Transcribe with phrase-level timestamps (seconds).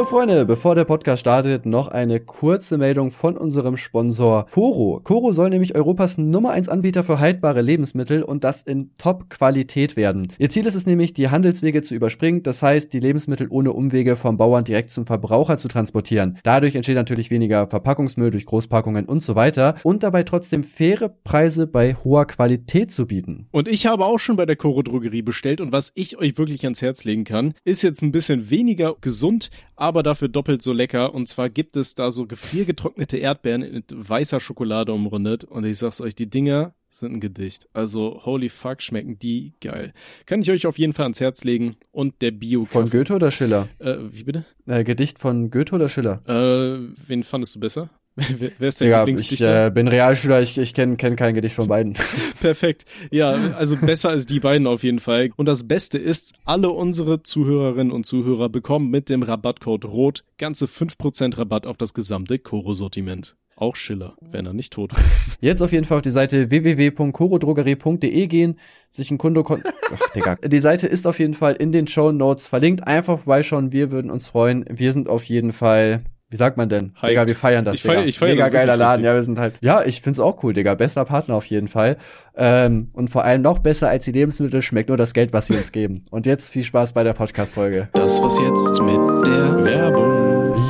[0.00, 5.02] Jo Freunde, bevor der Podcast startet, noch eine kurze Meldung von unserem Sponsor Coro.
[5.04, 10.28] Coro soll nämlich Europas Nummer 1 Anbieter für haltbare Lebensmittel und das in Top-Qualität werden.
[10.38, 14.16] Ihr Ziel ist es nämlich, die Handelswege zu überspringen, das heißt, die Lebensmittel ohne Umwege
[14.16, 16.38] vom Bauern direkt zum Verbraucher zu transportieren.
[16.44, 21.66] Dadurch entsteht natürlich weniger Verpackungsmüll durch Großpackungen und so weiter und dabei trotzdem faire Preise
[21.66, 23.48] bei hoher Qualität zu bieten.
[23.50, 26.64] Und ich habe auch schon bei der Coro Drogerie bestellt und was ich euch wirklich
[26.64, 31.14] ans Herz legen kann, ist jetzt ein bisschen weniger gesund, aber dafür doppelt so lecker.
[31.14, 35.44] Und zwar gibt es da so gefriergetrocknete Erdbeeren mit weißer Schokolade umrundet.
[35.44, 37.66] Und ich sag's euch, die Dinger sind ein Gedicht.
[37.72, 39.94] Also holy fuck, schmecken die geil.
[40.26, 41.76] Kann ich euch auf jeden Fall ans Herz legen.
[41.92, 42.66] Und der bio -Kaffee.
[42.66, 43.68] Von Goethe oder Schiller?
[43.78, 44.44] Äh, wie bitte?
[44.66, 46.20] Äh, Gedicht von Goethe oder Schiller?
[46.26, 47.88] Äh, wen fandest du besser?
[48.16, 49.66] Wer, wer ist dein ich Lieblingsdichter?
[49.66, 51.94] äh, bin Realschüler, ich, ich kenne kenn kein Gedicht von beiden.
[52.40, 52.84] Perfekt.
[53.10, 55.30] Ja, also besser als die beiden auf jeden Fall.
[55.36, 60.66] Und das Beste ist, alle unsere Zuhörerinnen und Zuhörer bekommen mit dem Rabattcode ROT ganze
[60.66, 63.36] 5% Rabatt auf das gesamte Koro-Sortiment.
[63.56, 65.00] Auch Schiller, wenn er nicht tot war.
[65.40, 68.58] Jetzt auf jeden Fall auf die Seite www.corodrogerie.de gehen,
[68.90, 69.62] sich ein Kunde kon
[69.94, 70.36] Ach, Digga.
[70.36, 72.86] Die Seite ist auf jeden Fall in den Show Notes verlinkt.
[72.86, 74.64] Einfach vorbeischauen, wir würden uns freuen.
[74.70, 76.92] Wir sind auf jeden Fall wie sagt man denn?
[77.00, 77.10] Hyped.
[77.10, 77.74] Digga, wir feiern das.
[77.74, 78.08] Ich feier- Digga.
[78.08, 79.04] ich feier Mega das geiler Laden.
[79.04, 79.54] Ja, wir sind halt.
[79.60, 80.74] Ja, ich find's auch cool, Digga.
[80.74, 81.96] Bester Partner auf jeden Fall.
[82.36, 85.54] Ähm, und vor allem noch besser als die Lebensmittel schmeckt nur das Geld, was sie
[85.54, 86.02] uns geben.
[86.10, 87.88] Und jetzt viel Spaß bei der Podcast-Folge.
[87.92, 90.19] Das war's jetzt mit der Werbung.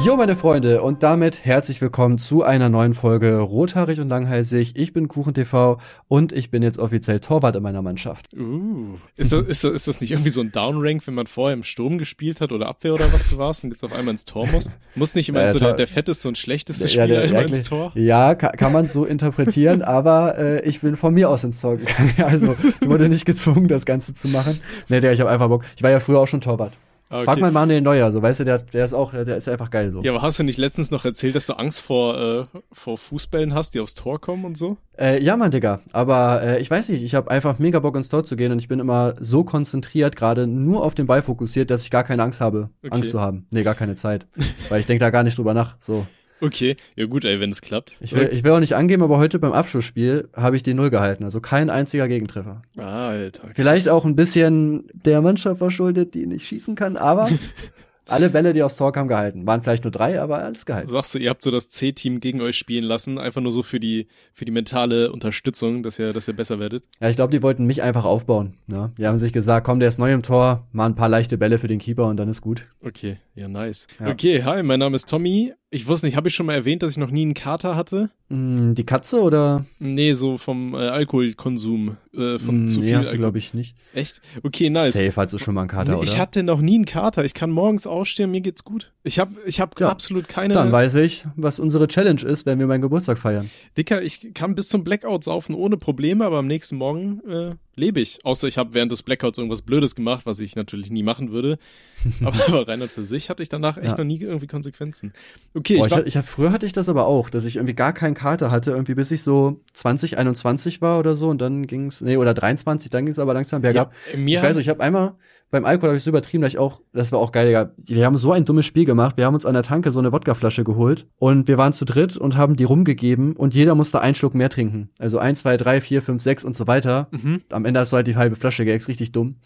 [0.02, 4.72] Jo, meine Freunde, und damit herzlich willkommen zu einer neuen Folge Rothaarig und Langhalsig.
[4.74, 5.76] Ich bin KuchenTV
[6.08, 8.32] und ich bin jetzt offiziell Torwart in meiner Mannschaft.
[8.32, 8.96] Uh.
[9.16, 11.62] Ist das, ist, das, ist das nicht irgendwie so ein Downrank, wenn man vorher im
[11.64, 14.46] Sturm gespielt hat oder Abwehr oder was du warst und jetzt auf einmal ins Tor
[14.46, 14.70] muss?
[14.94, 17.46] Muss nicht immer Äh, so der, der fetteste und schlechteste Ja, Spieler der- immer ja,
[17.46, 17.92] ins Tor?
[17.94, 21.76] Ja, kann, kann man so interpretieren, aber äh, ich bin von mir aus ins Tor
[21.76, 22.14] gegangen.
[22.24, 24.58] Also ich wurde nicht gezwungen, das Ganze zu machen.
[24.88, 25.64] Nee, der, ich habe einfach Bock.
[25.76, 26.72] Ich war ja früher auch schon Torwart.
[27.12, 29.48] Ah, Frag mal Manuel Neuer, so weißt du, der, der ist auch, der, der ist
[29.48, 30.00] einfach geil so.
[30.02, 33.52] Ja, aber hast du nicht letztens noch erzählt, dass du Angst vor, äh, vor Fußbällen
[33.52, 34.76] hast, die aufs Tor kommen und so?
[34.96, 35.80] Äh, ja, Mann, Digga.
[35.92, 38.60] Aber äh, ich weiß nicht, ich habe einfach mega Bock ins Tor zu gehen und
[38.60, 42.22] ich bin immer so konzentriert, gerade nur auf den Ball fokussiert, dass ich gar keine
[42.22, 42.94] Angst habe, Okay.
[42.94, 43.46] Angst zu haben.
[43.50, 44.28] Nee, gar keine Zeit.
[44.68, 45.74] Weil ich denke da gar nicht drüber nach.
[45.80, 46.06] So.
[46.40, 47.96] Okay, ja gut, ey, wenn es klappt.
[48.00, 50.90] Ich will, ich will auch nicht angeben, aber heute beim Abschlussspiel habe ich die Null
[50.90, 51.24] gehalten.
[51.24, 52.62] Also kein einziger Gegentreffer.
[52.78, 53.48] Ah, Alter.
[53.54, 57.28] Vielleicht auch ein bisschen der Mannschaft verschuldet, die nicht schießen kann, aber
[58.10, 59.46] alle Bälle, die aufs Tor kamen, gehalten.
[59.46, 60.90] Waren vielleicht nur drei, aber alles gehalten.
[60.90, 63.80] Sagst du, ihr habt so das C-Team gegen euch spielen lassen, einfach nur so für
[63.80, 66.84] die, für die mentale Unterstützung, dass ihr, dass ihr besser werdet?
[67.00, 68.56] Ja, ich glaube, die wollten mich einfach aufbauen.
[68.66, 68.92] Ne?
[68.98, 71.58] Die haben sich gesagt, komm, der ist neu im Tor, mal ein paar leichte Bälle
[71.58, 72.64] für den Keeper und dann ist gut.
[72.82, 73.86] Okay, ja, nice.
[73.98, 74.08] Ja.
[74.08, 75.52] Okay, hi, mein Name ist Tommy.
[75.72, 78.10] Ich wusste nicht, habe ich schon mal erwähnt, dass ich noch nie einen Kater hatte?
[78.28, 79.66] Hm, die Katze oder?
[79.78, 83.54] Nee, so vom äh, Alkoholkonsum, äh, von Hm, zu nee, viel hast du, glaube ich,
[83.54, 83.76] nicht.
[83.94, 84.20] Echt?
[84.42, 84.94] Okay, nice.
[84.94, 86.18] Safe hattest du schon mal einen Kater, Nee, ich oder?
[86.22, 87.24] hatte noch nie einen Kater.
[87.24, 88.92] Ich kann morgens aufstehen, mir geht's gut.
[89.04, 90.54] Ich habe ich hab Ja, absolut keine.
[90.54, 93.48] Dann weiß ich, was unsere Challenge ist, wenn wir meinen Geburtstag feiern.
[93.76, 98.00] Dicker, ich kann bis zum Blackout saufen ohne Probleme, aber am nächsten Morgen äh, lebe
[98.00, 98.18] ich.
[98.24, 101.58] Außer ich habe während des Blackouts irgendwas Blödes gemacht, was ich natürlich nie machen würde.
[102.24, 103.98] aber, aber rein und für sich hatte ich danach echt Ja.
[103.98, 105.12] noch nie irgendwie Konsequenzen.
[105.54, 107.56] Okay, Boah, ich ich, war, ich hab, früher hatte ich das aber auch, dass ich
[107.56, 111.40] irgendwie gar keinen Kater hatte, irgendwie bis ich so 20, 21 war oder so und
[111.40, 113.92] dann ging's, nee, oder 23, dann ging's aber langsam bergab.
[114.12, 115.14] ja, mir ich weiß, nicht, ich habe einmal
[115.50, 117.70] beim Alkohol habe ich so übertrieben, dass ich auch, das war auch geil, Digga.
[117.76, 119.16] Wir haben so ein dummes Spiel gemacht.
[119.16, 122.16] Wir haben uns an der Tanke so eine Wodkaflasche geholt und wir waren zu dritt
[122.16, 124.90] und haben die rumgegeben und jeder musste einen Schluck mehr trinken.
[124.98, 127.08] Also eins, zwei, drei, vier, fünf, sechs und so weiter.
[127.10, 127.42] mhm.
[127.50, 129.36] Am Ende hast du halt die halbe Flasche geäxt, richtig dumm.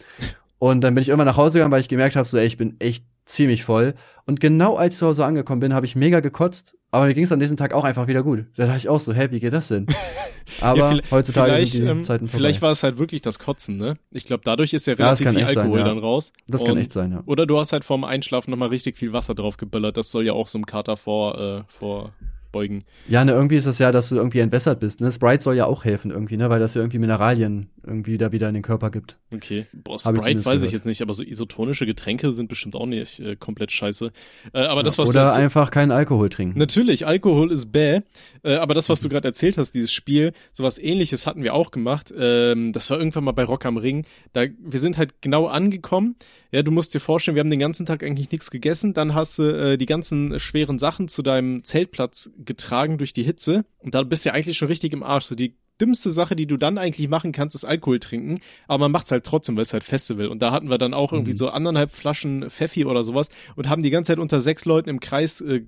[0.59, 2.57] Und dann bin ich immer nach Hause gegangen, weil ich gemerkt habe, so, ey, ich
[2.57, 3.95] bin echt ziemlich voll.
[4.25, 7.23] Und genau als ich zu Hause angekommen bin, habe ich mega gekotzt, aber mir ging
[7.25, 8.45] es an diesem Tag auch einfach wieder gut.
[8.55, 9.85] Da dachte ich auch so, hey, wie geht das denn?
[10.61, 12.37] Aber Ja, heutzutage vielleicht, sind die ähm, Zeiten vorbei.
[12.37, 13.95] Vielleicht war es halt wirklich das Kotzen, ne?
[14.11, 15.85] Ich glaube, dadurch ist ja Ja, relativ kann viel echt sein, Alkohol ja.
[15.85, 16.33] dann raus.
[16.47, 17.23] das kann Und- echt sein, ja.
[17.25, 19.97] Oder du hast halt vorm Einschlafen nochmal richtig viel Wasser drauf geböllert.
[19.97, 22.83] Das soll ja auch so einem Kater vor, äh, vorbeugen.
[23.07, 25.01] Ja, ne, irgendwie ist das ja, dass du irgendwie entwässert bist.
[25.01, 25.11] Ne?
[25.11, 26.49] Sprite soll ja auch helfen irgendwie, ne?
[26.49, 29.17] Weil das ja irgendwie Mineralien irgendwie da wieder in den Körper gibt.
[29.31, 29.65] Okay.
[29.73, 32.85] Boah, ich Sprite zumindest weiß ich jetzt nicht, aber so isotonische Getränke sind bestimmt auch
[32.85, 34.11] nicht äh, komplett scheiße.
[34.53, 36.57] Äh, aber das, was Oder einfach keinen Alkohol trinken.
[36.57, 38.01] Natürlich, Alkohol ist bäh.
[38.43, 41.71] Äh, aber das, was du gerade erzählt hast, dieses Spiel, sowas ähnliches hatten wir auch
[41.71, 42.13] gemacht.
[42.17, 44.05] Ähm, das war irgendwann mal bei Rock am Ring.
[44.33, 46.15] Da, wir sind halt genau angekommen.
[46.51, 48.93] Ja, du musst dir vorstellen, wir haben den ganzen Tag eigentlich nichts gegessen.
[48.93, 53.65] Dann hast du äh, die ganzen schweren Sachen zu deinem Zeltplatz getragen durch die Hitze.
[53.79, 55.25] Und da bist du ja eigentlich schon richtig im Arsch.
[55.25, 58.39] So die dümmste Sache, die du dann eigentlich machen kannst, ist Alkohol trinken.
[58.67, 60.27] Aber man macht's halt trotzdem, weil es halt Festival.
[60.27, 61.37] Und da hatten wir dann auch irgendwie Mhm.
[61.37, 64.99] so anderthalb Flaschen Pfeffi oder sowas und haben die ganze Zeit unter sechs Leuten im
[64.99, 65.61] Kreis äh,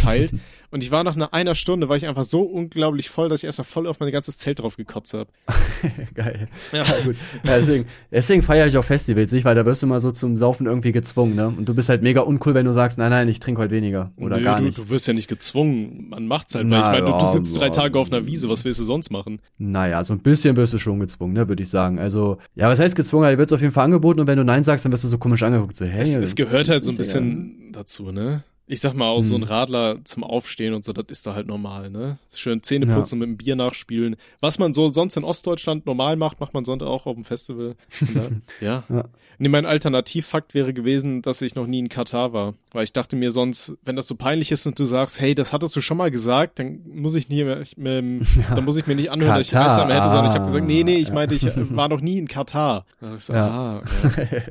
[0.00, 0.32] teilt.
[0.70, 3.44] Und ich war nach einer, einer Stunde, war ich einfach so unglaublich voll, dass ich
[3.44, 5.30] erstmal voll auf mein ganzes Zelt drauf gekotzt habe.
[6.14, 6.48] Geil.
[6.72, 7.16] Ja, ja gut.
[7.44, 10.36] Ja, deswegen deswegen feiere ich auch Festivals nicht, weil da wirst du mal so zum
[10.36, 11.48] Saufen irgendwie gezwungen, ne?
[11.48, 14.12] Und du bist halt mega uncool, wenn du sagst, nein, nein, ich trinke heute weniger.
[14.16, 14.78] Oder Nö, gar du, nicht.
[14.78, 16.08] du wirst ja nicht gezwungen.
[16.10, 16.66] Man macht's halt.
[16.66, 17.70] Na, weil ich meine, du, du sitzt drei ja.
[17.72, 19.40] Tage auf einer Wiese, was willst du sonst machen?
[19.58, 21.98] Naja, so ein bisschen wirst du schon gezwungen, ne, würde ich sagen.
[21.98, 23.38] Also, ja, was heißt gezwungen?
[23.38, 25.42] Wird auf jeden Fall angeboten und wenn du Nein sagst, dann wirst du so komisch
[25.42, 25.76] angeguckt.
[25.76, 28.42] So, hey, Es, es gehört halt so ein bisschen dazu, ne?
[28.68, 29.48] Ich sag mal, auch so ein Hm.
[29.48, 32.18] Radler zum Aufstehen und so, das ist da halt normal, ne?
[32.34, 32.96] Schön Zähne Ja.
[32.96, 34.16] putzen, mit dem Bier nachspielen.
[34.40, 37.76] Was man so sonst in Ostdeutschland normal macht, macht man sonst auch auf dem Festival.
[38.12, 38.22] Da,
[38.60, 38.84] ja.
[38.88, 39.04] Ja.
[39.38, 42.54] Nee, mein Alternativfakt wäre gewesen, dass ich noch nie in Katar war.
[42.72, 45.52] Weil ich dachte mir sonst, wenn das so peinlich ist und du sagst, hey, das
[45.52, 48.86] hattest du schon mal gesagt, dann muss ich nie mehr, ich, ähm, dann muss ich
[48.86, 51.08] mir nicht anhören, dass ich Alzheimer hätte, sondern ich habe ah, gesagt, nee, nee, ich
[51.08, 51.14] ja.
[51.14, 52.86] meinte, ich äh, war noch nie in Katar.
[53.18, 53.46] So, Ja.
[53.46, 54.42] ah, okay.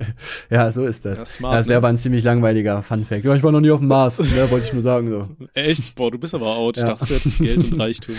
[0.51, 1.17] ja, so ist das.
[1.17, 1.77] Ja, Ja, smart, das wäre ne?
[1.77, 3.25] aber ein ziemlich langweiliger Fun-Fact.
[3.25, 5.27] Ja, ich war noch nie auf dem Mars, ne, wollte ich nur sagen, so.
[5.53, 5.95] Echt?
[5.95, 6.77] Boah, du bist aber out.
[6.77, 6.89] Ich Ja.
[6.89, 8.15] dachte, du hättest Geld und Reichtum.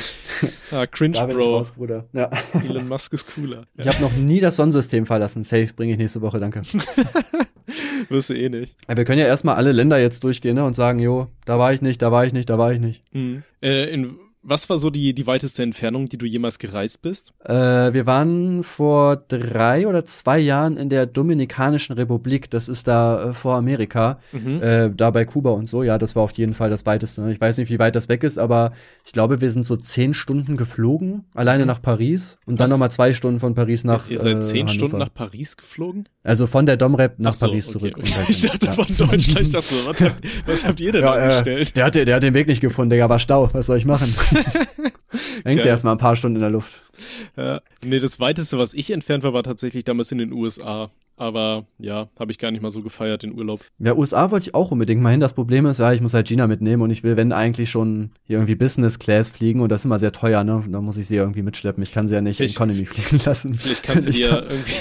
[0.71, 1.57] Ah, cringe, ich Bro.
[1.59, 1.73] raus.
[2.13, 2.31] Ja.
[2.65, 3.65] Elon Musk ist cooler.
[3.77, 5.45] Ich habe noch nie das Sonnensystem verlassen.
[5.45, 6.63] Safe bringe ich nächste Woche, danke.
[8.09, 8.77] Wirst du eh nicht.
[8.89, 11.73] Ja, wir können ja erstmal alle Länder jetzt durchgehen ne, und sagen, jo, da war
[11.73, 13.03] ich nicht, da war ich nicht, da war ich nicht.
[13.13, 13.43] Hm.
[13.63, 14.17] Äh, in,
[14.49, 17.33] was war so die, die weiteste Entfernung, die du jemals gereist bist?
[17.45, 22.49] Äh, wir waren vor drei oder zwei Jahren in der Dominikanischen Republik.
[22.51, 24.63] Das ist da äh, vor Amerika, Mhm.
[24.63, 25.83] äh, da bei Kuba und so.
[25.83, 27.23] Ja, das war auf jeden Fall das weiteste.
[27.23, 27.33] ne?
[27.33, 28.73] Ich weiß nicht, wie weit das weg ist, aber
[29.05, 31.69] ich glaube, wir sind so zehn Stunden geflogen, alleine Mhm.
[31.69, 32.71] nach Paris und dann Was?
[32.71, 34.09] nochmal zwei Stunden von Paris nach.
[34.11, 34.75] Ihr seid äh, zehn Hannover.
[34.75, 36.09] Stunden nach Paris geflogen?
[36.23, 37.79] Also von der Domrep nach Ach so, Paris okay.
[37.79, 37.99] zurück.
[38.29, 38.73] Ich dachte Ja.
[38.73, 39.41] von Deutschland.
[39.47, 40.17] Ich dachte so, was habt,
[40.47, 41.77] was habt ihr denn Ja, äh, angestellt?
[41.77, 43.49] der, hat, der hat den Weg nicht gefunden, Digga, war Stau.
[43.53, 44.15] Was soll ich machen?
[45.45, 46.83] Hängst du erstmal ein paar Stunden in der Luft.
[47.37, 47.61] Ja.
[47.85, 50.91] Nee, das weiteste, was ich entfernt war, war tatsächlich damals in den USA.
[51.19, 53.61] Aber ja, habe ich gar nicht mal so gefeiert, den Urlaub.
[53.79, 55.21] Ja, USA wollte ich auch unbedingt mal hin.
[55.21, 58.11] Das Problem ist, ja, ich muss halt Gina mitnehmen und ich will, wenn eigentlich schon
[58.25, 60.63] hier irgendwie Business Class fliegen und das ist immer sehr teuer, ne?
[60.69, 61.83] Da muss ich sie irgendwie mitschleppen.
[61.83, 63.55] Ich kann sie ja nicht Vielleicht- Economy fliegen lassen.
[63.55, 64.73] Vielleicht kannst du Ich dir da- irgendwie.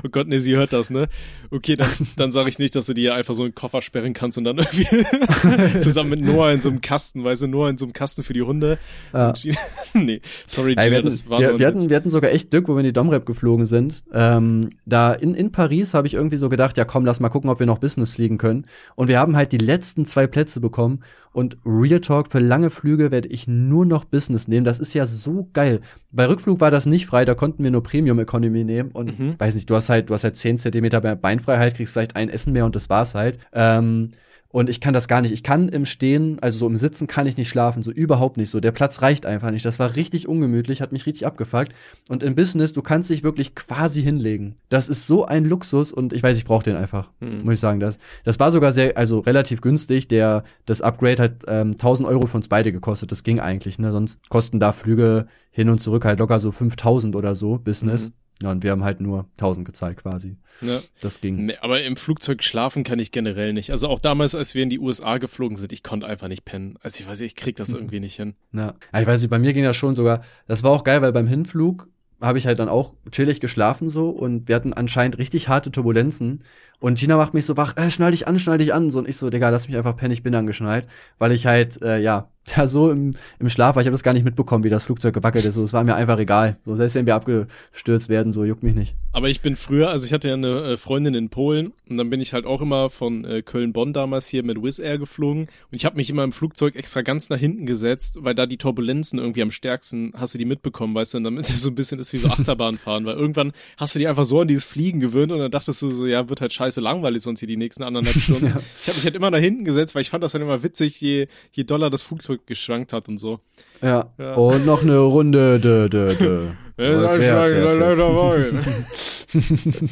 [0.04, 1.08] oh Gott, nee, sie hört das, ne?
[1.50, 4.36] Okay, dann, dann sage ich nicht, dass du dir einfach so einen Koffer sperren kannst
[4.36, 4.86] und dann irgendwie
[5.80, 8.34] zusammen mit Noah in so einem Kasten, weißt du, Noah in so einem Kasten für
[8.34, 8.78] die Hunde.
[9.14, 9.28] Ja.
[9.28, 9.56] Und Gina,
[9.94, 12.50] nee, sorry, Gina, Ey, wir, hatten, das war wir, wir, hatten, wir hatten sogar echt
[12.50, 14.02] Glück, wo wir in die Domrep geflogen sind.
[14.12, 17.50] Ähm, da in, in Paris habe ich irgendwie so gedacht, ja komm, lass mal gucken,
[17.50, 18.66] ob wir noch Business fliegen können.
[18.96, 21.00] Und wir haben halt die letzten zwei Plätze bekommen.
[21.32, 24.64] Und Real Talk, für lange Flüge werde ich nur noch Business nehmen.
[24.64, 25.80] Das ist ja so geil.
[26.12, 28.90] Bei Rückflug war das nicht frei, da konnten wir nur Premium Economy nehmen.
[28.92, 29.34] Und Mhm.
[29.38, 32.28] weiß nicht, du hast halt, du hast halt 10 Zentimeter mehr Beinfreiheit, kriegst vielleicht ein
[32.28, 33.38] Essen mehr und das war's halt.
[33.52, 34.10] Ähm,
[34.54, 35.32] und ich kann das gar nicht.
[35.32, 38.50] Ich kann im Stehen, also so im Sitzen kann ich nicht schlafen, so überhaupt nicht
[38.50, 38.60] so.
[38.60, 39.64] Der Platz reicht einfach nicht.
[39.64, 41.72] Das war richtig ungemütlich, hat mich richtig abgefuckt.
[42.08, 44.54] Und im Business, du kannst dich wirklich quasi hinlegen.
[44.68, 47.10] Das ist so ein Luxus und ich weiß, ich brauche den einfach.
[47.18, 47.42] Mhm.
[47.42, 50.06] Muss ich sagen, das, das war sogar sehr, also relativ günstig.
[50.06, 53.10] Der, das Upgrade hat ähm, 1000 Euro für uns beide gekostet.
[53.10, 53.90] Das ging eigentlich, ne?
[53.90, 58.04] Sonst kosten da Flüge hin und zurück halt locker so 5000 oder so, Business.
[58.04, 58.12] Mhm.
[58.44, 60.36] Ja, und wir haben halt nur 1000 gezahlt quasi.
[60.60, 60.82] Ne?
[61.00, 61.46] Das ging.
[61.46, 63.70] Nee, aber im Flugzeug schlafen kann ich generell nicht.
[63.70, 66.76] Also auch damals, als wir in die USA geflogen sind, ich konnte einfach nicht pennen.
[66.82, 67.76] Also ich weiß, ich krieg das Mhm.
[67.76, 68.34] irgendwie nicht hin.
[68.52, 68.74] Ja.
[68.92, 70.22] ja, ich weiß nicht, bei mir ging das schon sogar.
[70.46, 71.88] Das war auch geil, weil beim Hinflug
[72.20, 76.44] habe ich halt dann auch chillig geschlafen so und wir hatten anscheinend richtig harte Turbulenzen.
[76.84, 78.90] Und Gina macht mich so wach, äh, schnall dich an, schnall dich an.
[78.90, 80.86] So, und ich so, Digga, lass mich einfach pennen, ich bin angeschnallt.
[81.16, 83.82] Weil ich halt, äh, ja, da so im, im Schlaf war.
[83.82, 85.54] Ich habe das gar nicht mitbekommen, wie das Flugzeug gewackelt ist.
[85.54, 86.56] So, es war mir einfach egal.
[86.64, 88.94] So, selbst wenn wir abgestürzt werden, so juckt mich nicht.
[89.12, 92.10] Aber ich bin früher, also ich hatte ja eine äh, Freundin in Polen und dann
[92.10, 95.48] bin ich halt auch immer von äh, Köln-Bonn damals hier mit Wizz Air geflogen und
[95.70, 99.18] ich habe mich immer im Flugzeug extra ganz nach hinten gesetzt, weil da die Turbulenzen
[99.18, 102.00] irgendwie am stärksten, hast du die mitbekommen, weißt du, und damit das so ein bisschen
[102.00, 105.32] ist wie so Achterbahnfahren, weil irgendwann hast du dich einfach so an dieses Fliegen gewöhnt
[105.32, 108.16] und dann dachtest du so, ja, wird halt scheiße langweilig sonst hier die nächsten anderthalb
[108.20, 108.46] Stunden.
[108.46, 108.56] Ja.
[108.80, 111.00] Ich habe mich halt immer nach hinten gesetzt, weil ich fand das dann immer witzig,
[111.00, 113.40] je, je doller das Flugzeug geschwankt hat und so.
[113.82, 114.12] Ja.
[114.18, 114.34] Ja.
[114.34, 116.48] Und noch eine Runde, dö, dö, dö.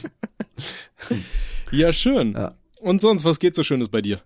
[1.73, 2.35] Ja, schön.
[2.35, 2.55] Ja.
[2.81, 4.21] Und sonst, was geht so Schönes bei dir?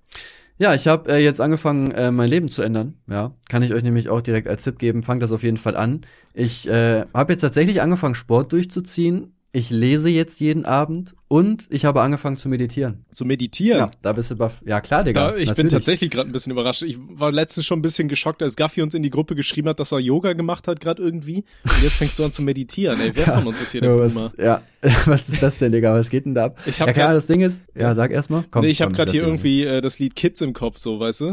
[0.59, 2.95] Ja, ich habe äh, jetzt angefangen, äh, mein Leben zu ändern.
[3.09, 5.03] Ja, kann ich euch nämlich auch direkt als Tipp geben.
[5.03, 6.01] Fangt das auf jeden Fall an.
[6.33, 9.35] Ich äh, habe jetzt tatsächlich angefangen, Sport durchzuziehen.
[9.57, 13.07] Ich lese jetzt jeden Abend und ich habe angefangen zu meditieren.
[13.11, 13.79] Zu meditieren?
[13.79, 14.61] Ja, da bist du baff.
[14.67, 15.31] Ja, klar, Digga.
[15.31, 15.73] Da, ich bin natürlich.
[15.73, 16.83] tatsächlich gerade ein bisschen überrascht.
[16.83, 19.81] Ich war letztens schon ein bisschen geschockt, als Gaffi uns in die Gruppe geschrieben hat,
[19.81, 21.45] dass er Yoga gemacht hat gerade irgendwie.
[21.65, 23.01] Und jetzt fängst du an zu meditieren.
[23.01, 24.33] Ey, wer von uns ist hier der Ja, Boomer?
[24.37, 24.63] was, ja,
[25.07, 25.95] was ist das denn, Digga?
[25.95, 26.59] Was geht denn da ab?
[26.67, 28.45] Ich hab ja, klar, das Ding ist, ja, sag erst mal.
[28.51, 31.21] Komm, nee, ich habe gerade hier irgendwie äh, das Lied Kids im Kopf, so, weißt
[31.23, 31.25] du?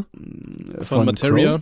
[0.80, 1.58] äh, Von, Materia.
[1.58, 1.62] Crow?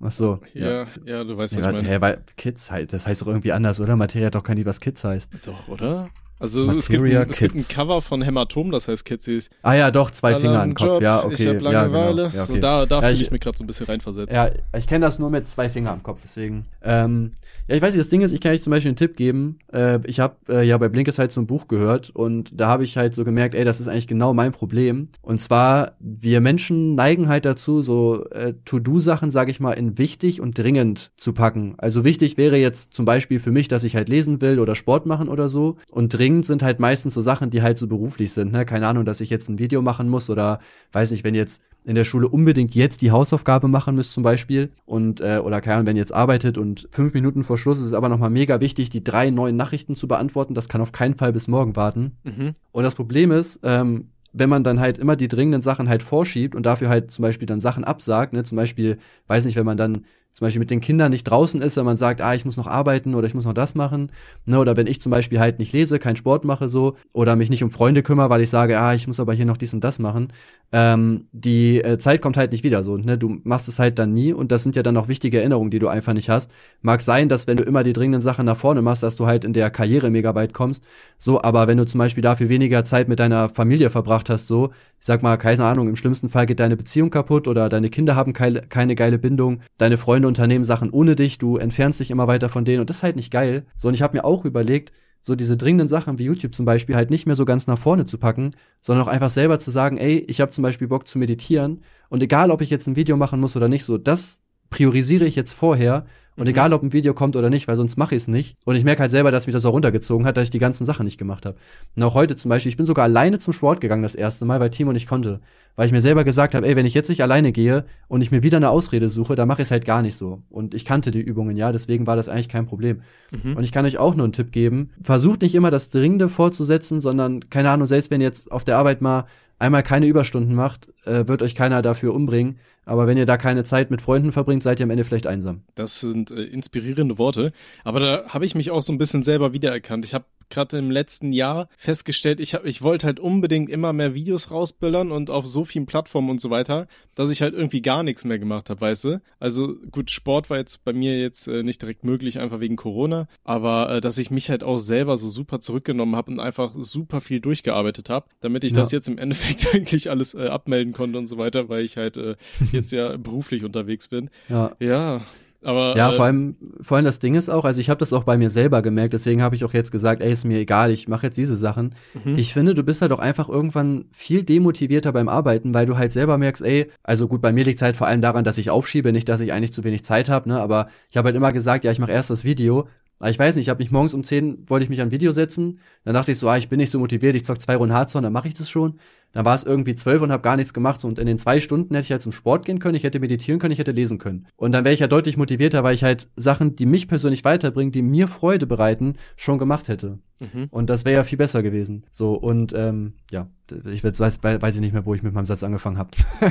[0.00, 0.40] Ach so.
[0.54, 1.88] Ja, ja, du weißt, was Ja, ich meine.
[1.88, 3.96] hä, weil Kids halt, das heißt doch irgendwie anders, oder?
[3.96, 5.30] Materia hat doch kein Lied, was Kids heißt.
[5.44, 6.08] Doch, oder?
[6.40, 9.50] Also es gibt, ein, es gibt ein Cover von Hämatom, das heißt Kitzis.
[9.62, 11.34] Ah ja, doch, zwei Finger im Kopf, ja, okay.
[11.34, 12.22] Ich hab Langeweile.
[12.22, 12.36] Ja, genau.
[12.36, 12.52] ja, okay.
[12.54, 14.32] So, da da ja, fühle ich mich gerade so ein bisschen reinversetzt.
[14.32, 16.66] Ja, ich kenne das nur mit zwei Finger am Kopf, deswegen.
[16.82, 17.32] Ähm,
[17.68, 19.58] ja, ich weiß nicht, das Ding ist, ich kann euch zum Beispiel einen Tipp geben.
[19.72, 22.82] Äh, ich habe äh, ja bei Blinkes halt so ein Buch gehört und da habe
[22.82, 25.08] ich halt so gemerkt, ey, das ist eigentlich genau mein Problem.
[25.20, 30.40] Und zwar, wir Menschen neigen halt dazu, so äh, To-Do-Sachen, sage ich mal, in wichtig
[30.40, 31.74] und dringend zu packen.
[31.76, 35.04] Also wichtig wäre jetzt zum Beispiel für mich, dass ich halt lesen will oder Sport
[35.04, 35.76] machen oder so.
[35.90, 38.50] Und dringend sind halt meistens so Sachen, die halt so beruflich sind.
[38.50, 38.64] Ne?
[38.64, 40.60] Keine Ahnung, dass ich jetzt ein Video machen muss oder
[40.92, 44.70] weiß nicht, wenn jetzt in der Schule unbedingt jetzt die Hausaufgabe machen müsst zum Beispiel
[44.84, 47.86] und äh, oder keine Ahnung, wenn ihr jetzt arbeitet und fünf Minuten vor Schluss ist
[47.86, 50.54] es aber nochmal mega wichtig, die drei neuen Nachrichten zu beantworten.
[50.54, 52.16] Das kann auf keinen Fall bis morgen warten.
[52.24, 52.52] Mhm.
[52.72, 56.54] Und das Problem ist, ähm, wenn man dann halt immer die dringenden Sachen halt vorschiebt
[56.54, 59.78] und dafür halt zum Beispiel dann Sachen absagt, ne, zum Beispiel, weiß nicht, wenn man
[59.78, 60.04] dann
[60.38, 62.68] zum Beispiel mit den Kindern nicht draußen ist, wenn man sagt, ah, ich muss noch
[62.68, 64.12] arbeiten oder ich muss noch das machen,
[64.46, 67.50] ne, oder wenn ich zum Beispiel halt nicht lese, keinen Sport mache so, oder mich
[67.50, 69.82] nicht um Freunde kümmere, weil ich sage, ah, ich muss aber hier noch dies und
[69.82, 70.32] das machen,
[70.70, 74.12] ähm, die äh, Zeit kommt halt nicht wieder so, ne, du machst es halt dann
[74.12, 76.52] nie und das sind ja dann auch wichtige Erinnerungen, die du einfach nicht hast.
[76.82, 79.44] Mag sein, dass wenn du immer die dringenden Sachen nach vorne machst, dass du halt
[79.44, 80.84] in der Karriere mega weit kommst,
[81.16, 84.70] so, aber wenn du zum Beispiel dafür weniger Zeit mit deiner Familie verbracht hast, so,
[85.00, 88.14] ich sag mal, keine Ahnung, im schlimmsten Fall geht deine Beziehung kaputt oder deine Kinder
[88.14, 92.26] haben keine, keine geile Bindung, deine Freunde unternehmen Sachen ohne dich, du entfernst dich immer
[92.26, 93.66] weiter von denen und das ist halt nicht geil.
[93.76, 96.96] So, und ich habe mir auch überlegt, so diese dringenden Sachen wie YouTube zum Beispiel
[96.96, 99.96] halt nicht mehr so ganz nach vorne zu packen, sondern auch einfach selber zu sagen,
[99.96, 103.16] ey, ich habe zum Beispiel Bock zu meditieren und egal, ob ich jetzt ein Video
[103.16, 106.06] machen muss oder nicht, so das priorisiere ich jetzt vorher
[106.38, 106.50] und mhm.
[106.50, 108.56] egal, ob ein Video kommt oder nicht, weil sonst mache ich es nicht.
[108.64, 110.86] Und ich merke halt selber, dass mich das auch runtergezogen hat, dass ich die ganzen
[110.86, 111.56] Sachen nicht gemacht habe.
[111.96, 114.60] Und auch heute zum Beispiel, ich bin sogar alleine zum Sport gegangen das erste Mal,
[114.60, 115.40] weil Timo nicht konnte.
[115.74, 118.30] Weil ich mir selber gesagt habe, ey, wenn ich jetzt nicht alleine gehe und ich
[118.30, 120.42] mir wieder eine Ausrede suche, dann mache ich es halt gar nicht so.
[120.48, 123.02] Und ich kannte die Übungen, ja, deswegen war das eigentlich kein Problem.
[123.30, 123.56] Mhm.
[123.56, 124.90] Und ich kann euch auch nur einen Tipp geben.
[125.02, 128.78] Versucht nicht immer das Dringende vorzusetzen, sondern, keine Ahnung, selbst wenn ihr jetzt auf der
[128.78, 129.26] Arbeit mal
[129.58, 132.58] einmal keine Überstunden macht, äh, wird euch keiner dafür umbringen.
[132.88, 135.62] Aber wenn ihr da keine Zeit mit Freunden verbringt, seid ihr am Ende vielleicht einsam.
[135.74, 137.52] Das sind äh, inspirierende Worte.
[137.84, 140.06] Aber da habe ich mich auch so ein bisschen selber wiedererkannt.
[140.06, 144.14] Ich habe gerade im letzten Jahr festgestellt, ich, hab, ich wollte halt unbedingt immer mehr
[144.14, 148.02] Videos rausbildern und auf so vielen Plattformen und so weiter, dass ich halt irgendwie gar
[148.02, 149.20] nichts mehr gemacht habe, weißt du?
[149.38, 153.28] Also gut, Sport war jetzt bei mir jetzt äh, nicht direkt möglich, einfach wegen Corona,
[153.44, 157.20] aber äh, dass ich mich halt auch selber so super zurückgenommen habe und einfach super
[157.20, 158.78] viel durchgearbeitet habe, damit ich ja.
[158.78, 162.16] das jetzt im Endeffekt eigentlich alles äh, abmelden konnte und so weiter, weil ich halt
[162.16, 162.36] äh,
[162.72, 164.30] jetzt ja beruflich unterwegs bin.
[164.48, 164.72] Ja.
[164.80, 165.22] Ja.
[165.62, 168.12] Aber, ja, äh, vor allem, vor allem das Ding ist auch, also ich habe das
[168.12, 170.92] auch bei mir selber gemerkt, deswegen habe ich auch jetzt gesagt, ey, ist mir egal,
[170.92, 171.94] ich mache jetzt diese Sachen.
[172.24, 172.38] Mhm.
[172.38, 176.12] Ich finde, du bist halt auch einfach irgendwann viel demotivierter beim Arbeiten, weil du halt
[176.12, 178.70] selber merkst, ey, also gut, bei mir liegt es halt vor allem daran, dass ich
[178.70, 181.52] aufschiebe, nicht, dass ich eigentlich zu wenig Zeit habe, ne, aber ich habe halt immer
[181.52, 182.86] gesagt, ja, ich mache erst das Video
[183.18, 185.32] aber ich weiß nicht, ich habe mich morgens um 10 wollte ich mich an Video
[185.32, 185.80] setzen.
[186.04, 188.26] Dann dachte ich so, ah, ich bin nicht so motiviert, ich zock zwei Runden Hearthstone,
[188.26, 189.00] dann mache ich das schon.
[189.32, 191.04] Dann war es irgendwie zwölf und habe gar nichts gemacht.
[191.04, 193.60] Und in den zwei Stunden hätte ich halt zum Sport gehen können, ich hätte meditieren
[193.60, 194.46] können, ich hätte lesen können.
[194.56, 197.92] Und dann wäre ich ja deutlich motivierter, weil ich halt Sachen, die mich persönlich weiterbringen,
[197.92, 200.18] die mir Freude bereiten, schon gemacht hätte.
[200.40, 200.68] Mhm.
[200.70, 202.04] Und das wäre ja viel besser gewesen.
[202.12, 203.48] So, und ähm, ja,
[203.92, 206.10] ich weiß, weiß ich nicht mehr, wo ich mit meinem Satz angefangen habe.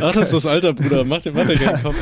[0.00, 1.04] Ach, das ist das Alter, Bruder.
[1.04, 1.96] Mach dir, mach dir keinen Kopf.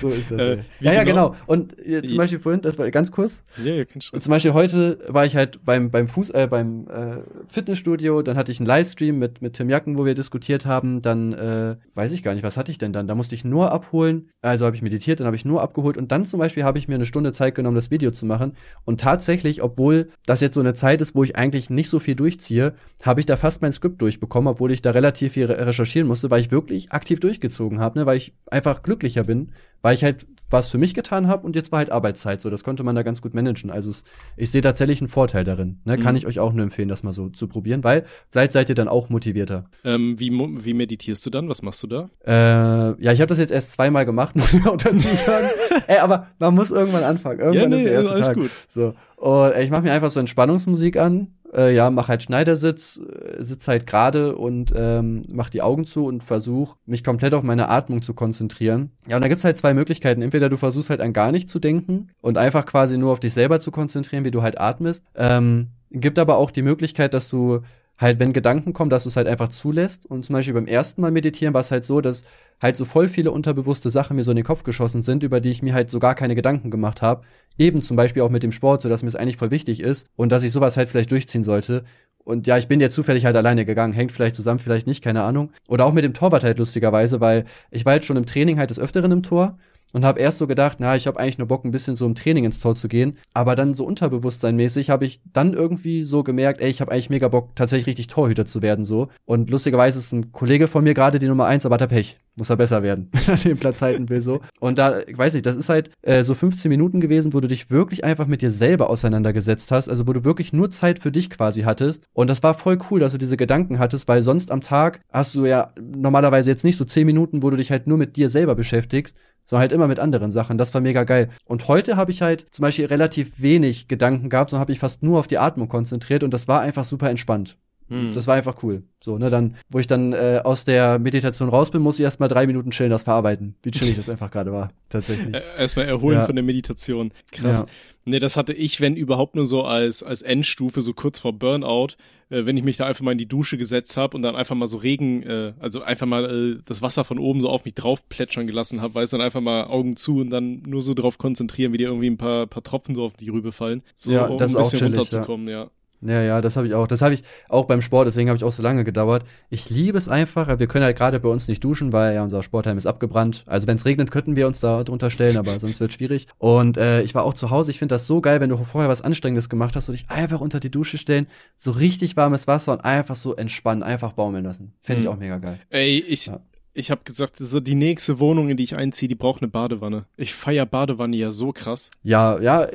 [0.00, 0.40] so ist das.
[0.40, 1.36] Äh, ja, ja, genau.
[1.46, 3.42] Und äh, zum Beispiel vorhin, das war ganz kurz.
[3.62, 4.18] Ja, ja, kannst du.
[4.18, 8.22] Zum Beispiel heute war ich halt beim beim Fuß, äh, beim äh, Fitnessstudio.
[8.22, 11.00] Dann hatte ich einen Livestream mit mit Tim Jacken, wo wir diskutiert haben.
[11.00, 13.06] Dann äh, weiß ich gar nicht, was hatte ich denn dann?
[13.06, 14.30] Da musste ich nur abholen.
[14.40, 16.88] Also habe ich meditiert, dann habe ich nur abgeholt und dann zum Beispiel habe ich
[16.88, 18.54] mir eine Stunde Zeit genommen, das Video zu machen.
[18.84, 22.14] Und tatsächlich, obwohl das jetzt so eine Zeit ist, wo ich eigentlich nicht so viel
[22.14, 26.30] durchziehe, habe ich da fast mein Skript durchbekommen, obwohl ich da relativ viel recherchieren musste,
[26.30, 28.06] weil ich wirklich aktiv durchgezogen habe, ne?
[28.06, 31.72] weil ich einfach glücklicher bin, weil ich halt was für mich getan habe und jetzt
[31.72, 32.50] war halt Arbeitszeit so.
[32.50, 33.70] Das konnte man da ganz gut managen.
[33.70, 34.04] Also es,
[34.36, 35.80] ich sehe tatsächlich einen Vorteil darin.
[35.84, 35.96] Ne?
[35.96, 36.02] Mhm.
[36.02, 38.74] Kann ich euch auch nur empfehlen, das mal so zu probieren, weil vielleicht seid ihr
[38.74, 39.64] dann auch motivierter.
[39.84, 41.48] Ähm, wie, wie meditierst du dann?
[41.48, 42.10] Was machst du da?
[42.26, 45.46] Äh, ja, ich habe das jetzt erst zweimal gemacht, muss ich auch dazu sagen.
[45.86, 47.40] ey, aber man muss irgendwann anfangen.
[47.40, 48.36] Irgendwann ja, nee, ist der erste alles Tag.
[48.36, 48.50] gut.
[48.68, 48.94] So.
[49.16, 53.42] Und ey, ich mache mir einfach so Entspannungsmusik an äh, ja, mach halt Schneidersitz, äh,
[53.42, 57.68] sitz halt gerade und ähm, mach die Augen zu und versuch mich komplett auf meine
[57.68, 58.90] Atmung zu konzentrieren.
[59.08, 60.22] Ja, und da gibt's halt zwei Möglichkeiten.
[60.22, 63.34] Entweder du versuchst halt an gar nicht zu denken und einfach quasi nur auf dich
[63.34, 65.04] selber zu konzentrieren, wie du halt atmest.
[65.14, 67.60] Ähm, gibt aber auch die Möglichkeit, dass du
[68.02, 70.06] halt, wenn Gedanken kommen, dass du es halt einfach zulässt.
[70.06, 72.24] Und zum Beispiel beim ersten Mal meditieren war es halt so, dass
[72.60, 75.50] halt so voll viele unterbewusste Sachen mir so in den Kopf geschossen sind, über die
[75.50, 77.22] ich mir halt so gar keine Gedanken gemacht habe.
[77.58, 80.06] Eben zum Beispiel auch mit dem Sport, so dass mir es eigentlich voll wichtig ist
[80.16, 81.84] und dass ich sowas halt vielleicht durchziehen sollte.
[82.24, 85.22] Und ja, ich bin jetzt zufällig halt alleine gegangen, hängt vielleicht zusammen, vielleicht nicht, keine
[85.22, 85.50] Ahnung.
[85.66, 88.70] Oder auch mit dem Torwart halt lustigerweise, weil ich war halt schon im Training halt
[88.70, 89.58] des Öfteren im Tor
[89.92, 92.14] und habe erst so gedacht, na, ich habe eigentlich nur Bock, ein bisschen so im
[92.14, 93.16] Training ins Tor zu gehen.
[93.34, 97.28] Aber dann so unterbewusstseinmäßig habe ich dann irgendwie so gemerkt, ey, ich habe eigentlich mega
[97.28, 99.08] Bock, tatsächlich richtig Torhüter zu werden so.
[99.24, 102.18] Und lustigerweise ist ein Kollege von mir gerade die Nummer eins, aber hat er Pech.
[102.34, 104.40] Muss er besser werden, wenn er den Platz halten will so.
[104.58, 107.48] Und da, ich weiß nicht, das ist halt äh, so 15 Minuten gewesen, wo du
[107.48, 109.90] dich wirklich einfach mit dir selber auseinandergesetzt hast.
[109.90, 112.04] Also wo du wirklich nur Zeit für dich quasi hattest.
[112.14, 115.34] Und das war voll cool, dass du diese Gedanken hattest, weil sonst am Tag hast
[115.34, 118.30] du ja normalerweise jetzt nicht so 10 Minuten, wo du dich halt nur mit dir
[118.30, 119.14] selber beschäftigst
[119.52, 120.56] sondern halt immer mit anderen Sachen.
[120.56, 121.28] Das war mega geil.
[121.44, 125.02] Und heute habe ich halt zum Beispiel relativ wenig Gedanken gehabt, sondern habe ich fast
[125.02, 127.58] nur auf die Atmung konzentriert und das war einfach super entspannt.
[127.92, 128.14] Hm.
[128.14, 128.82] Das war einfach cool.
[129.00, 132.28] So, ne, dann, wo ich dann äh, aus der Meditation raus bin, muss ich erstmal
[132.28, 133.54] drei Minuten chillen, das verarbeiten.
[133.62, 135.34] Wie chillig das einfach gerade war, tatsächlich.
[135.58, 136.26] Erstmal erholen ja.
[136.26, 137.12] von der Meditation.
[137.32, 137.58] Krass.
[137.58, 137.66] Ja.
[138.04, 141.94] Nee, das hatte ich, wenn überhaupt nur so als, als Endstufe, so kurz vor Burnout,
[142.30, 144.56] äh, wenn ich mich da einfach mal in die Dusche gesetzt habe und dann einfach
[144.56, 147.74] mal so Regen, äh, also einfach mal äh, das Wasser von oben so auf mich
[147.74, 150.94] drauf plätschern gelassen habe, weißt du, dann einfach mal Augen zu und dann nur so
[150.94, 153.82] drauf konzentrieren, wie dir irgendwie ein paar, paar Tropfen so auf die Rübe fallen.
[153.94, 155.64] So, ja, das um ein bisschen chillig, runterzukommen, ja.
[155.64, 155.70] ja.
[156.04, 156.86] Ja, ja, das habe ich auch.
[156.86, 159.24] Das habe ich auch beim Sport, deswegen habe ich auch so lange gedauert.
[159.50, 160.58] Ich liebe es einfach.
[160.58, 163.44] Wir können halt gerade bei uns nicht duschen, weil ja unser Sportheim ist abgebrannt.
[163.46, 166.26] Also wenn es regnet, könnten wir uns da drunter stellen, aber sonst wird schwierig.
[166.38, 167.70] Und äh, ich war auch zu Hause.
[167.70, 170.40] Ich finde das so geil, wenn du vorher was Anstrengendes gemacht hast und dich einfach
[170.40, 174.72] unter die Dusche stellen, so richtig warmes Wasser und einfach so entspannen, einfach baumeln lassen.
[174.80, 175.12] Finde ich mhm.
[175.12, 175.58] auch mega geil.
[175.70, 176.40] Ey, ich, ja
[176.74, 180.06] ich habe gesagt, so die nächste Wohnung, in die ich einziehe, die braucht eine Badewanne.
[180.16, 181.90] Ich feier Badewanne ja so krass.
[182.02, 182.68] Ja, ja,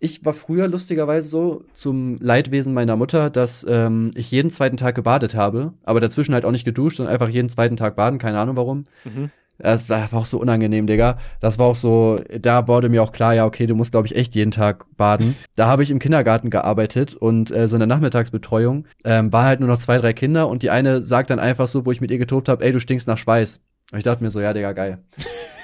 [0.00, 4.94] ich war früher lustigerweise so zum Leidwesen meiner Mutter, dass ähm, ich jeden zweiten Tag
[4.94, 8.38] gebadet habe, aber dazwischen halt auch nicht geduscht und einfach jeden zweiten Tag baden, keine
[8.40, 8.84] Ahnung warum.
[9.04, 9.30] Mhm.
[9.58, 11.18] Das war auch so unangenehm, Digga.
[11.40, 14.16] Das war auch so, da wurde mir auch klar, ja, okay, du musst, glaube ich,
[14.16, 15.36] echt jeden Tag baden.
[15.56, 19.68] Da habe ich im Kindergarten gearbeitet und äh, so eine Nachmittagsbetreuung ähm, waren halt nur
[19.68, 22.18] noch zwei, drei Kinder und die eine sagt dann einfach so, wo ich mit ihr
[22.18, 23.60] getobt habe, ey, du stinkst nach Schweiß.
[23.90, 24.98] Und ich dachte mir so, ja, Digga, geil.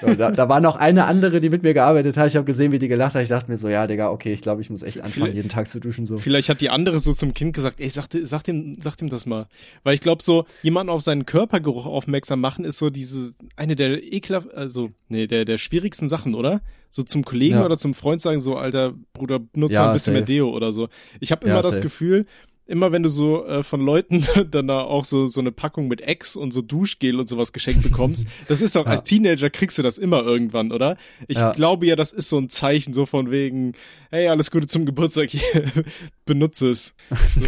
[0.01, 2.29] So, da, da war noch eine andere, die mit mir gearbeitet hat.
[2.29, 3.23] Ich habe gesehen, wie die gelacht hat.
[3.23, 5.49] Ich dachte mir so, ja, Digga, okay, ich glaube, ich muss echt anfangen, vielleicht, jeden
[5.51, 6.07] Tag zu duschen.
[6.07, 6.17] So.
[6.17, 9.27] Vielleicht hat die andere so zum Kind gesagt, ey, sag, sag, dem, sag dem das
[9.27, 9.47] mal.
[9.83, 14.03] Weil ich glaube, so jemanden auf seinen Körpergeruch aufmerksam machen, ist so diese, eine der
[14.03, 16.63] ekelhaft, also, nee, der, der schwierigsten Sachen, oder?
[16.91, 17.65] So zum Kollegen ja.
[17.65, 20.21] oder zum Freund sagen, so, alter Bruder, nutze ja, mal ein bisschen safe.
[20.21, 20.89] mehr Deo oder so.
[21.21, 22.25] Ich habe immer ja, das Gefühl,
[22.67, 26.01] immer wenn du so äh, von Leuten dann da auch so so eine Packung mit
[26.01, 28.91] Ex und so Duschgel und sowas geschenkt bekommst, das ist doch ja.
[28.91, 30.97] als Teenager kriegst du das immer irgendwann, oder?
[31.29, 31.53] Ich ja.
[31.53, 33.73] glaube ja, das ist so ein Zeichen so von wegen,
[34.11, 35.43] hey, alles Gute zum Geburtstag hier,
[36.25, 36.95] benutze es.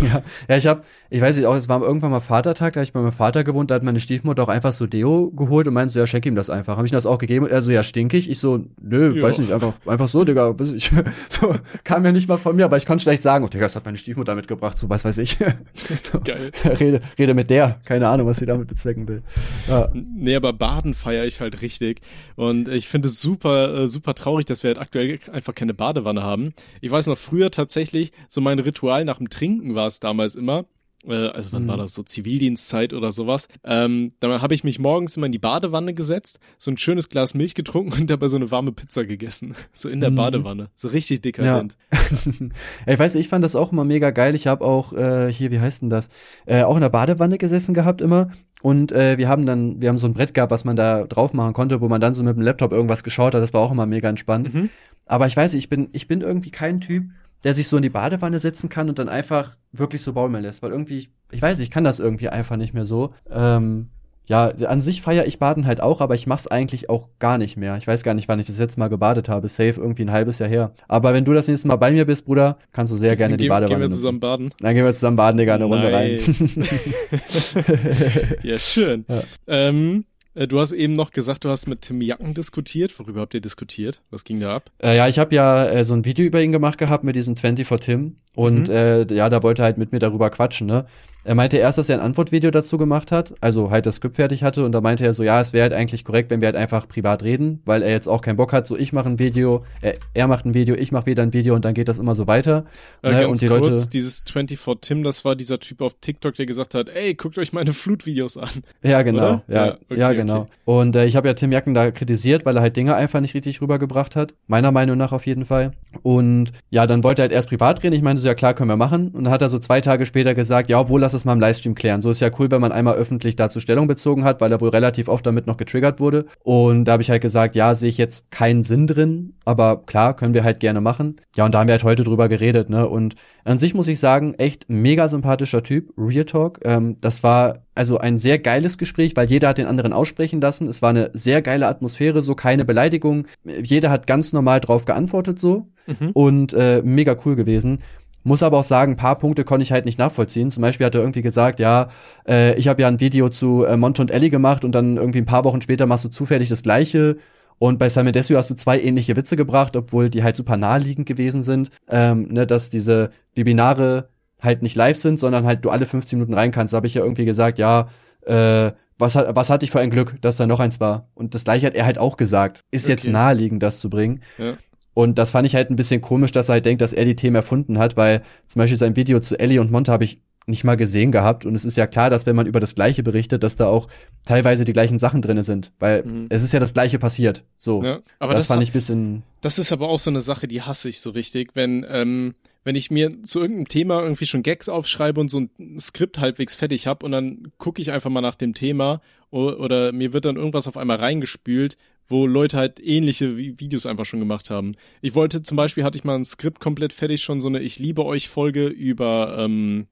[0.03, 2.85] ja, ja, ich habe, ich weiß nicht, auch es war irgendwann mal Vatertag, da habe
[2.85, 5.75] ich bei meinem Vater gewohnt, da hat meine Stiefmutter auch einfach so Deo geholt und
[5.75, 6.77] meinte so, ja, schenk ihm das einfach.
[6.77, 7.47] Habe ich ihm das auch gegeben?
[7.47, 8.29] Er so, ja, stinkig.
[8.29, 9.23] Ich so, nö, jo.
[9.23, 10.91] weiß nicht, einfach einfach so, Digga, ich.
[11.29, 13.77] so kam ja nicht mal von mir, aber ich konnte schlecht sagen, oh, Digga, das
[13.77, 15.37] hat meine Stiefmutter mitgebracht, so was weiß ich.
[16.13, 16.51] so, Geil.
[16.65, 19.23] Rede, rede mit der, keine Ahnung, was sie damit bezwecken will.
[19.69, 19.89] Ja.
[19.95, 22.01] Nee, aber Baden feiere ich halt richtig
[22.35, 26.23] und ich finde es super äh, super traurig, dass wir halt aktuell einfach keine Badewanne
[26.23, 26.55] haben.
[26.81, 30.65] Ich weiß noch früher tatsächlich, so mein Ritual nach dem Trinken war es damals immer,
[31.05, 31.69] also wann mhm.
[31.69, 33.49] war das so Zivildienstzeit oder sowas.
[33.65, 37.35] Ähm, dann habe ich mich morgens immer in die Badewanne gesetzt, so ein schönes Glas
[37.35, 40.17] Milch getrunken und dabei so eine warme Pizza gegessen, so in der mhm.
[40.17, 41.77] Badewanne, so richtig dekadent.
[41.93, 42.93] Ja.
[42.93, 44.35] ich weiß, ich fand das auch immer mega geil.
[44.35, 46.09] Ich habe auch äh, hier, wie heißt denn das,
[46.47, 48.31] äh, auch in der Badewanne gesessen gehabt immer
[48.63, 51.33] und äh, wir haben dann, wir haben so ein Brett gehabt, was man da drauf
[51.33, 53.43] machen konnte, wo man dann so mit dem Laptop irgendwas geschaut hat.
[53.43, 54.53] Das war auch immer mega entspannt.
[54.53, 54.71] Mhm.
[55.05, 57.05] Aber ich weiß, ich bin, ich bin irgendwie kein Typ,
[57.45, 60.63] der sich so in die Badewanne setzen kann und dann einfach wirklich so baumeln lässt.
[60.63, 63.15] Weil irgendwie, ich weiß, ich kann das irgendwie einfach nicht mehr so.
[63.31, 63.89] Ähm,
[64.29, 67.57] ja, an sich feiere ich Baden halt auch, aber ich mach's eigentlich auch gar nicht
[67.57, 67.77] mehr.
[67.77, 69.49] Ich weiß gar nicht, wann ich das letzte Mal gebadet habe.
[69.49, 70.73] Safe irgendwie ein halbes Jahr her.
[70.89, 73.39] Aber wenn du das nächste Mal bei mir bist, Bruder, kannst du sehr gerne Dann
[73.39, 74.53] die Badewanne Gehen wir zusammen baden?
[74.59, 75.73] Dann gehen wir zusammen baden, Digga, eine nice.
[75.73, 76.19] Runde rein.
[78.43, 79.05] ja, schön.
[79.09, 79.23] Ja.
[79.47, 80.05] Ähm, äh,
[80.37, 82.99] du hast eben noch gesagt, du hast mit Tim Jacken diskutiert.
[82.99, 84.03] Worüber habt ihr diskutiert?
[84.11, 84.71] Was ging da ab?
[84.83, 87.37] Äh, ja, ich habe ja äh, so ein Video über ihn gemacht gehabt mit diesem
[87.37, 88.17] 20 for Tim.
[88.35, 88.75] Und mhm.
[88.75, 90.87] äh, ja, da wollte er halt mit mir darüber quatschen, ne?
[91.27, 94.45] Er meinte erst, dass er ein Antwortvideo dazu gemacht hat, also halt das Skript fertig
[94.45, 96.55] hatte und da meinte er so, ja, es wäre halt eigentlich korrekt, wenn wir halt
[96.55, 99.65] einfach privat reden, weil er jetzt auch keinen Bock hat, so ich mache ein Video,
[99.81, 102.15] er, er macht ein Video, ich mache wieder ein Video und dann geht das immer
[102.15, 102.65] so weiter.
[103.03, 103.29] Äh, ne?
[103.29, 106.75] und die kurz, Leute dieses 24 Tim, das war dieser Typ auf TikTok, der gesagt
[106.75, 108.63] hat, ey, guckt euch meine Flutvideos an.
[108.85, 110.43] Ja, genau, ja, ja, okay, ja, genau.
[110.43, 110.51] Okay.
[110.65, 113.35] Und äh, ich habe ja Tim Jacken da kritisiert, weil er halt Dinge einfach nicht
[113.35, 115.73] richtig rübergebracht hat, meiner Meinung nach auf jeden Fall.
[116.03, 118.71] Und ja, dann wollte er halt erst privat reden, ich meinte so, ja klar, können
[118.71, 119.09] wir machen.
[119.09, 121.41] Und dann hat er so zwei Tage später gesagt, ja, obwohl, lass es mal im
[121.41, 122.01] Livestream klären.
[122.01, 124.71] So ist ja cool, wenn man einmal öffentlich dazu Stellung bezogen hat, weil er wohl
[124.71, 126.27] relativ oft damit noch getriggert wurde.
[126.43, 130.15] Und da habe ich halt gesagt, ja, sehe ich jetzt keinen Sinn drin, aber klar,
[130.15, 131.17] können wir halt gerne machen.
[131.37, 132.89] Ja, und da haben wir halt heute drüber geredet, ne?
[132.89, 136.61] Und an sich muss ich sagen, echt mega sympathischer Typ, Real Talk.
[136.65, 140.67] Ähm, das war also ein sehr geiles Gespräch, weil jeder hat den anderen aussprechen lassen.
[140.67, 143.27] Es war eine sehr geile Atmosphäre, so keine Beleidigung.
[143.63, 146.11] Jeder hat ganz normal drauf geantwortet so mhm.
[146.13, 147.79] und äh, mega cool gewesen.
[148.25, 150.51] Muss aber auch sagen, ein paar Punkte konnte ich halt nicht nachvollziehen.
[150.51, 151.91] Zum Beispiel hat er irgendwie gesagt, ja,
[152.27, 155.21] äh, ich habe ja ein Video zu äh, Monte und Ellie gemacht und dann irgendwie
[155.21, 157.19] ein paar Wochen später machst du zufällig das gleiche.
[157.59, 161.07] Und bei Simon Desue hast du zwei ähnliche Witze gebracht, obwohl die halt super naheliegend
[161.07, 161.71] gewesen sind.
[161.89, 164.09] Ähm, ne, dass diese Webinare
[164.47, 166.73] halt nicht live sind, sondern halt du alle 15 Minuten rein kannst.
[166.73, 167.89] Da habe ich ja irgendwie gesagt, ja,
[168.25, 171.09] äh, was, hat, was hatte ich für ein Glück, dass da noch eins war.
[171.15, 172.61] Und das gleiche hat er halt auch gesagt.
[172.71, 172.93] Ist okay.
[172.93, 174.23] jetzt naheliegend, das zu bringen.
[174.39, 174.57] Ja.
[174.95, 177.17] Und das fand ich halt ein bisschen komisch, dass er halt denkt, dass er die
[177.17, 180.65] Themen erfunden hat, weil zum Beispiel sein Video zu Ellie und Monte habe ich nicht
[180.65, 181.45] mal gesehen gehabt.
[181.45, 183.89] Und es ist ja klar, dass wenn man über das Gleiche berichtet, dass da auch
[184.25, 186.27] teilweise die gleichen Sachen drinne sind, weil mhm.
[186.31, 187.45] es ist ja das Gleiche passiert.
[187.59, 189.23] So, ja, aber das, das fand ich bisschen.
[189.41, 192.35] Das ist aber auch so eine Sache, die hasse ich so richtig, wenn ähm,
[192.67, 196.57] wenn ich mir zu irgendeinem Thema irgendwie schon Gags aufschreibe und so ein Skript halbwegs
[196.57, 199.01] fertig habe und dann gucke ich einfach mal nach dem Thema
[199.31, 201.77] oder, oder mir wird dann irgendwas auf einmal reingespült,
[202.09, 204.75] wo Leute halt ähnliche Videos einfach schon gemacht haben.
[205.01, 207.79] Ich wollte zum Beispiel, hatte ich mal ein Skript komplett fertig, schon so eine Ich
[207.79, 209.87] liebe euch Folge über ähm,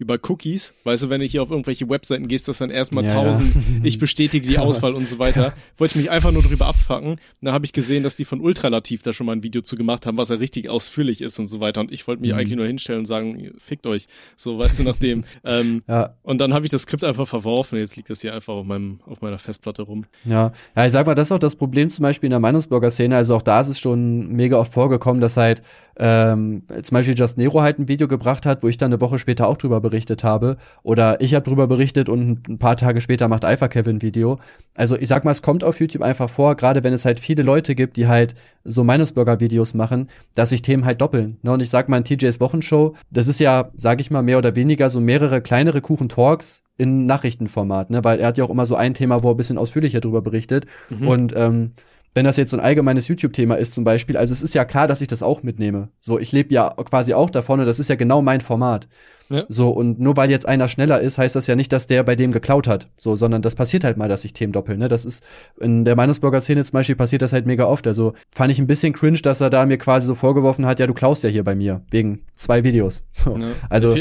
[0.00, 0.72] über Cookies.
[0.84, 3.60] Weißt du, wenn du hier auf irgendwelche Webseiten gehst, das dann erstmal ja, 1000, ja.
[3.82, 5.52] ich bestätige die Auswahl und so weiter.
[5.76, 7.20] Wollte ich mich einfach nur drüber abfacken.
[7.42, 10.06] Da habe ich gesehen, dass die von Ultralativ da schon mal ein Video zu gemacht
[10.06, 11.82] haben, was ja richtig ausführlich ist und so weiter.
[11.82, 12.38] Und ich wollte mich mhm.
[12.38, 14.08] eigentlich nur hinstellen und sagen, fickt euch.
[14.36, 15.24] So, weißt du, nachdem.
[15.44, 16.14] ähm, ja.
[16.22, 17.78] Und dann habe ich das Skript einfach verworfen.
[17.78, 20.06] Jetzt liegt das hier einfach auf, meinem, auf meiner Festplatte rum.
[20.24, 23.14] Ja, ja, ich sag mal, das ist auch das Problem zum Beispiel in der Meinungsblogger-Szene.
[23.14, 25.60] Also auch da ist es schon mega oft vorgekommen, dass halt
[26.02, 29.18] ähm, zum Beispiel Just Nero halt ein Video gebracht hat, wo ich dann eine Woche
[29.18, 30.56] später auch drüber berichtet habe.
[30.82, 34.38] Oder ich habe drüber berichtet und ein paar Tage später macht Alpha Kevin ein Video.
[34.74, 37.42] Also ich sag mal, es kommt auf YouTube einfach vor, gerade wenn es halt viele
[37.42, 38.34] Leute gibt, die halt
[38.64, 41.36] so Meinungsbürger-Videos machen, dass sich Themen halt doppeln.
[41.42, 41.52] Ne?
[41.52, 44.56] Und ich sag mal, in TJs Wochenshow, das ist ja, sag ich mal, mehr oder
[44.56, 48.04] weniger so mehrere kleinere Kuchen-Talks in Nachrichtenformat, ne?
[48.04, 50.22] Weil er hat ja auch immer so ein Thema, wo er ein bisschen ausführlicher drüber
[50.22, 50.64] berichtet.
[50.88, 51.08] Mhm.
[51.08, 51.72] Und ähm,
[52.14, 54.88] wenn das jetzt so ein allgemeines YouTube-Thema ist zum Beispiel, also es ist ja klar,
[54.88, 55.88] dass ich das auch mitnehme.
[56.00, 58.88] So, ich lebe ja quasi auch davon und das ist ja genau mein Format.
[59.30, 59.44] Ja.
[59.48, 62.16] So, und nur weil jetzt einer schneller ist, heißt das ja nicht, dass der bei
[62.16, 62.88] dem geklaut hat.
[62.96, 64.80] So, sondern das passiert halt mal, dass sich Themen doppeln.
[64.80, 64.88] Ne?
[64.88, 65.22] Das ist
[65.60, 67.86] in der Meinungsblogger-Szene zum Beispiel passiert das halt mega oft.
[67.86, 70.88] Also fand ich ein bisschen cringe, dass er da mir quasi so vorgeworfen hat, ja,
[70.88, 73.04] du klaust ja hier bei mir, wegen zwei Videos.
[73.12, 73.48] So, ja.
[73.68, 73.96] Also.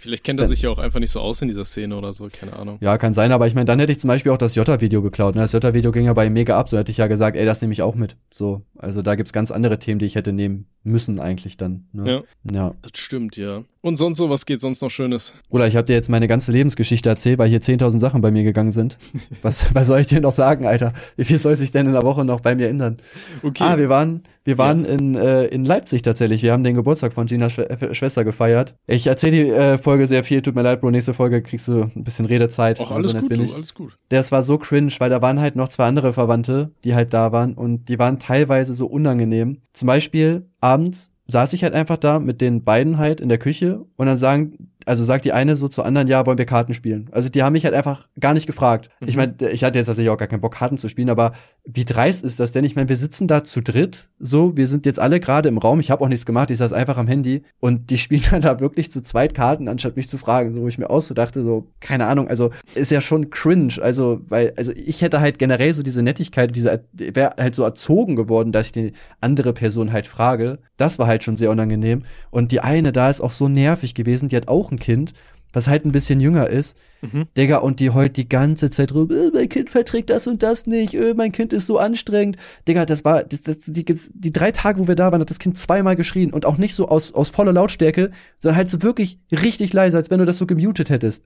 [0.00, 2.28] Vielleicht kennt er sich ja auch einfach nicht so aus in dieser Szene oder so,
[2.32, 2.78] keine Ahnung.
[2.80, 5.34] Ja, kann sein, aber ich meine, dann hätte ich zum Beispiel auch das Jota-Video geklaut.
[5.34, 5.42] Ne?
[5.42, 7.72] Das Jota-Video ging ja bei mega ab, so hätte ich ja gesagt, ey, das nehme
[7.72, 8.16] ich auch mit.
[8.32, 11.86] So, also da gibt's ganz andere Themen, die ich hätte nehmen müssen eigentlich dann.
[11.92, 12.24] Ne?
[12.44, 12.52] Ja.
[12.52, 12.74] ja.
[12.80, 13.64] Das stimmt, ja.
[13.82, 15.34] Und sonst so, was geht sonst noch Schönes?
[15.48, 18.42] Oder ich habe dir jetzt meine ganze Lebensgeschichte erzählt, weil hier 10.000 Sachen bei mir
[18.42, 18.98] gegangen sind.
[19.42, 20.94] was, was soll ich dir noch sagen, Alter?
[21.16, 22.98] Wie viel soll sich denn in der Woche noch bei mir ändern?
[23.42, 23.62] Okay.
[23.62, 24.90] Ah, wir waren, wir waren ja.
[24.90, 26.42] in, äh, in Leipzig tatsächlich.
[26.42, 28.74] Wir haben den Geburtstag von Ginas Schw äh, Schwester gefeiert.
[28.86, 30.42] Ich erzähle die äh, Folge sehr viel.
[30.42, 30.90] Tut mir leid, Bro.
[30.90, 32.80] Nächste Folge kriegst du ein bisschen Redezeit.
[32.80, 33.98] Auch alles so gut, du, alles gut.
[34.08, 37.32] Das war so cringe, weil da waren halt noch zwei andere Verwandte, die halt da
[37.32, 39.58] waren und die waren teilweise so unangenehm.
[39.72, 43.84] Zum Beispiel abends saß ich halt einfach da mit den beiden halt in der Küche
[43.96, 47.08] und dann sagen also sagt die eine so zur anderen, ja, wollen wir Karten spielen?
[47.12, 48.90] Also die haben mich halt einfach gar nicht gefragt.
[48.98, 49.08] Mhm.
[49.08, 51.30] Ich meine, ich hatte jetzt tatsächlich auch gar keinen Bock, Karten zu spielen, aber
[51.64, 52.64] wie dreist ist das denn?
[52.64, 55.78] Ich meine, wir sitzen da zu dritt, so, wir sind jetzt alle gerade im Raum,
[55.78, 58.58] ich habe auch nichts gemacht, ich saß einfach am Handy und die spielen dann da
[58.58, 61.40] wirklich zu zweit Karten, anstatt mich zu fragen, so wo ich mir auch so dachte,
[61.42, 65.72] so, keine Ahnung, also ist ja schon cringe, also, weil, also ich hätte halt generell
[65.72, 70.08] so diese Nettigkeit, diese, wäre halt so erzogen geworden, dass ich die andere Person halt
[70.08, 70.58] frage.
[70.76, 72.02] Das war halt schon sehr unangenehm.
[72.30, 75.12] Und die eine da ist auch so nervig gewesen, die hat auch ein Kind,
[75.52, 76.76] was halt ein bisschen jünger ist.
[77.02, 77.26] Mhm.
[77.36, 80.66] Digga, und die heult die ganze Zeit rum, äh, mein Kind verträgt das und das
[80.66, 82.36] nicht, äh, mein Kind ist so anstrengend.
[82.68, 85.38] Digga, das war, das, das, die, die drei Tage, wo wir da waren, hat das
[85.38, 89.18] Kind zweimal geschrien und auch nicht so aus, aus voller Lautstärke, sondern halt so wirklich
[89.30, 91.24] richtig leise, als wenn du das so gemutet hättest.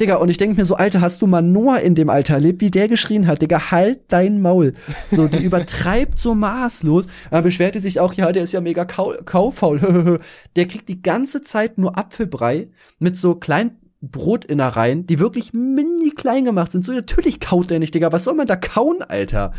[0.00, 2.60] Digga, und ich denke mir so, Alter, hast du mal Noah in dem Alter erlebt,
[2.60, 3.42] wie der geschrien hat?
[3.42, 4.74] Digga, halt dein Maul.
[5.10, 7.08] So, die übertreibt so maßlos.
[7.30, 10.20] Aber beschwerte sich auch, ja, der ist ja mega kau kaufaul.
[10.56, 12.68] der kriegt die ganze Zeit nur Apfelbrei
[13.00, 16.84] mit so kleinen Brotinnereien, die wirklich mini klein gemacht sind.
[16.84, 18.12] So, natürlich kaut der nicht, Digga.
[18.12, 19.52] Was soll man da kauen, Alter?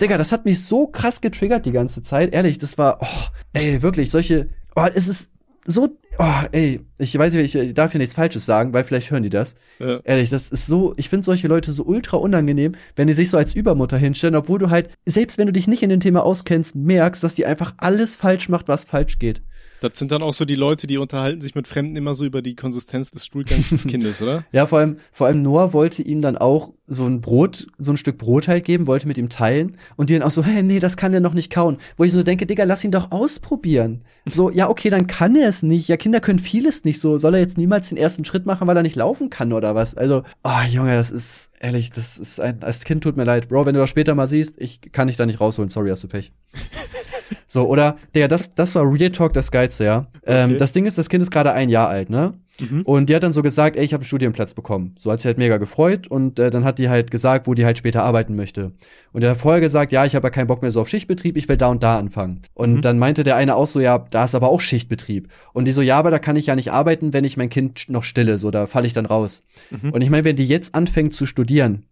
[0.00, 2.32] Digga, das hat mich so krass getriggert die ganze Zeit.
[2.32, 5.28] Ehrlich, das war, oh, ey, wirklich, solche, oh, es ist
[5.64, 9.22] so, oh, ey, ich weiß nicht, ich darf hier nichts Falsches sagen, weil vielleicht hören
[9.22, 9.54] die das.
[9.78, 10.00] Ja.
[10.04, 13.36] Ehrlich, das ist so, ich finde solche Leute so ultra unangenehm, wenn die sich so
[13.36, 16.74] als Übermutter hinstellen, obwohl du halt, selbst wenn du dich nicht in dem Thema auskennst,
[16.74, 19.42] merkst, dass die einfach alles falsch macht, was falsch geht.
[19.82, 22.40] Das sind dann auch so die Leute, die unterhalten sich mit Fremden immer so über
[22.40, 24.44] die Konsistenz des Stuhlgangs des Kindes, oder?
[24.52, 27.96] Ja, vor allem, vor allem Noah wollte ihm dann auch so ein Brot, so ein
[27.96, 30.78] Stück Brot halt geben, wollte mit ihm teilen und die dann auch so, hey, nee,
[30.78, 31.78] das kann der noch nicht kauen.
[31.96, 34.04] Wo ich so denke, Digga, lass ihn doch ausprobieren.
[34.24, 35.88] So, ja, okay, dann kann er es nicht.
[35.88, 37.18] Ja, Kinder können vieles nicht so.
[37.18, 39.96] Soll er jetzt niemals den ersten Schritt machen, weil er nicht laufen kann oder was?
[39.96, 43.48] Also, oh, Junge, das ist, ehrlich, das ist ein, als Kind tut mir leid.
[43.48, 45.70] Bro, wenn du das später mal siehst, ich kann dich da nicht rausholen.
[45.70, 46.30] Sorry, hast du Pech.
[47.52, 50.06] So, oder, Digga, das, das war Real Talk das Geilste, ja.
[50.24, 50.56] Ähm, Okay.
[50.58, 52.32] das Ding ist, das Kind ist gerade ein Jahr alt, ne?
[52.58, 52.80] Mhm.
[52.82, 54.92] Und die hat dann so gesagt, ey, ich habe einen Studienplatz bekommen.
[54.96, 57.66] So hat sie halt mega gefreut und äh, dann hat die halt gesagt, wo die
[57.66, 58.72] halt später arbeiten möchte.
[59.12, 61.36] Und der hat vorher gesagt, ja, ich habe ja keinen Bock mehr so auf Schichtbetrieb,
[61.36, 62.40] ich will da und da anfangen.
[62.54, 62.80] Und Mhm.
[62.80, 65.28] dann meinte der eine auch so, ja, da ist aber auch Schichtbetrieb.
[65.52, 67.84] Und die so, ja, aber da kann ich ja nicht arbeiten, wenn ich mein Kind
[67.88, 69.42] noch stille, so, da falle ich dann raus.
[69.70, 69.90] Mhm.
[69.90, 71.84] Und ich meine, wenn die jetzt anfängt zu studieren,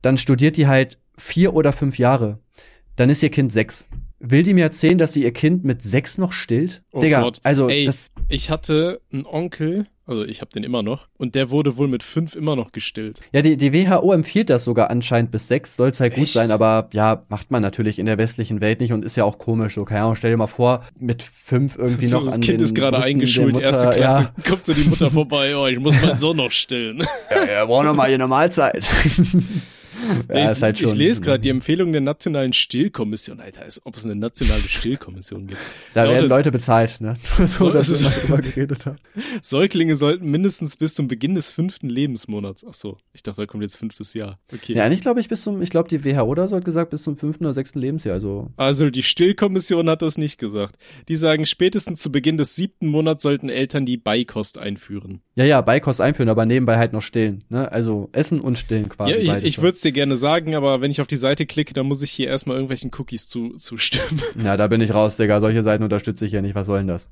[0.00, 2.38] dann studiert die halt vier oder fünf Jahre.
[2.96, 3.86] Dann ist ihr Kind sechs.
[4.24, 6.82] Will die mir erzählen, dass sie ihr Kind mit sechs noch stillt?
[6.92, 7.40] Oh Digga, Gott.
[7.42, 11.50] also Ey, das, ich hatte einen Onkel, also ich habe den immer noch, und der
[11.50, 13.18] wurde wohl mit fünf immer noch gestillt.
[13.32, 16.34] Ja, die, die WHO empfiehlt das sogar anscheinend bis sechs, soll es halt gut Echt?
[16.34, 19.38] sein, aber ja, macht man natürlich in der westlichen Welt nicht und ist ja auch
[19.38, 19.74] komisch.
[19.74, 22.60] So, keine Ahnung, stell dir mal vor, mit fünf irgendwie So, noch das an Kind
[22.60, 25.80] den ist gerade eingeschult, Mutter, erste Klasse, Ja, kommt so die Mutter vorbei, oh, ich
[25.80, 27.00] muss meinen Sohn noch stillen.
[27.30, 28.86] ja, er braucht noch mal hier eine Mahlzeit.
[30.28, 34.04] ja, ich, halt ich lese gerade die Empfehlung der Nationalen Stillkommission, Alter, als ob es
[34.04, 35.60] eine nationale Stillkommission gibt.
[35.94, 37.16] Da werden Leute bezahlt, ne?
[37.46, 38.98] So dass wir drüber geredet haben.
[39.42, 42.64] Säuglinge sollten mindestens bis zum Beginn des fünften Lebensmonats.
[42.68, 44.38] Ach so, ich dachte, da kommt jetzt fünftes Jahr.
[44.52, 44.74] Okay.
[44.74, 47.02] Ja, eigentlich glaube ich bis zum, ich glaube die WHO da so hat gesagt bis
[47.02, 48.50] zum fünften oder sechsten Lebensjahr, also.
[48.56, 50.76] Also die Stillkommission hat das nicht gesagt.
[51.08, 55.20] Die sagen, spätestens zu Beginn des siebten Monats sollten Eltern die Beikost einführen.
[55.34, 57.70] Ja, ja, Beikost einführen, aber nebenbei halt noch stillen, ne?
[57.72, 59.12] Also essen und stillen quasi.
[59.12, 61.74] ja, ich, ich würde es dir gerne sagen, aber wenn ich auf die Seite klicke,
[61.74, 64.20] dann muss ich hier erstmal irgendwelchen Cookies zu, zustimmen.
[64.42, 65.40] Ja, da bin ich raus, Digga.
[65.40, 66.54] Solche Seiten unterstütze ich ja nicht.
[66.54, 67.08] Was soll denn das?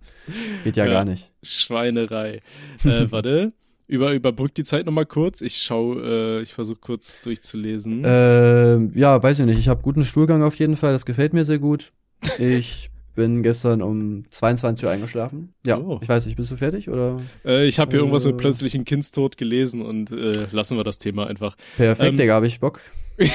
[0.64, 0.92] Geht ja, Ja.
[0.92, 1.30] gar nicht.
[1.42, 2.40] Schweinerei.
[2.84, 3.52] Äh, warte.
[3.86, 5.40] Über, überbrück die Zeit nochmal kurz.
[5.40, 8.02] Ich schau, äh, ich versuche kurz durchzulesen.
[8.06, 9.58] Ähm, ja, weiß ich nicht.
[9.58, 10.92] Ich habe guten Stuhlgang auf jeden Fall.
[10.92, 11.92] Das gefällt mir sehr gut.
[12.38, 15.52] Ich bin gestern um 22 Uhr eingeschlafen.
[15.66, 15.98] Ja, Oh.
[16.02, 16.36] ich weiß nicht.
[16.36, 17.20] Bist du fertig oder?
[17.44, 18.38] Äh, ich habe hier irgendwas mit äh.
[18.38, 21.56] plötzlichen Kindstod gelesen und äh, lassen wir das Thema einfach.
[21.76, 22.34] Perfekt, Ähm, Digga.
[22.34, 22.80] Hab ich Bock.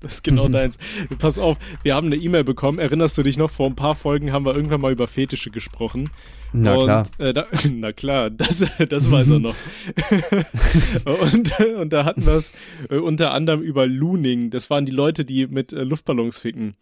[0.00, 0.78] Das ist genau deins.
[1.20, 2.80] Pass auf, wir haben eine E-Mail bekommen.
[2.80, 3.52] Erinnerst du dich noch?
[3.52, 6.10] Vor ein paar Folgen haben wir irgendwann mal über Fetische gesprochen.
[6.52, 7.04] Na und, klar.
[7.18, 9.54] Äh, da, na klar, das, das weiß er noch.
[11.04, 12.50] und, und da hatten wir es
[12.90, 14.50] äh, unter anderem über Looning.
[14.50, 16.74] Das waren die Leute, die mit äh, Luftballons ficken.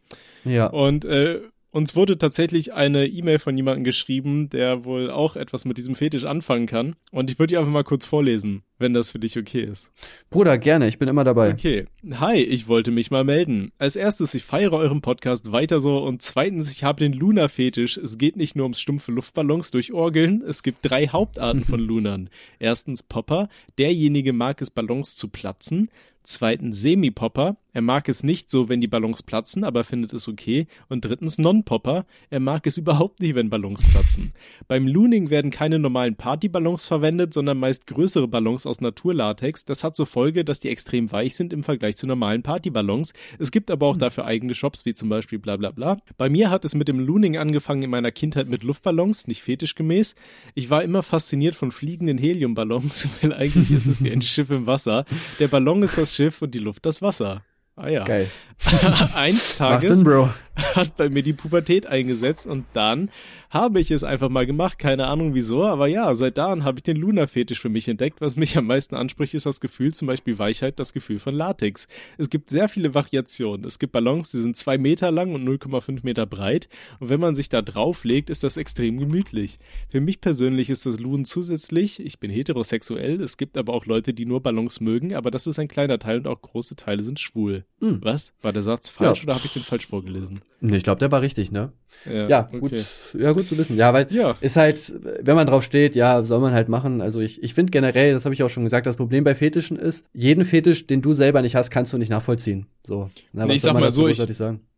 [0.44, 0.66] Ja.
[0.68, 1.40] Und äh,
[1.71, 6.25] uns wurde tatsächlich eine E-Mail von jemandem geschrieben, der wohl auch etwas mit diesem Fetisch
[6.25, 6.97] anfangen kann.
[7.11, 9.93] Und ich würde die einfach mal kurz vorlesen, wenn das für dich okay ist.
[10.31, 10.88] Bruder, gerne.
[10.88, 11.53] Ich bin immer dabei.
[11.53, 11.87] Okay.
[12.12, 13.73] Hi, ich wollte mich mal melden.
[13.79, 17.99] Als erstes, ich feiere euren Podcast weiter so und zweitens, ich habe den Luna-Fetisch.
[17.99, 20.43] Es geht nicht nur ums stumpfe Luftballons durch Orgeln.
[20.43, 22.31] Es gibt drei Hauptarten von Lunern.
[22.59, 23.49] Erstens Popper.
[23.79, 25.90] Derjenige mag es, Ballons zu platzen.
[26.23, 27.57] Zweitens Semi-Popper.
[27.73, 30.66] Er mag es nicht so, wenn die Ballons platzen, aber findet es okay.
[30.88, 32.05] Und drittens Non-Popper.
[32.29, 34.33] Er mag es überhaupt nicht, wenn Ballons platzen.
[34.69, 39.67] Beim Looning werden keine normalen Partyballons verwendet, sondern meist größere Ballons aus Naturlatex.
[39.67, 43.13] Das hat zur Folge, dass die extrem weich sind im Vergleich zu normalen Partyballons.
[43.39, 45.99] Es gibt aber auch dafür eigene Shops, wie zum Beispiel bla bla bla.
[46.17, 50.15] Bei mir hat es mit dem Looning angefangen in meiner Kindheit mit Luftballons, nicht fetischgemäß.
[50.55, 54.67] Ich war immer fasziniert von fliegenden Heliumballons, weil eigentlich ist es wie ein Schiff im
[54.67, 55.05] Wasser.
[55.39, 57.43] Der Ballon ist das Schiff und die Luft das Wasser.
[57.77, 58.05] Ah ja.
[58.05, 58.31] Geil.
[59.15, 60.31] Eins Tages Sinn, Bro.
[60.77, 63.11] hat bei mir die Pubertät eingesetzt und dann
[63.51, 64.79] habe ich es einfach mal gemacht.
[64.79, 68.20] Keine Ahnung wieso, aber ja, seit dann habe ich den Luna-Fetisch für mich entdeckt.
[68.20, 71.88] Was mich am meisten anspricht, ist das Gefühl, zum Beispiel Weichheit, das Gefühl von Latex.
[72.16, 73.64] Es gibt sehr viele Variationen.
[73.66, 76.68] Es gibt Ballons, die sind zwei Meter lang und 0,5 Meter breit.
[77.01, 79.59] Und wenn man sich da drauflegt, ist das extrem gemütlich.
[79.88, 81.99] Für mich persönlich ist das Lunen zusätzlich.
[82.05, 83.20] Ich bin heterosexuell.
[83.20, 86.18] Es gibt aber auch Leute, die nur Ballons mögen, aber das ist ein kleiner Teil
[86.18, 87.64] und auch große Teile sind schwul.
[87.81, 87.99] Hm.
[88.03, 88.33] Was?
[88.42, 89.25] War der Satz falsch Ja.
[89.25, 90.40] oder habe ich den falsch vorgelesen?
[90.61, 91.73] Nee, ich glaube, der war richtig, ne?
[92.05, 92.59] Ja, okay.
[92.61, 92.73] gut.
[93.19, 93.77] Ja, gut zu wissen.
[93.77, 94.37] Ja, weil Ja.
[94.41, 97.01] ist halt, wenn man drauf steht, ja, soll man halt machen.
[97.01, 99.79] Also ich, ich finde generell, das habe ich auch schon gesagt, das Problem bei Fetischen
[99.79, 102.67] ist, jeden Fetisch, den du selber nicht hast, kannst du nicht nachvollziehen.
[102.87, 103.11] So.
[103.33, 104.23] Na, Nee, ich sag mal so, ich-?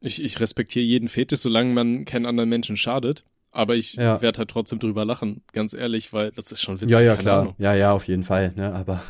[0.01, 3.25] Ich, ich respektiere jeden Fetisch, solange man keinen anderen Menschen schadet.
[3.51, 4.21] Aber ich Ja.
[4.23, 6.91] werde halt trotzdem drüber lachen, ganz ehrlich, weil das ist schon witzig.
[6.91, 7.43] Ja, ja, klar.
[7.43, 7.55] Ahnung.
[7.59, 9.03] Ja, ja, auf jeden Fall, ne, aber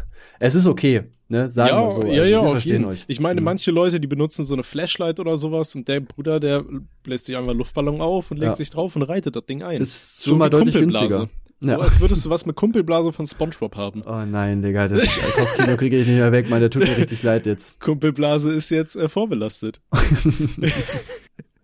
[0.44, 2.00] es ist okay, ne, sagen ja, wir so.
[2.02, 3.04] ja, Also, ja, wir auf verstehen jeden euch.
[3.06, 3.44] Ich meine, Mhm.
[3.44, 6.64] manche Leute, die benutzen so eine Flashlight oder sowas und der Bruder, der
[7.04, 8.56] bläst sich einfach Luftballon auf und legt Ja.
[8.56, 9.80] sich drauf und reitet das Ding ein.
[9.80, 11.28] ist so schon mal deutlich günstiger.
[11.60, 11.78] So Ja.
[11.78, 14.02] als würdest du was mit Kumpelblase von Spongebob haben.
[14.04, 15.00] Oh nein, Digga, das
[15.36, 17.78] Kopfkino kriege ich nicht mehr weg, Mann, der tut mir richtig leid jetzt.
[17.78, 19.80] Kumpelblase ist jetzt äh, vorbelastet.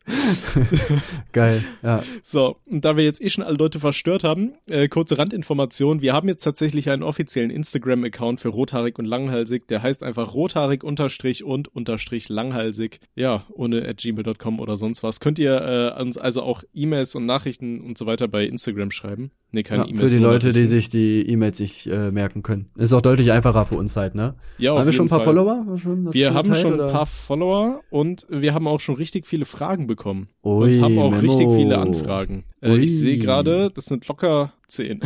[1.33, 2.03] Geil, ja.
[2.23, 6.01] So, und da wir jetzt eh schon alle Leute verstört haben, äh, kurze Randinformation.
[6.03, 9.69] Wir haben jetzt tatsächlich einen offiziellen Instagram-Account für rothaarig und langhalsig.
[9.69, 13.01] Der heißt einfach rothaarig unterstrich und unterstrich langhalsig.
[13.15, 15.21] Ja, ohne at gmail.com oder sonst was.
[15.21, 19.31] Könnt ihr äh, uns also auch E-Mails und Nachrichten und so weiter bei Instagram schreiben.
[19.51, 20.11] Nee, keine ja, E-Mails.
[20.11, 22.67] Für die Leute, die sich die E-Mails nicht äh, merken können.
[22.77, 24.35] Ist auch deutlich einfacher für uns halt, ne?
[24.59, 25.35] Ja, haben wir schon ein paar Fall.
[25.35, 25.65] Follower?
[26.13, 29.98] Wir haben schon ein paar Follower und wir haben auch schon richtig viele Fragen bekommen.
[30.05, 31.21] Ui, und haben auch Memo.
[31.21, 32.45] richtig viele Anfragen.
[32.63, 35.01] Äh, ich sehe gerade, das sind locker zehn.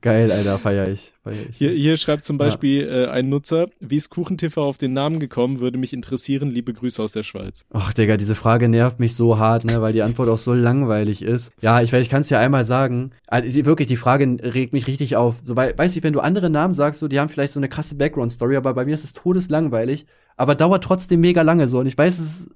[0.00, 1.12] Geil, Alter, feier ich.
[1.24, 1.56] Feier ich.
[1.56, 5.60] Hier, hier schreibt zum Beispiel äh, ein Nutzer, wie ist KuchenTV auf den Namen gekommen,
[5.60, 6.50] würde mich interessieren.
[6.50, 7.64] Liebe Grüße aus der Schweiz.
[7.72, 11.22] Ach, Digga, diese Frage nervt mich so hart, ne, weil die Antwort auch so langweilig
[11.22, 11.52] ist.
[11.60, 13.12] Ja, ich, ich kann es ja einmal sagen.
[13.26, 15.40] Also, die, wirklich, die Frage regt mich richtig auf.
[15.42, 17.68] So, weil, weiß ich, wenn du andere Namen sagst, so, die haben vielleicht so eine
[17.68, 20.06] krasse Background-Story, aber bei mir ist es todeslangweilig.
[20.42, 21.78] Aber dauert trotzdem mega lange so.
[21.78, 22.48] Und ich weiß, es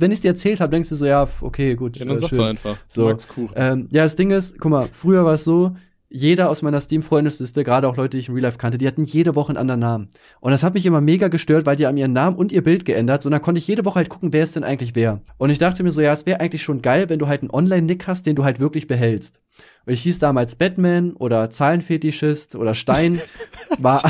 [0.00, 1.98] wenn ich es dir erzählt habe, denkst du so, ja, okay, gut.
[1.98, 2.78] Ja, dann äh, sag doch einfach.
[2.88, 3.04] So.
[3.04, 3.52] magst Kuchen.
[3.56, 5.76] Ähm, ja, das Ding ist, guck mal, früher war es so,
[6.08, 9.04] jeder aus meiner Steam-Freundesliste, gerade auch Leute, die ich im Real Life kannte, die hatten
[9.04, 10.08] jede Woche einen anderen Namen.
[10.40, 12.86] Und das hat mich immer mega gestört, weil die haben ihren Namen und ihr Bild
[12.86, 13.20] geändert.
[13.22, 15.20] So, dann konnte ich jede Woche halt gucken, wer ist denn eigentlich wer.
[15.36, 17.50] Und ich dachte mir so, ja, es wäre eigentlich schon geil, wenn du halt einen
[17.50, 19.42] Online-Nick hast, den du halt wirklich behältst.
[19.84, 23.20] Und ich hieß damals Batman oder Zahlenfetischist oder Stein.
[23.78, 24.00] war,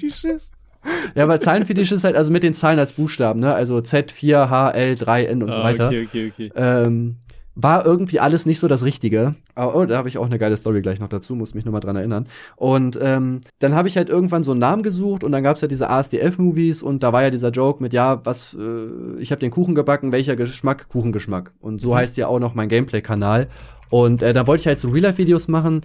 [0.00, 0.52] Schiss.
[1.14, 3.54] ja, weil Zahlenfetisch ist halt also mit den Zahlen als Buchstaben, ne?
[3.54, 6.52] Also Z4, H, L, 3, N und so Ah, weiter Okay, okay, okay.
[6.54, 7.16] ähm,
[7.56, 9.34] war irgendwie alles nicht so das Richtige.
[9.54, 11.72] Aber oh, da habe ich auch eine geile Story gleich noch dazu, muss mich nur
[11.72, 12.26] mal dran erinnern.
[12.56, 15.68] Und ähm, dann habe ich halt irgendwann so einen Namen gesucht und dann gab's ja
[15.68, 19.50] diese ASDF-Movies und da war ja dieser Joke mit, ja, was, äh, ich habe den
[19.50, 20.88] Kuchen gebacken, welcher Geschmack?
[20.88, 21.52] Kuchengeschmack.
[21.60, 21.94] Und so Mhm.
[21.96, 23.48] heißt ja auch noch mein Gameplay-Kanal.
[23.90, 25.82] Und äh, da wollte ich halt so Real-Life-Videos machen.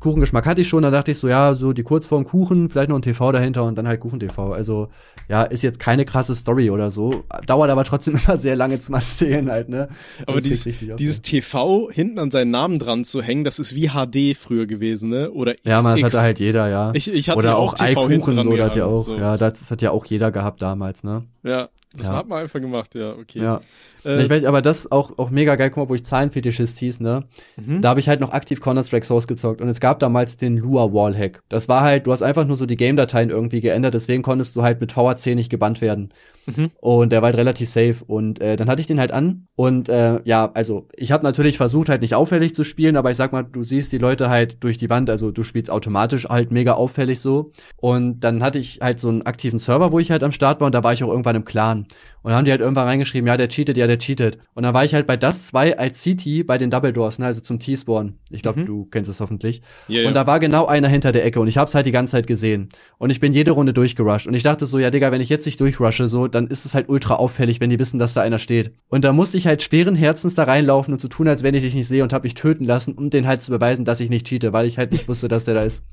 [0.00, 2.96] Kuchengeschmack hatte ich schon, da dachte ich so, ja, so die Kurzform Kuchen, vielleicht noch
[2.96, 4.52] ein TV dahinter und dann halt Kuchen-TV.
[4.52, 4.88] Also,
[5.28, 7.24] ja, ist jetzt keine krasse Story oder so.
[7.46, 9.88] Dauert aber trotzdem immer sehr lange zum Erzählen halt, ne?
[10.26, 13.58] Aber Das dieses, richtig auf, dieses TV hinten an seinen Namen dran zu hängen, das
[13.58, 15.30] ist wie HD früher gewesen, ne?
[15.30, 15.66] Oder XX.
[15.66, 16.90] Ja, man, das hatte halt jeder, ja.
[16.94, 19.16] Ich, ich hatte Oder ja auch TV dran so, das hat ja auch, so.
[19.16, 21.24] ja, das hat ja auch jeder gehabt damals, ne?
[21.42, 22.12] Ja, das Ja.
[22.14, 23.40] hat man einfach gemacht, ja, okay.
[23.40, 23.60] Ja.
[24.04, 27.00] Äh, ich weiß, aber das auch, auch mega geil, guck mal, wo ich Zahlenfetischist hieß,
[27.00, 27.24] ne?
[27.56, 27.82] mhm.
[27.82, 30.92] Da habe ich halt noch aktiv Counter-Strike Source gezockt und es gab damals den Lua
[30.92, 31.42] Wallhack.
[31.48, 34.62] Das war halt, du hast einfach nur so die Game-Dateien irgendwie geändert, deswegen konntest du
[34.62, 36.10] halt mit VAC nicht gebannt werden.
[36.46, 36.70] Mhm.
[36.80, 37.96] Und der war halt relativ safe.
[38.06, 39.48] Und äh, dann hatte ich den halt an.
[39.56, 43.16] Und äh, ja, also ich habe natürlich versucht, halt nicht auffällig zu spielen, aber ich
[43.16, 46.52] sag mal, du siehst die Leute halt durch die Wand, also du spielst automatisch halt
[46.52, 47.52] mega auffällig so.
[47.76, 50.66] Und dann hatte ich halt so einen aktiven Server, wo ich halt am Start war
[50.66, 51.86] und da war ich auch irgendwann im Clan.
[52.26, 54.38] Und dann haben die halt irgendwann reingeschrieben, ja, der cheatet, ja, der cheatet.
[54.54, 57.26] Und dann war ich halt bei das 2 als CT bei den Double Doors, ne,
[57.26, 58.14] also zum T-Spawn.
[58.30, 58.66] Ich glaube, Mhm.
[58.66, 59.62] du kennst es hoffentlich.
[59.86, 60.08] Ja, ja.
[60.08, 62.26] Und da war genau einer hinter der Ecke und ich hab's halt die ganze Zeit
[62.26, 62.68] gesehen.
[62.98, 64.26] Und ich bin jede Runde durchgerusht.
[64.26, 66.74] Und ich dachte so, ja, Digga, wenn ich jetzt nicht durchrushe, so, dann ist es
[66.74, 68.72] halt ultra auffällig, wenn die wissen, dass da einer steht.
[68.88, 71.62] Und da musste ich halt schweren Herzens da reinlaufen und so tun, als wenn ich
[71.62, 74.10] dich nicht sehe und hab mich töten lassen, um den halt zu beweisen, dass ich
[74.10, 75.84] nicht cheate, weil ich halt nicht wusste, dass der da ist.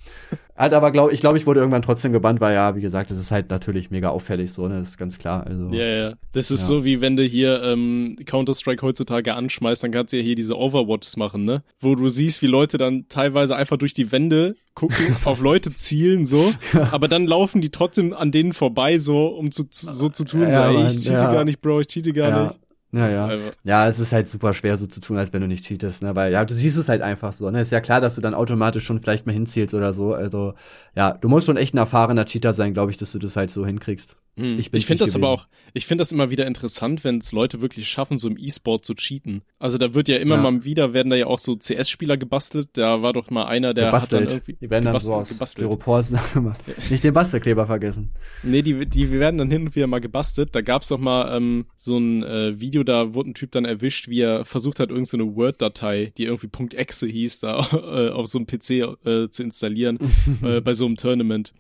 [0.56, 3.18] Halt aber glaub, ich glaube, ich wurde irgendwann trotzdem gebannt, weil ja, wie gesagt, das
[3.18, 5.46] ist halt natürlich mega auffällig, so, ne, das ist ganz klar.
[5.48, 6.14] Also, Ja, ja.
[6.32, 6.66] Das ist Ja.
[6.68, 10.56] so, wie wenn du hier ähm, Counter-Strike heutzutage anschmeißt, dann kannst du ja hier diese
[10.58, 11.64] Overwatches machen, ne?
[11.80, 16.26] Wo du siehst, wie Leute dann teilweise einfach durch die Wände gucken, auf Leute zielen,
[16.28, 16.54] so.
[16.92, 20.72] Aber dann laufen die trotzdem an denen vorbei, so, um zu, so zu tun, Ja,
[20.72, 21.32] so, ey, ich cheate ja.
[21.34, 22.60] gar nicht, Bro, ich cheate gar nicht.
[22.94, 23.26] Ja, ja.
[23.26, 26.02] einfach- Ja, es ist halt super schwer so zu tun, als wenn du nicht cheatest,
[26.04, 26.16] ne?
[26.16, 27.62] Weil ja, du siehst es halt einfach so, ne?
[27.62, 30.14] Ist ja klar, dass du dann automatisch schon vielleicht mal hinzielst oder so.
[30.14, 30.54] Also,
[30.96, 33.50] ja, du musst schon echt ein erfahrener Cheater sein, glaube ich, dass du das halt
[33.52, 34.16] so hinkriegst.
[34.36, 34.58] Hm.
[34.58, 35.44] Ich Ich, finde das aber gewesen.
[35.44, 38.84] auch, ich finde das immer wieder interessant, wenn es Leute wirklich schaffen, so im E-Sport
[38.84, 39.44] zu cheaten.
[39.60, 40.42] Also da wird ja immer Ja.
[40.50, 42.70] mal wieder, werden da ja auch so CS-Spieler gebastelt.
[42.74, 44.32] Da war doch mal einer, der hat dann gebastelt.
[44.32, 45.66] irgendwie die werden dann so gebastelt- aus gebastelt.
[45.68, 46.60] Styropor gemacht.
[46.90, 48.10] Nicht den Bastelkleber vergessen.
[48.42, 50.50] Nee, die, die werden dann hin und wieder mal gebastelt.
[50.56, 54.08] Da gab's doch mal ähm, so ein äh, Video, da wurde ein Typ dann erwischt,
[54.10, 58.40] wie er versucht hat, irgendeine so Word-Datei, die irgendwie .exe hieß, da äh, auf so
[58.40, 58.70] einem PC
[59.06, 60.00] äh, zu installieren,
[60.44, 61.54] äh, bei so einem Tournament.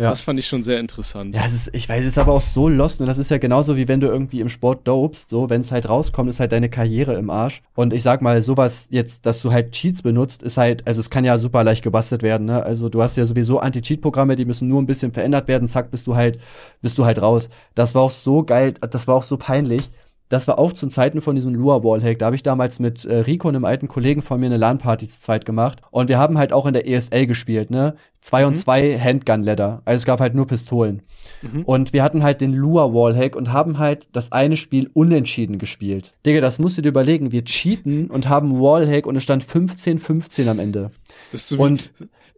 [0.00, 0.08] Ja.
[0.08, 1.36] Das fand ich schon sehr interessant.
[1.36, 3.36] Ja, es ist, ich weiß, es ist aber auch so lost, und das ist ja
[3.36, 6.52] genauso wie wenn du irgendwie im Sport dopest, so, wenn es halt rauskommt, ist halt
[6.52, 7.60] deine Karriere im Arsch.
[7.74, 11.10] Und ich sag mal, sowas jetzt, dass du halt Cheats benutzt, ist halt, also es
[11.10, 12.62] kann ja super leicht gebastelt werden, ne?
[12.62, 16.06] Also du hast ja sowieso Anti-Cheat-Programme, die müssen nur ein bisschen verändert werden, zack, bist
[16.06, 16.38] du halt,
[16.80, 17.50] bist du halt raus.
[17.74, 19.90] Das war auch so geil, das war auch so peinlich.
[20.30, 22.18] Das war auch zu Zeiten von diesem Lua Wallhack.
[22.18, 25.20] Da habe ich damals mit äh, Rico, einem alten Kollegen von mir, eine LAN-Party zu
[25.20, 25.80] zweit gemacht.
[25.90, 27.96] Und wir haben halt auch in der ESL gespielt, ne?
[28.22, 28.58] Zwei und Mhm.
[28.58, 29.82] zwei Handgun-Ladder.
[29.84, 31.02] Also es gab halt nur Pistolen.
[31.42, 31.62] Mhm.
[31.64, 36.14] Und wir hatten halt den Lua Wallhack und haben halt das eine Spiel unentschieden gespielt.
[36.24, 37.32] Digga, das musst du dir überlegen.
[37.32, 40.90] Wir cheaten und haben Wallhack und es stand 15-15 am Ende.
[41.32, 41.90] Das ist so wie, Und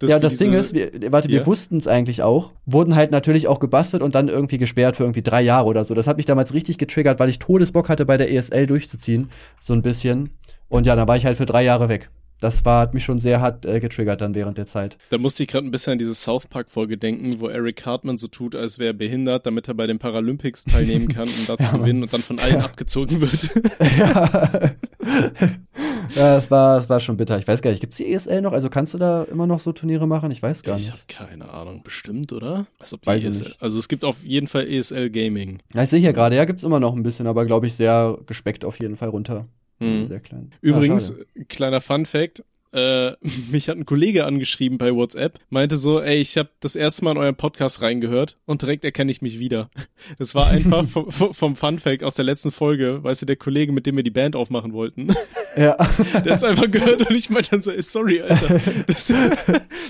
[0.02, 1.38] Das ja, das Ding ist, wir, warte, ja?
[1.38, 5.04] wir wussten es eigentlich auch, wurden halt natürlich auch gebastelt und dann irgendwie gesperrt für
[5.04, 5.94] irgendwie drei Jahre oder so.
[5.94, 9.72] Das hat mich damals richtig getriggert, weil ich Todesbock hatte, bei der ESL durchzuziehen, so
[9.72, 10.30] ein bisschen.
[10.68, 12.10] Und ja, dann war ich halt für drei Jahre weg
[12.42, 14.98] das war, hat mich schon sehr hart äh, getriggert dann während der Zeit.
[15.10, 18.26] Da musste ich gerade ein bisschen an diese South Park-Folge denken, wo Eric Hartman so
[18.26, 21.70] tut, als wäre er behindert, damit er bei den Paralympics teilnehmen kann, um da zu
[21.70, 22.64] ja, gewinnen und dann von allen ja.
[22.64, 23.50] abgezogen wird.
[23.98, 24.72] ja.
[26.14, 27.38] ja, es war, es war schon bitter.
[27.38, 28.52] Ich weiß gar nicht, gibt's die ESL noch?
[28.52, 30.30] Also kannst du da immer noch so Turniere machen?
[30.30, 30.86] Ich weiß gar nicht.
[30.86, 31.82] Ich habe keine Ahnung.
[31.82, 32.66] Bestimmt, oder?
[32.78, 35.60] Als ob weiß ESL, Also es gibt auf jeden Fall ESL Gaming.
[35.74, 38.18] Ja, ich sehe hier gerade, ja, gibt's immer noch ein bisschen, aber glaube ich sehr
[38.26, 39.44] gespeckt auf jeden Fall runter.
[39.78, 40.08] Hm.
[40.08, 40.52] Sehr klein.
[40.60, 43.12] Übrigens, ah, kleiner Fun Fact, äh,
[43.50, 47.12] mich hat ein Kollege angeschrieben bei WhatsApp, meinte so, ey, ich habe das erste Mal
[47.12, 49.70] in euren Podcast reingehört und direkt erkenne ich mich wieder.
[50.18, 53.86] Das war einfach vom, vom Funfact aus der letzten Folge, weißt du, der Kollege, mit
[53.86, 55.14] dem wir die Band aufmachen wollten.
[55.56, 55.76] Ja.
[56.24, 58.60] Der hat's einfach gehört und ich meinte dann so, ey, sorry, Alter.
[58.86, 59.12] Das,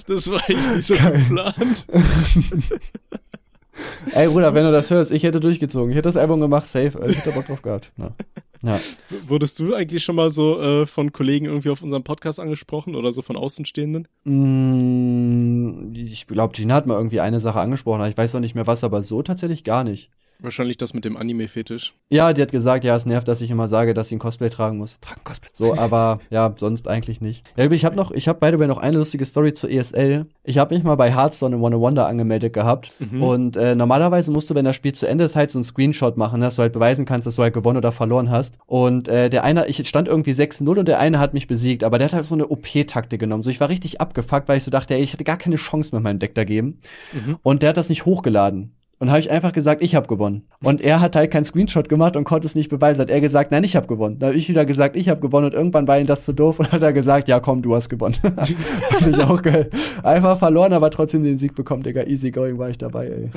[0.06, 1.86] das war echt nicht so geplant.
[4.12, 5.90] Ey, Bruder, wenn du das hörst, ich hätte durchgezogen.
[5.90, 6.92] Ich hätte das Album gemacht, safe.
[7.06, 7.90] Ich hätte Bock drauf gehabt.
[7.96, 8.12] Ja.
[8.62, 8.78] ja.
[9.26, 13.12] Wurdest du eigentlich schon mal so äh, von Kollegen irgendwie auf unserem Podcast angesprochen oder
[13.12, 14.08] so von Außenstehenden?
[14.24, 18.04] Mm, ich glaube, Gina hat mal irgendwie eine Sache angesprochen.
[18.04, 20.10] Ich weiß noch nicht mehr was, aber so tatsächlich gar nicht.
[20.42, 21.94] Wahrscheinlich das mit dem Anime-Fetisch.
[22.10, 24.50] Ja, die hat gesagt, ja, es nervt, dass ich immer sage, dass sie ein Cosplay
[24.50, 24.98] tragen muss.
[25.00, 25.50] Tragen Cosplay.
[25.52, 27.44] So, aber ja, sonst eigentlich nicht.
[27.56, 30.26] Ja, ich habe noch, ich habe by the way noch eine lustige Story zur ESL.
[30.42, 32.90] Ich habe mich mal bei Hearthstone in One Wonder angemeldet gehabt.
[32.98, 33.22] Mhm.
[33.22, 36.16] Und äh, normalerweise musst du, wenn das Spiel zu Ende ist, halt so einen Screenshot
[36.16, 38.56] machen, dass du halt beweisen kannst, dass du halt gewonnen oder verloren hast.
[38.66, 41.98] Und äh, der eine, ich stand irgendwie 6-0 und der eine hat mich besiegt, aber
[41.98, 43.44] der hat halt so eine OP-Taktik genommen.
[43.44, 45.94] So, ich war richtig abgefuckt, weil ich so dachte, ey, ich hatte gar keine Chance
[45.94, 46.80] mit meinem Deck dagegen.
[47.12, 47.36] Mhm.
[47.42, 48.72] Und der hat das nicht hochgeladen.
[49.03, 50.44] Und habe ich einfach gesagt, ich habe gewonnen.
[50.62, 53.00] Und er hat halt keinen Screenshot gemacht und konnte es nicht beweisen.
[53.00, 54.20] Hat er gesagt, nein, ich habe gewonnen.
[54.20, 55.46] Da habe ich wieder gesagt, ich habe gewonnen.
[55.46, 57.88] Und irgendwann war ihm das zu doof und hat er gesagt, ja komm, du hast
[57.88, 58.14] gewonnen.
[58.22, 59.70] Fand ich auch geil.
[60.05, 62.05] Einfach verloren, aber trotzdem den Sieg bekommen, Digga.
[62.05, 63.30] Easy going war ich dabei, ey.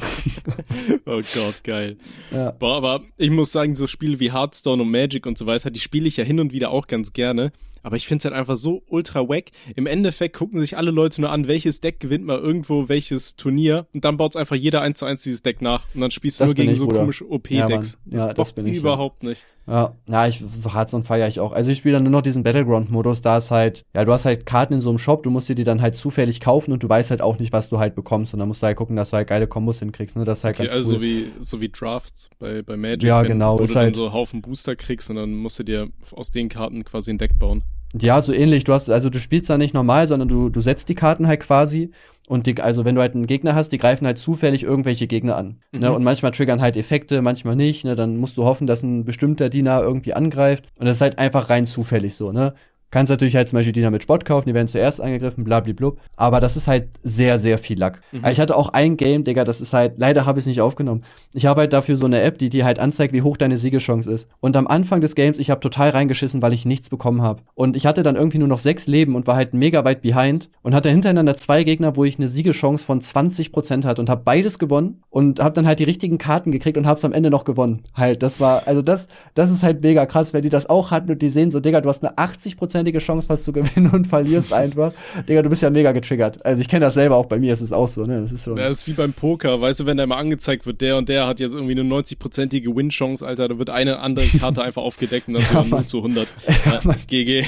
[1.07, 1.97] oh Gott, geil.
[2.29, 2.51] Ja.
[2.51, 5.79] Boah, aber ich muss sagen, so Spiele wie Hearthstone und Magic und so weiter, die
[5.79, 7.51] spiele ich ja hin und wieder auch ganz gerne.
[7.85, 9.51] Aber ich finde es halt einfach so ultra wack.
[9.75, 13.85] Im Endeffekt gucken sich alle Leute nur an, welches Deck gewinnt mal irgendwo welches Turnier.
[13.93, 15.83] Und dann baut einfach jeder eins zu eins dieses Deck nach.
[15.93, 17.01] Und dann spielst du das nur gegen ich, so Bruder.
[17.01, 17.99] komische OP-Decks.
[18.05, 19.29] Ja, das, ja, das bin ich überhaupt ja.
[19.29, 19.45] nicht.
[19.67, 21.51] Ja, ja, ich Hearthstone feiere ich auch.
[21.51, 24.45] Also ich spiele dann nur noch diesen Battleground-Modus, da ist halt, ja, du hast halt
[24.45, 26.89] Karten in so einem Shop, du musst dir die dann halt zufällig kaufen und du
[26.89, 28.33] weißt halt auch nicht, was du halt bekommst.
[28.33, 30.23] Und dann musst du halt gucken, dass du halt geile Kombos hinkriegst, ne?
[30.23, 30.95] Das ist halt okay, ganz also cool.
[30.95, 33.03] so wie, so wie Drafts bei, bei Magic.
[33.03, 33.59] Ja, wenn, genau.
[33.59, 36.49] Wo du halt dann so Haufen Booster kriegst und dann musst du dir aus den
[36.49, 37.63] Karten quasi ein Deck bauen.
[37.99, 38.63] Ja, so ähnlich.
[38.63, 41.41] Du hast, also du spielst da nicht normal, sondern du, du setzt die Karten halt
[41.41, 41.91] quasi
[42.27, 45.37] und die, also wenn du halt einen Gegner hast, die greifen halt zufällig irgendwelche Gegner
[45.37, 45.47] an.
[45.47, 45.55] Ne?
[45.71, 45.79] Mhm.
[45.79, 45.93] Ne?
[45.93, 47.85] Und manchmal triggern halt Effekte, manchmal nicht.
[47.85, 47.95] Ne?
[47.95, 50.65] Dann musst du hoffen, dass ein bestimmter Diener irgendwie angreift.
[50.79, 52.53] Und das ist halt einfach rein zufällig so, ne?
[52.95, 55.99] Kannst natürlich halt zum Beispiel Diener mit Sport kaufen, die werden zuerst angegriffen, blablablub.
[56.15, 57.99] Aber das ist halt sehr, sehr viel Lack.
[58.13, 58.23] Mhm.
[58.25, 61.03] Ich hatte auch ein Game, Digga, das ist halt, leider habe ich es nicht aufgenommen.
[61.33, 64.09] Ich habe halt dafür so eine App, die dir halt anzeigt, wie hoch deine Siegeschance
[64.09, 64.29] ist.
[64.39, 67.41] Und am Anfang des Games, ich habe total reingeschissen, weil ich nichts bekommen habe.
[67.53, 70.49] Und ich hatte dann irgendwie nur noch sechs Leben und war halt mega weit behind
[70.61, 74.57] und hatte hintereinander zwei Gegner, wo ich eine Siegeschance von 20% hatte und habe beides
[74.57, 77.83] gewonnen und habe dann halt die richtigen Karten gekriegt und hab's am Ende noch gewonnen.
[77.93, 81.11] Halt, das war, also das, das ist halt mega krass, wenn die das auch hatten
[81.11, 84.07] und die sehen so, Digga, du hast eine 80% hundertprozentige Chance, was zu gewinnen und
[84.07, 84.93] verlierst einfach.
[85.27, 86.43] Digga, du bist ja mega getriggert.
[86.45, 88.21] Also ich kenne das selber auch bei mir, ist es auch so, ne?
[88.21, 88.51] Das ist so.
[88.51, 91.09] Ja, das ist wie beim Poker, weißt du, wenn da mal angezeigt wird, der und
[91.09, 95.27] der hat jetzt irgendwie eine 90-prozentige Win-Chance, Alter, da wird eine andere Karte einfach aufgedeckt
[95.27, 96.27] und dann ja, 0 zu 100.
[96.65, 97.45] Ja, GG.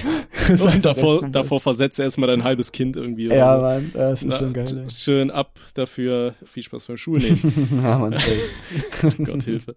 [0.60, 3.28] und davor, davor versetzt er erstmal dein halbes Kind irgendwie.
[3.28, 3.62] Ja, so.
[3.62, 4.84] Mann, das ist Na, schon geil.
[4.84, 4.90] Ey.
[4.90, 6.36] Schön ab dafür.
[6.46, 7.70] Viel Spaß beim Schuh nehmen.
[7.82, 8.16] ja, Mann,
[9.24, 9.76] Gott Hilfe.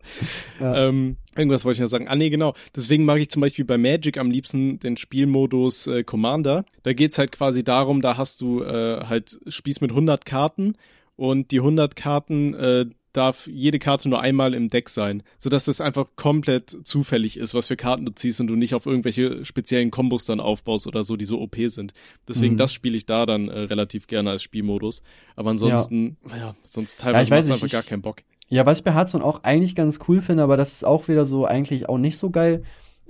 [0.61, 0.89] Ja.
[0.89, 2.09] Ähm, Irgendwas wollte ich noch sagen.
[2.09, 2.55] Ah, nee, genau.
[2.75, 6.65] Deswegen mag ich zum Beispiel bei Magic am liebsten den Spielmodus äh, Commander.
[6.83, 10.75] Da geht's halt quasi darum, da hast du äh, halt, spielst mit 100 Karten
[11.17, 15.81] und die 100 Karten äh, darf jede Karte nur einmal im Deck sein, sodass das
[15.81, 19.91] einfach komplett zufällig ist, was für Karten du ziehst und du nicht auf irgendwelche speziellen
[19.91, 21.93] Kombos dann aufbaust oder so, die so OP sind.
[22.29, 22.59] Deswegen, mhm.
[22.59, 25.03] das spiele ich da dann äh, relativ gerne als Spielmodus.
[25.37, 28.19] Aber ansonsten, ja, ja sonst teilweise ja, macht einfach ich, gar keinen Bock.
[28.49, 31.25] Ja, was ich bei Hearthstone auch eigentlich ganz cool finde, aber das ist auch wieder
[31.25, 32.63] so eigentlich auch nicht so geil.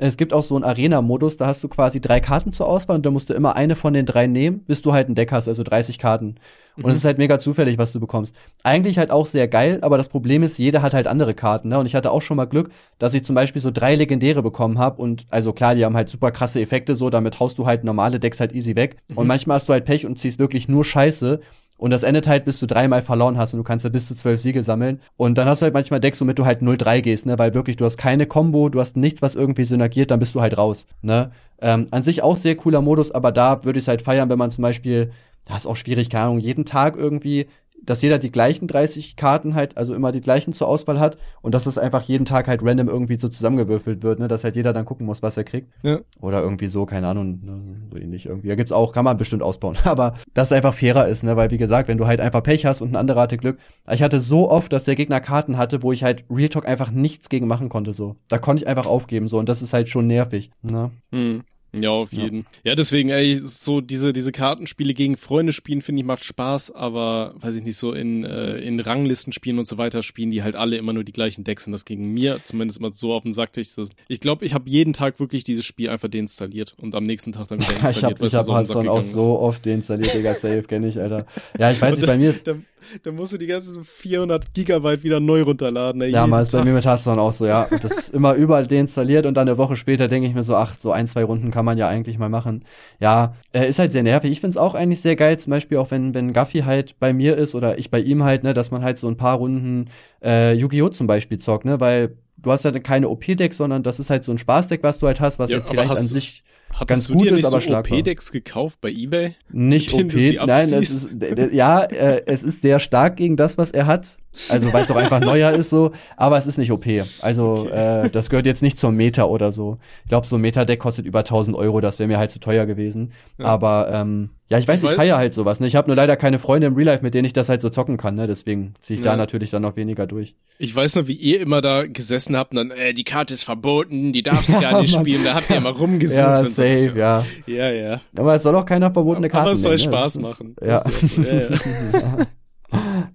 [0.03, 3.05] Es gibt auch so einen Arena-Modus, da hast du quasi drei Karten zur Auswahl und
[3.05, 5.47] da musst du immer eine von den drei nehmen, bis du halt ein Deck hast,
[5.47, 6.37] also 30 Karten.
[6.77, 6.91] Und mhm.
[6.93, 8.35] es ist halt mega zufällig, was du bekommst.
[8.63, 11.79] Eigentlich halt auch sehr geil, aber das Problem ist, jeder hat halt andere Karten, ne?
[11.79, 14.79] Und ich hatte auch schon mal Glück, dass ich zum Beispiel so drei Legendäre bekommen
[14.79, 17.85] habe und also klar, die haben halt super krasse Effekte so, damit haust du halt
[17.85, 18.97] normale Decks halt easy weg.
[19.09, 19.19] Mhm.
[19.19, 21.41] Und manchmal hast du halt Pech und ziehst wirklich nur Scheiße
[21.81, 24.15] Und das endet halt, bis du dreimal verloren hast und du kannst ja bis zu
[24.15, 25.01] zwölf Siege sammeln.
[25.17, 27.39] Und dann hast du halt manchmal Decks, womit du halt 0-3 gehst, ne?
[27.39, 30.43] Weil wirklich, du hast keine Combo, du hast nichts, was irgendwie synergiert, dann bist du
[30.43, 30.87] halt raus.
[31.01, 31.31] Ne?
[31.59, 34.39] Ähm, an sich auch sehr cooler Modus, aber da würde ich es halt feiern, wenn
[34.39, 35.11] man zum Beispiel,
[35.47, 37.47] das ist auch schwierig, keine Ahnung, jeden Tag irgendwie
[37.85, 41.55] dass jeder die gleichen 30 Karten halt, also immer die gleichen zur Auswahl hat und
[41.55, 44.73] dass es einfach jeden Tag halt random irgendwie so zusammengewürfelt wird, ne, dass halt jeder
[44.73, 45.69] dann gucken muss, was er kriegt.
[45.83, 46.01] Ja.
[46.21, 47.61] Oder irgendwie so, keine Ahnung, ne,
[47.91, 48.49] so ähnlich irgendwie.
[48.49, 51.51] Da gibt's auch, kann man bestimmt ausbauen, aber dass es einfach fairer ist, ne, weil
[51.51, 53.59] wie gesagt, wenn du halt einfach Pech hast und ein anderer hatte Glück.
[53.91, 56.91] Ich hatte so oft, dass der Gegner Karten hatte, wo ich halt Real Talk einfach
[56.91, 58.17] nichts gegen machen konnte, so.
[58.29, 60.91] Da konnte ich einfach aufgeben, so, und das ist halt schon nervig, ne.
[61.13, 61.43] Hm.
[61.73, 62.39] Ja, auf jeden.
[62.63, 62.71] Ja.
[62.71, 67.35] ja, deswegen, ey, so diese, diese Kartenspiele gegen Freunde spielen, finde ich, macht Spaß, aber
[67.37, 70.57] weiß ich nicht, so in, äh, in Ranglisten spielen und so weiter spielen die halt
[70.57, 73.33] alle immer nur die gleichen Decks und das gegen mir zumindest mal so auf den
[73.33, 73.51] Sack.
[73.57, 73.71] Ich,
[74.09, 77.49] ich glaube, ich habe jeden Tag wirklich dieses Spiel einfach deinstalliert und am nächsten Tag
[77.49, 78.21] dann wieder installiert.
[78.21, 81.27] ich habe hab Hearthstone auch so oft deinstalliert, Digga, safe, kenne ich, Alter.
[81.59, 82.47] Ja, ich weiß nicht, bei mir ist...
[82.47, 82.57] Da,
[83.03, 86.01] da musst du die ganzen 400 Gigabyte wieder neu runterladen.
[86.03, 87.69] Ey, ja, mal ist bei mir mit Hearthstone auch so, ja.
[87.83, 90.75] Das ist immer überall deinstalliert und dann eine Woche später denke ich mir so, ach,
[90.79, 92.65] so ein, zwei Runden kann man ja eigentlich mal machen.
[92.99, 94.31] Ja, äh, ist halt sehr nervig.
[94.31, 97.37] Ich find's auch eigentlich sehr geil, zum Beispiel auch wenn, wenn Gaffy halt bei mir
[97.37, 99.91] ist oder ich bei ihm halt, ne, dass man halt so ein paar Runden
[100.23, 100.89] äh, Yu-Gi-Oh!
[100.91, 104.33] zum Beispiel zockt, ne, weil du hast ja keine OP-Deck, sondern das ist halt so
[104.33, 106.43] ein Spaßdeck, was du halt hast, was ja, jetzt vielleicht an sich
[106.87, 109.35] ganz gut ist, aber so OP-Decks gekauft bei eBay?
[109.51, 111.09] Nicht OP, nein, es ist,
[111.53, 114.07] ja, äh, es ist sehr stark gegen das, was er hat.
[114.49, 116.87] Also weil es auch einfach neuer ist so, aber es ist nicht OP.
[117.21, 118.05] Also okay.
[118.05, 119.79] äh, das gehört jetzt nicht zur Meta oder so.
[120.05, 122.65] Ich glaube, so ein Meta-Deck kostet über 1000 Euro, das wäre mir halt zu teuer
[122.65, 123.13] gewesen.
[123.39, 123.47] Ja.
[123.47, 125.61] Aber ähm, ja, ich weiß, ich, ich feiere halt sowas.
[125.61, 125.67] Ne?
[125.67, 127.71] Ich habe nur leider keine Freunde im Real Life, mit denen ich das halt so
[127.71, 128.15] zocken kann.
[128.15, 128.27] Ne?
[128.27, 129.13] Deswegen ziehe ich ja.
[129.13, 130.35] da natürlich dann noch weniger durch.
[130.59, 133.45] Ich weiß noch, wie ihr immer da gesessen habt und dann, äh, die Karte ist
[133.45, 135.05] verboten, die darfst du ja, gar nicht Mann.
[135.05, 135.25] spielen.
[135.25, 136.19] Da habt ihr immer rumgesucht.
[136.19, 137.27] Ja, safe, ja.
[137.47, 138.01] Ja, ja.
[138.17, 139.97] Aber es soll auch keiner verbotene Karten Aber es soll nehmen, ne?
[139.97, 140.57] Spaß machen.
[140.65, 140.83] Ja.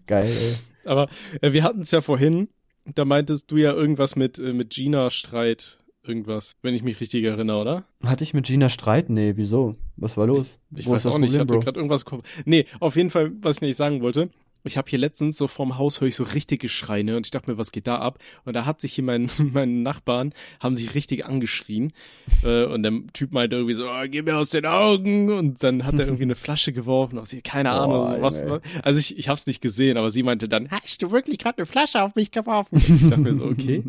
[0.08, 0.56] Geil, ey.
[0.86, 1.08] Aber
[1.42, 2.50] äh, wir hatten es ja vorhin,
[2.94, 7.62] da meintest du ja irgendwas mit, äh, mit Gina-Streit, irgendwas, wenn ich mich richtig erinnere,
[7.62, 7.84] oder?
[8.04, 9.10] Hatte ich mit Gina Streit?
[9.10, 9.76] Nee, wieso?
[9.96, 10.60] Was war los?
[10.72, 12.06] Ich, ich weiß auch nicht, Problem, ich hatte gerade irgendwas.
[12.46, 14.30] Nee, auf jeden Fall, was ich nicht sagen wollte,
[14.66, 17.52] ich habe hier letztens so vorm Haus höre ich so richtige Schreine und ich dachte
[17.52, 18.20] mir, was geht da ab?
[18.46, 21.94] Und da hat sich hier mein, meine Nachbarn, haben sich richtig angeschrien.
[22.44, 25.32] äh, und der Typ meinte irgendwie so, oh, geh mir aus den Augen.
[25.32, 28.22] Und dann hat er irgendwie eine Flasche geworfen ihr, keine oh, Ahnung.
[28.22, 31.12] was, was, also ich, ich habe es nicht gesehen, aber sie meinte dann, hast du
[31.12, 32.76] wirklich gerade eine Flasche auf mich geworfen?
[32.76, 33.84] Und ich dachte mir so, okay.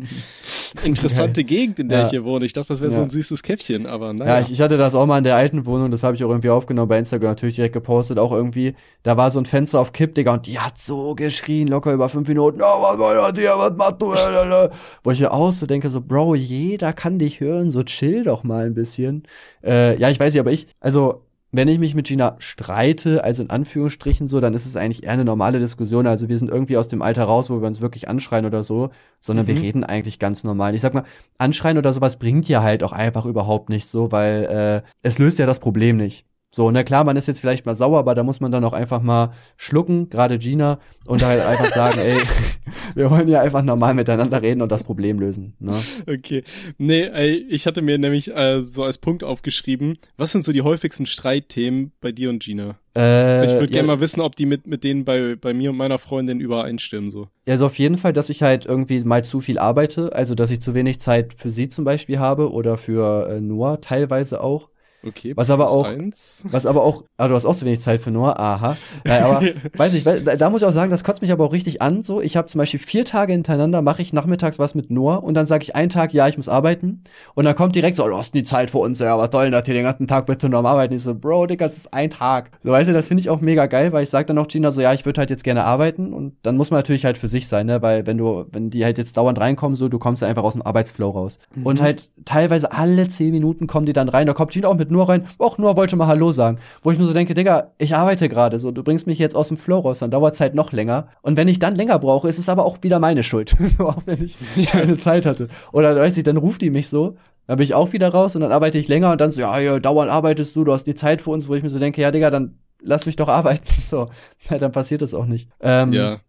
[0.83, 1.43] Interessante okay.
[1.43, 2.05] Gegend, in der ja.
[2.05, 2.45] ich hier wohne.
[2.45, 2.97] Ich dachte, das wäre ja.
[2.97, 4.35] so ein süßes Käffchen, aber naja.
[4.35, 6.29] Ja, ich, ich hatte das auch mal in der alten Wohnung, das habe ich auch
[6.29, 9.93] irgendwie aufgenommen bei Instagram, natürlich direkt gepostet, auch irgendwie, da war so ein Fenster auf
[9.93, 13.39] Kipp, Digga, und die hat so geschrien, locker über fünf Minuten, oh, was soll das
[13.39, 14.07] hier, was machst du?
[15.03, 18.43] Wo ich mir auch so denke, so, Bro, jeder kann dich hören, so chill doch
[18.43, 19.23] mal ein bisschen.
[19.63, 23.41] Äh, ja, ich weiß nicht, aber ich, also, wenn ich mich mit Gina streite, also
[23.41, 26.05] in Anführungsstrichen so, dann ist es eigentlich eher eine normale Diskussion.
[26.05, 28.89] Also wir sind irgendwie aus dem Alter raus, wo wir uns wirklich anschreien oder so,
[29.21, 29.51] sondern mhm.
[29.51, 30.75] wir reden eigentlich ganz normal.
[30.75, 31.05] Ich sag mal,
[31.37, 35.39] anschreien oder sowas bringt ja halt auch einfach überhaupt nicht so, weil äh, es löst
[35.39, 36.25] ja das Problem nicht.
[36.49, 38.73] So, na klar, man ist jetzt vielleicht mal sauer, aber da muss man dann auch
[38.73, 42.17] einfach mal schlucken, gerade Gina, und halt einfach sagen, ey,
[42.95, 45.55] wir wollen ja einfach normal miteinander reden und das Problem lösen.
[45.59, 45.73] Ne?
[46.07, 46.43] Okay.
[46.77, 50.61] Nee, ey, ich hatte mir nämlich äh, so als Punkt aufgeschrieben, was sind so die
[50.61, 52.77] häufigsten Streitthemen bei dir und Gina?
[52.95, 55.69] Äh, ich würde ja, gerne mal wissen, ob die mit, mit denen bei, bei mir
[55.71, 57.11] und meiner Freundin übereinstimmen.
[57.11, 57.27] So.
[57.45, 60.61] Also auf jeden Fall, dass ich halt irgendwie mal zu viel arbeite, also dass ich
[60.61, 64.69] zu wenig Zeit für sie zum Beispiel habe oder für äh, Noah teilweise auch.
[65.07, 66.43] Okay, was aber auch, eins.
[66.49, 68.77] was aber auch, ah, du hast auch zu wenig Zeit für Noah, aha.
[69.05, 69.41] Ja, aber,
[69.77, 72.21] weiß ich, da, muss ich auch sagen, das kotzt mich aber auch richtig an, so.
[72.21, 75.45] Ich habe zum Beispiel vier Tage hintereinander, mache ich nachmittags was mit Noah und dann
[75.45, 77.03] sage ich einen Tag, ja, ich muss arbeiten.
[77.35, 79.45] Und dann kommt direkt so, oh, du hast nie Zeit für uns, ja, was soll
[79.45, 80.93] denn das hier den ganzen Tag bitte nur am Arbeiten?
[80.93, 82.51] Ich so, Bro, Digga, das ist ein Tag.
[82.63, 84.71] So, weißt du, das finde ich auch mega geil, weil ich sag dann auch Gina
[84.71, 87.27] so, ja, ich würde halt jetzt gerne arbeiten und dann muss man natürlich halt für
[87.27, 90.21] sich sein, ne, weil wenn du, wenn die halt jetzt dauernd reinkommen, so, du kommst
[90.21, 91.39] ja einfach aus dem Arbeitsflow raus.
[91.55, 91.65] Mhm.
[91.65, 94.91] Und halt teilweise alle zehn Minuten kommen die dann rein, da kommt Gina auch mit
[94.91, 96.59] Noah rein, och, Noah wollte mal Hallo sagen.
[96.83, 99.49] Wo ich mir so denke, Digga, ich arbeite gerade so, du bringst mich jetzt aus
[99.49, 101.07] dem Flow raus, dann dauert es halt noch länger.
[101.21, 103.55] Und wenn ich dann länger brauche, ist es aber auch wieder meine Schuld.
[103.79, 104.37] auch wenn ich
[104.67, 105.47] keine Zeit hatte.
[105.71, 107.15] Oder weiß ich, dann ruft die mich so,
[107.47, 109.59] dann bin ich auch wieder raus und dann arbeite ich länger und dann so, ja,
[109.59, 112.01] ja, dauernd arbeitest du, du hast die Zeit für uns, wo ich mir so denke,
[112.01, 113.65] ja, Digga, dann lass mich doch arbeiten.
[113.87, 114.09] So,
[114.49, 115.49] ja, dann passiert das auch nicht.
[115.61, 116.19] Ähm, ja.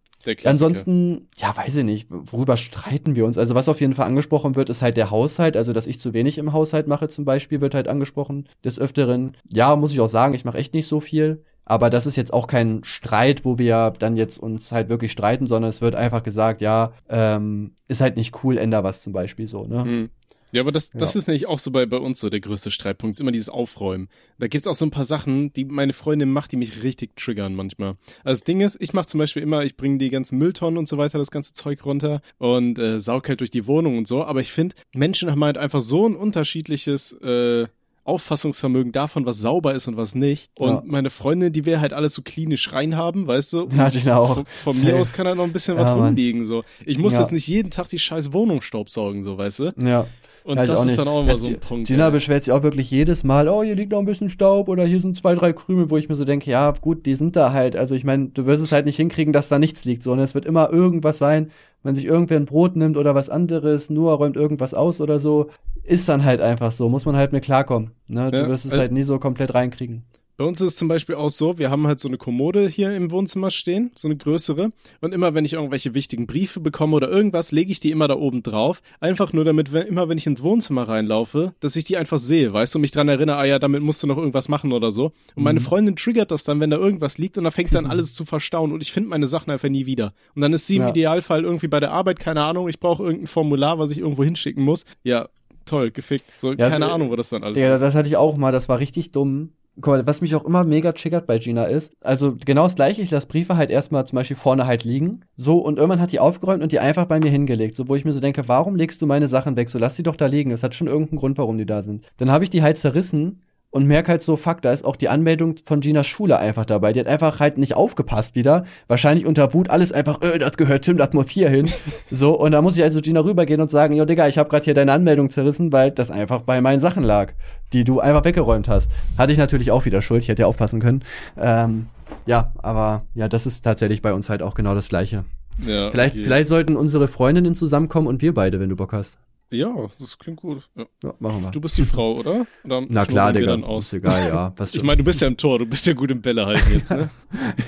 [0.49, 3.37] Ansonsten, ja, weiß ich nicht, worüber streiten wir uns?
[3.37, 5.55] Also was auf jeden Fall angesprochen wird, ist halt der Haushalt.
[5.55, 9.37] Also, dass ich zu wenig im Haushalt mache zum Beispiel, wird halt angesprochen des Öfteren.
[9.51, 11.43] Ja, muss ich auch sagen, ich mache echt nicht so viel.
[11.69, 15.45] Aber das ist jetzt auch kein Streit, wo wir dann jetzt uns halt wirklich streiten,
[15.45, 19.47] sondern es wird einfach gesagt, ja, ähm, ist halt nicht cool, änder was zum Beispiel
[19.47, 19.83] so, ne?
[19.83, 20.09] Hm.
[20.51, 21.19] Ja, aber das, das ja.
[21.19, 24.09] ist nämlich auch so bei, bei uns so der größte Streitpunkt, ist immer dieses Aufräumen.
[24.39, 27.55] Da gibt's auch so ein paar Sachen, die meine Freundin macht, die mich richtig triggern
[27.55, 27.95] manchmal.
[28.23, 30.87] Also das Ding ist, ich mache zum Beispiel immer, ich bringe die ganzen Mülltonnen und
[30.87, 34.23] so weiter, das ganze Zeug runter und äh, saug halt durch die Wohnung und so,
[34.23, 37.65] aber ich finde, Menschen haben halt einfach so ein unterschiedliches äh,
[38.09, 40.49] Auffassungsvermögen davon, was sauber ist und was nicht.
[40.55, 40.83] Und ja.
[40.83, 43.69] meine Freundin, die will halt alles so klinisch rein haben, weißt du?
[43.79, 44.35] Ja, ich auch.
[44.35, 46.63] Von, von mir aus kann halt noch ein bisschen ja, was rumliegen, so.
[46.85, 47.19] Ich muss ja.
[47.19, 49.71] jetzt nicht jeden Tag die scheiß Wohnung staubsaugen, so, weißt du?
[49.77, 50.07] Ja.
[50.49, 51.87] Und ja, das ist dann auch immer so ein Punkt.
[51.87, 52.11] Gina ey.
[52.11, 54.99] beschwert sich auch wirklich jedes Mal, oh, hier liegt noch ein bisschen Staub oder hier
[54.99, 57.75] sind zwei, drei Krümel, wo ich mir so denke, ja, gut, die sind da halt.
[57.75, 60.33] Also ich meine, du wirst es halt nicht hinkriegen, dass da nichts liegt, sondern es
[60.33, 61.51] wird immer irgendwas sein,
[61.83, 65.51] wenn sich irgendwer ein Brot nimmt oder was anderes, nur räumt irgendwas aus oder so,
[65.83, 67.91] ist dann halt einfach so, muss man halt mit klarkommen.
[68.07, 68.31] Ne?
[68.31, 70.03] Du ja, wirst es halt nie so komplett reinkriegen.
[70.39, 72.95] Bei uns ist es zum Beispiel auch so, wir haben halt so eine Kommode hier
[72.95, 74.71] im Wohnzimmer stehen, so eine größere.
[75.01, 78.15] Und immer wenn ich irgendwelche wichtigen Briefe bekomme oder irgendwas, lege ich die immer da
[78.15, 78.81] oben drauf.
[79.01, 82.53] Einfach nur damit, wenn, immer wenn ich ins Wohnzimmer reinlaufe, dass ich die einfach sehe,
[82.53, 84.93] weißt du, und mich dran erinnere, ah ja, damit musst du noch irgendwas machen oder
[84.93, 85.11] so.
[85.35, 85.65] Und meine mhm.
[85.65, 88.23] Freundin triggert das dann, wenn da irgendwas liegt und dann fängt sie an, alles zu
[88.23, 90.13] verstauen und ich finde meine Sachen einfach nie wieder.
[90.35, 90.89] Und dann ist sie im ja.
[90.91, 94.63] Idealfall irgendwie bei der Arbeit, keine Ahnung, ich brauche irgendein Formular, was ich irgendwo hinschicken
[94.63, 94.85] muss.
[95.03, 95.27] Ja,
[95.65, 96.23] toll, gefickt.
[96.37, 97.81] So, ja, keine Ahnung, wo das dann alles ja, ist.
[97.81, 99.49] Ja, das hatte ich auch mal, das war richtig dumm
[99.81, 103.01] guck mal, was mich auch immer mega triggert bei Gina ist, also genau das gleiche,
[103.01, 106.19] ich lasse Briefe halt erstmal zum Beispiel vorne halt liegen, so, und irgendwann hat die
[106.19, 109.01] aufgeräumt und die einfach bei mir hingelegt, so, wo ich mir so denke, warum legst
[109.01, 111.37] du meine Sachen weg, so, lass die doch da liegen, das hat schon irgendeinen Grund,
[111.37, 112.11] warum die da sind.
[112.17, 113.41] Dann habe ich die halt zerrissen
[113.71, 116.91] und merke halt so, fuck, da ist auch die Anmeldung von Ginas Schule einfach dabei.
[116.91, 118.65] Die hat einfach halt nicht aufgepasst wieder.
[118.87, 121.69] Wahrscheinlich unter Wut alles einfach, äh, das gehört Tim, das muss hier hin.
[122.11, 124.65] so, und da muss ich also Gina rübergehen und sagen, jo Digga, ich habe gerade
[124.65, 127.33] hier deine Anmeldung zerrissen, weil das einfach bei meinen Sachen lag,
[127.71, 128.89] die du einfach weggeräumt hast.
[129.17, 131.03] Hatte ich natürlich auch wieder Schuld, ich hätte ja aufpassen können.
[131.37, 131.87] Ähm,
[132.25, 135.25] ja, aber ja, das ist tatsächlich bei uns halt auch genau das Gleiche.
[135.63, 136.23] Ja, vielleicht, okay.
[136.23, 139.17] vielleicht sollten unsere Freundinnen zusammenkommen und wir beide, wenn du Bock hast.
[139.51, 140.69] Ja, das klingt gut.
[140.75, 140.85] Ja.
[141.03, 141.51] ja machen wir.
[141.51, 142.45] Du bist die Frau, oder?
[142.63, 143.47] oder Na klar, Digga.
[143.47, 143.87] Dann aus?
[143.87, 144.53] Ist egal, ja.
[144.57, 146.71] Was ich meine, du bist ja im Tor, du bist ja gut im Bälle halten
[146.71, 147.09] jetzt, ne?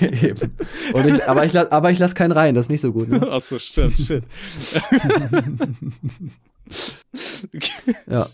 [0.00, 0.56] Eben.
[0.94, 3.26] Ich, aber ich, aber ich lass keinen rein, das ist nicht so gut, ne?
[3.30, 4.22] Ach so, stimmt, shit.
[8.08, 8.28] ja.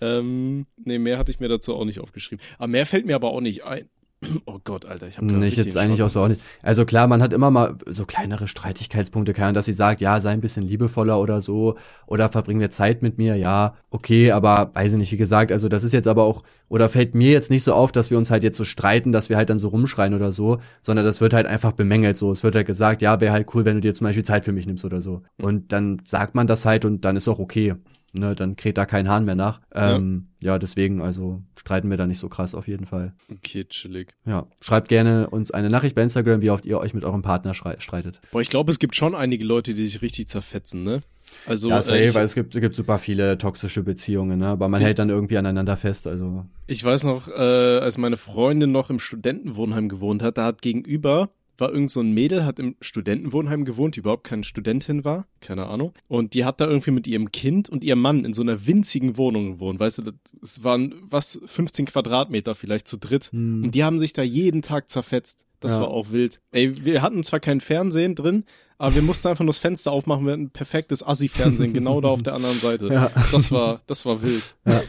[0.00, 2.44] ähm, nee, mehr hatte ich mir dazu auch nicht aufgeschrieben.
[2.58, 3.88] Aber mehr fällt mir aber auch nicht ein.
[4.46, 6.42] Oh Gott, Alter, ich habe nicht jetzt eigentlich auch so nicht.
[6.62, 10.30] Also klar, man hat immer mal so kleinere Streitigkeitspunkte, kann, dass sie sagt, ja, sei
[10.30, 14.92] ein bisschen liebevoller oder so oder verbringen wir Zeit mit mir, ja, okay, aber weiß
[14.92, 17.64] ich nicht, wie gesagt, also das ist jetzt aber auch oder fällt mir jetzt nicht
[17.64, 20.14] so auf, dass wir uns halt jetzt so streiten, dass wir halt dann so rumschreien
[20.14, 22.30] oder so, sondern das wird halt einfach bemängelt so.
[22.30, 24.52] Es wird halt gesagt, ja, wäre halt cool, wenn du dir zum Beispiel Zeit für
[24.52, 25.22] mich nimmst oder so.
[25.38, 27.74] Und dann sagt man das halt und dann ist auch okay
[28.12, 29.60] ne, dann kräht da kein Hahn mehr nach.
[29.72, 30.52] Ähm, ja.
[30.52, 30.58] ja.
[30.58, 33.14] deswegen, also streiten wir da nicht so krass auf jeden Fall.
[33.30, 34.14] Okay, chillig.
[34.24, 37.54] Ja, schreibt gerne uns eine Nachricht bei Instagram, wie oft ihr euch mit eurem Partner
[37.54, 38.20] streitet.
[38.32, 41.00] Boah, ich glaube, es gibt schon einige Leute, die sich richtig zerfetzen, ne?
[41.46, 44.48] Also, ja, safe, äh, weil es gibt, es gibt super viele toxische Beziehungen, ne?
[44.48, 46.06] aber man hält dann irgendwie aneinander fest.
[46.06, 50.62] Also ich weiß noch, äh, als meine Freundin noch im Studentenwohnheim gewohnt hat, da hat
[50.62, 51.30] gegenüber
[51.60, 55.66] war irgend so ein Mädel, hat im Studentenwohnheim gewohnt, die überhaupt keine Studentin war, keine
[55.66, 55.92] Ahnung.
[56.08, 59.16] Und die hat da irgendwie mit ihrem Kind und ihrem Mann in so einer winzigen
[59.16, 59.80] Wohnung gewohnt.
[59.80, 63.30] Weißt du, es waren was 15 Quadratmeter vielleicht zu dritt.
[63.32, 63.64] Hm.
[63.64, 65.44] Und die haben sich da jeden Tag zerfetzt.
[65.60, 65.82] Das ja.
[65.82, 66.40] war auch wild.
[66.52, 68.44] Ey, wir hatten zwar kein Fernsehen drin,
[68.80, 72.08] aber wir mussten einfach nur das Fenster aufmachen, wir hatten ein perfektes Assi-Fernsehen, genau da
[72.08, 72.88] auf der anderen Seite.
[72.88, 73.10] Ja.
[73.30, 74.56] Das war, das war wild.
[74.66, 74.80] Ja,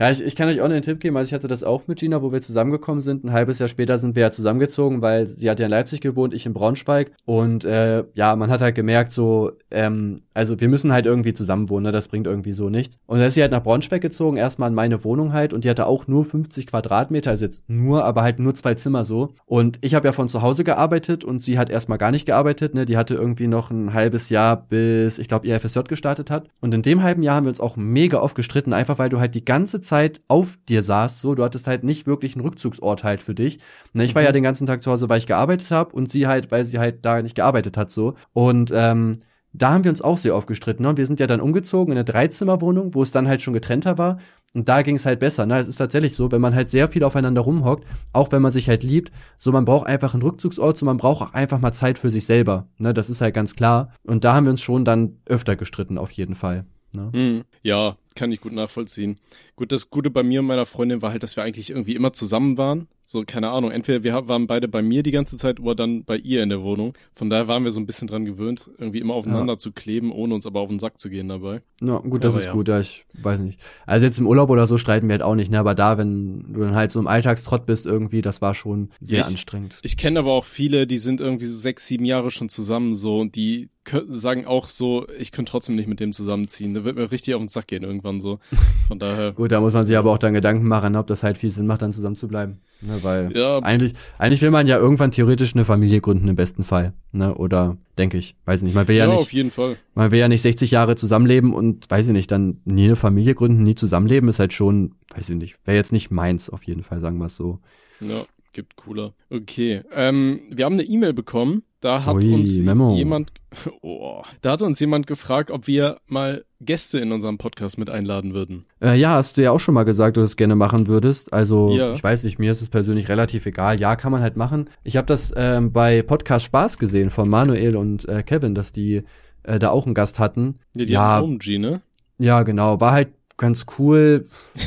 [0.00, 1.98] ja ich, ich kann euch auch einen Tipp geben, also ich hatte das auch mit
[1.98, 3.22] Gina, wo wir zusammengekommen sind.
[3.22, 6.32] Ein halbes Jahr später sind wir ja zusammengezogen, weil sie hat ja in Leipzig gewohnt,
[6.32, 7.12] ich in Braunschweig.
[7.26, 11.68] Und äh, ja, man hat halt gemerkt, so, ähm, also wir müssen halt irgendwie zusammen
[11.68, 11.92] wohnen, ne?
[11.92, 12.98] das bringt irgendwie so nichts.
[13.06, 15.70] Und dann ist sie halt nach Braunschweig gezogen, erstmal in meine Wohnung halt, und die
[15.70, 19.34] hatte auch nur 50 Quadratmeter, also jetzt nur, aber halt nur zwei Zimmer so.
[19.44, 22.74] Und ich habe ja von zu Hause gearbeitet und sie hat erstmal gar nicht gearbeitet,
[22.74, 22.86] ne?
[22.86, 26.48] Die hatte irgendwie irgendwie noch ein halbes Jahr, bis ich glaube ihr FSJ gestartet hat.
[26.60, 29.18] Und in dem halben Jahr haben wir uns auch mega oft gestritten, einfach weil du
[29.18, 31.20] halt die ganze Zeit auf dir saßt.
[31.20, 33.58] So, du hattest halt nicht wirklich einen Rückzugsort halt für dich.
[33.92, 34.34] Ne, ich war ja mhm.
[34.34, 37.04] den ganzen Tag zu Hause, weil ich gearbeitet habe und sie halt, weil sie halt
[37.04, 38.14] da nicht gearbeitet hat so.
[38.32, 39.18] Und ähm,
[39.54, 40.82] da haben wir uns auch sehr oft gestritten.
[40.82, 40.90] Ne?
[40.90, 43.96] Und wir sind ja dann umgezogen in eine Dreizimmerwohnung, wo es dann halt schon getrennter
[43.96, 44.18] war.
[44.52, 45.46] Und da ging es halt besser.
[45.46, 45.58] Ne?
[45.58, 48.68] Es ist tatsächlich so, wenn man halt sehr viel aufeinander rumhockt, auch wenn man sich
[48.68, 51.98] halt liebt, so man braucht einfach einen Rückzugsort, so man braucht auch einfach mal Zeit
[51.98, 52.68] für sich selber.
[52.78, 52.92] Ne?
[52.92, 53.92] Das ist halt ganz klar.
[54.04, 56.66] Und da haben wir uns schon dann öfter gestritten, auf jeden Fall.
[56.92, 57.10] Ne?
[57.12, 57.44] Mhm.
[57.62, 59.18] Ja, kann ich gut nachvollziehen.
[59.56, 62.12] Gut, das Gute bei mir und meiner Freundin war halt, dass wir eigentlich irgendwie immer
[62.12, 62.88] zusammen waren.
[63.14, 66.16] So, keine Ahnung, entweder wir waren beide bei mir die ganze Zeit oder dann bei
[66.16, 66.94] ihr in der Wohnung.
[67.12, 69.58] Von daher waren wir so ein bisschen dran gewöhnt, irgendwie immer aufeinander ja.
[69.58, 71.62] zu kleben, ohne uns aber auf den Sack zu gehen dabei.
[71.80, 72.52] Ja, gut, das aber ist ja.
[72.52, 73.60] gut, ja, ich weiß nicht.
[73.86, 75.60] Also jetzt im Urlaub oder so streiten wir halt auch nicht, ne?
[75.60, 79.20] Aber da, wenn du dann halt so im Alltagstrott bist irgendwie, das war schon sehr
[79.20, 79.78] ich, anstrengend.
[79.82, 83.20] Ich kenne aber auch viele, die sind irgendwie so sechs, sieben Jahre schon zusammen so
[83.20, 83.68] und die
[84.10, 86.74] sagen auch so, ich könnte trotzdem nicht mit dem zusammenziehen.
[86.74, 88.40] Da wird mir richtig auf den Sack gehen irgendwann so.
[88.88, 89.32] Von daher.
[89.36, 91.66] Gut, da muss man sich aber auch dann Gedanken machen, ob das halt viel Sinn
[91.66, 92.60] macht, dann zusammen zu bleiben.
[92.80, 93.60] Ne, weil Ja.
[93.60, 96.92] eigentlich, eigentlich will man ja irgendwann theoretisch eine Familie gründen im besten Fall.
[97.12, 97.34] Ne?
[97.34, 98.36] Oder denke ich.
[98.44, 98.74] Weiß nicht.
[98.74, 99.76] Man will ja, Ja, nicht, auf jeden Fall.
[99.94, 103.34] man will ja nicht 60 Jahre zusammenleben und weiß ich nicht, dann nie eine Familie
[103.34, 106.82] gründen, nie zusammenleben, ist halt schon, weiß ich nicht, wäre jetzt nicht meins, auf jeden
[106.82, 107.58] Fall, sagen wir es so.
[108.00, 109.12] Ja, gibt cooler.
[109.30, 109.82] Okay.
[109.92, 111.62] Ähm, wir haben eine E-Mail bekommen.
[111.80, 112.96] Da hat Ui, uns Memo.
[112.96, 113.30] jemand,
[113.82, 118.32] oh, da hat uns jemand gefragt, ob wir mal Gäste in unserem Podcast mit einladen
[118.32, 118.64] würden.
[118.82, 121.30] Äh, ja, hast du ja auch schon mal gesagt, du das gerne machen würdest.
[121.34, 121.92] Also, Ja.
[121.92, 123.78] ich weiß nicht, mir ist es persönlich relativ egal.
[123.78, 124.70] Ja, kann man halt machen.
[124.82, 129.02] Ich habe das ähm, bei Podcast Spaß gesehen von Manuel und äh, Kevin, dass die
[129.42, 130.54] äh, da auch einen Gast hatten.
[130.74, 131.00] Ja, die Ja.
[131.02, 131.82] haben OMG, ne?
[132.18, 132.80] Ja, genau.
[132.80, 134.26] War halt ganz cool.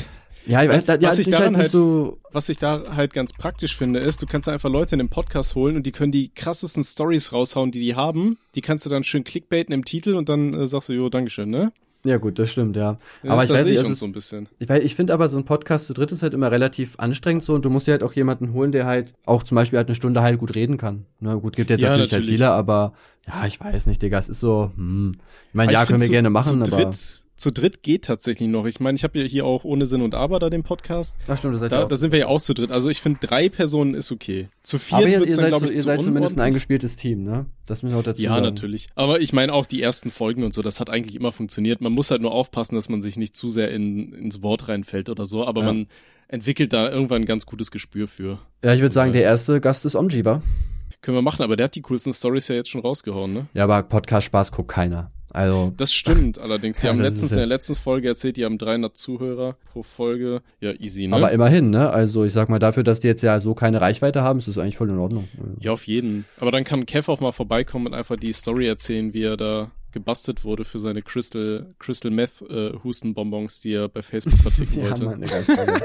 [0.47, 2.17] Ja, weiß, da, ja, Was ich ist daran halt halt- so.
[2.31, 5.55] Was ich da halt ganz praktisch finde, ist, du kannst einfach Leute in den Podcast
[5.55, 8.37] holen und die können die krassesten Stories raushauen, die die haben.
[8.55, 11.49] Die kannst du dann schön clickbaiten im Titel und dann äh, sagst du, jo, Dankeschön,
[11.49, 11.71] ne?
[12.05, 12.99] Ja, gut, das stimmt, ja.
[13.23, 14.47] Ja, aber ich weiß sehe nicht, ist, so ein bisschen.
[14.59, 17.53] ich, ich finde aber so ein Podcast zu dritt ist halt immer relativ anstrengend so
[17.53, 19.95] und du musst dir halt auch jemanden holen, der halt auch zum Beispiel halt eine
[19.95, 21.05] Stunde halt gut reden kann.
[21.19, 22.39] Na gut, gibt jetzt Ja, natürlich, halt natürlich.
[22.39, 22.93] viele, aber
[23.27, 25.15] ja, ich weiß nicht, Digga, es ist so, hm.
[25.49, 26.77] Ich meine, ja, können wir find, gerne machen, aber.
[26.85, 28.65] dritt, zu dritt geht tatsächlich noch.
[28.65, 31.17] Ich meine, ich habe ja hier auch ohne Sinn und Aber da den Podcast.
[31.27, 31.87] Ach stimmt, das seid ihr Da, auch.
[31.87, 32.71] da sind wir ja auch zu dritt.
[32.71, 34.49] Also ich finde, drei Personen ist okay.
[34.63, 36.95] Zu viert aber ihr, ihr dann, seid, glaube ich, ihr zu seid zumindest ein eingespieltes
[36.95, 37.45] Team, ne?
[37.67, 38.43] Das müssen wir auch dazu Ja, sagen.
[38.43, 38.87] natürlich.
[38.95, 41.79] Aber ich meine auch die ersten Folgen und so, das hat eigentlich immer funktioniert.
[41.79, 45.09] Man muss halt nur aufpassen, dass man sich nicht zu sehr in, ins Wort reinfällt
[45.09, 45.67] oder so, aber Ja.
[45.67, 45.87] man
[46.29, 48.39] entwickelt da irgendwann ein ganz gutes Gespür für.
[48.63, 50.41] Ja, ich würde sagen, der erste Gast ist Omji, wa?
[51.01, 53.45] Können wir machen, aber der hat die coolsten Stories ja jetzt schon rausgehauen, ne?
[53.53, 55.11] Ja, aber Podcast-Spaß guckt keiner.
[55.33, 56.79] Also, Das stimmt allerdings.
[56.79, 60.41] Die haben letztens in der letzten Folge erzählt, die haben 300 Zuhörer pro Folge.
[60.59, 61.15] Ja, easy, ne?
[61.15, 61.89] aber immerhin, ne?
[61.89, 64.57] Also, ich sag mal, dafür, dass die jetzt ja so keine Reichweite haben, ist das
[64.57, 65.27] eigentlich voll in Ordnung.
[65.59, 66.25] Ja, auf jeden.
[66.39, 69.71] Aber dann kann Kev auch mal vorbeikommen und einfach die Story erzählen, wie er da
[69.97, 74.83] gebastelt wurde für seine Crystal, Crystal Meth äh, Hustenbonbons, die er bei Facebook verticken Ja,
[74.83, 75.05] wollte.
[75.05, 75.81] Mann, Digga, sorry.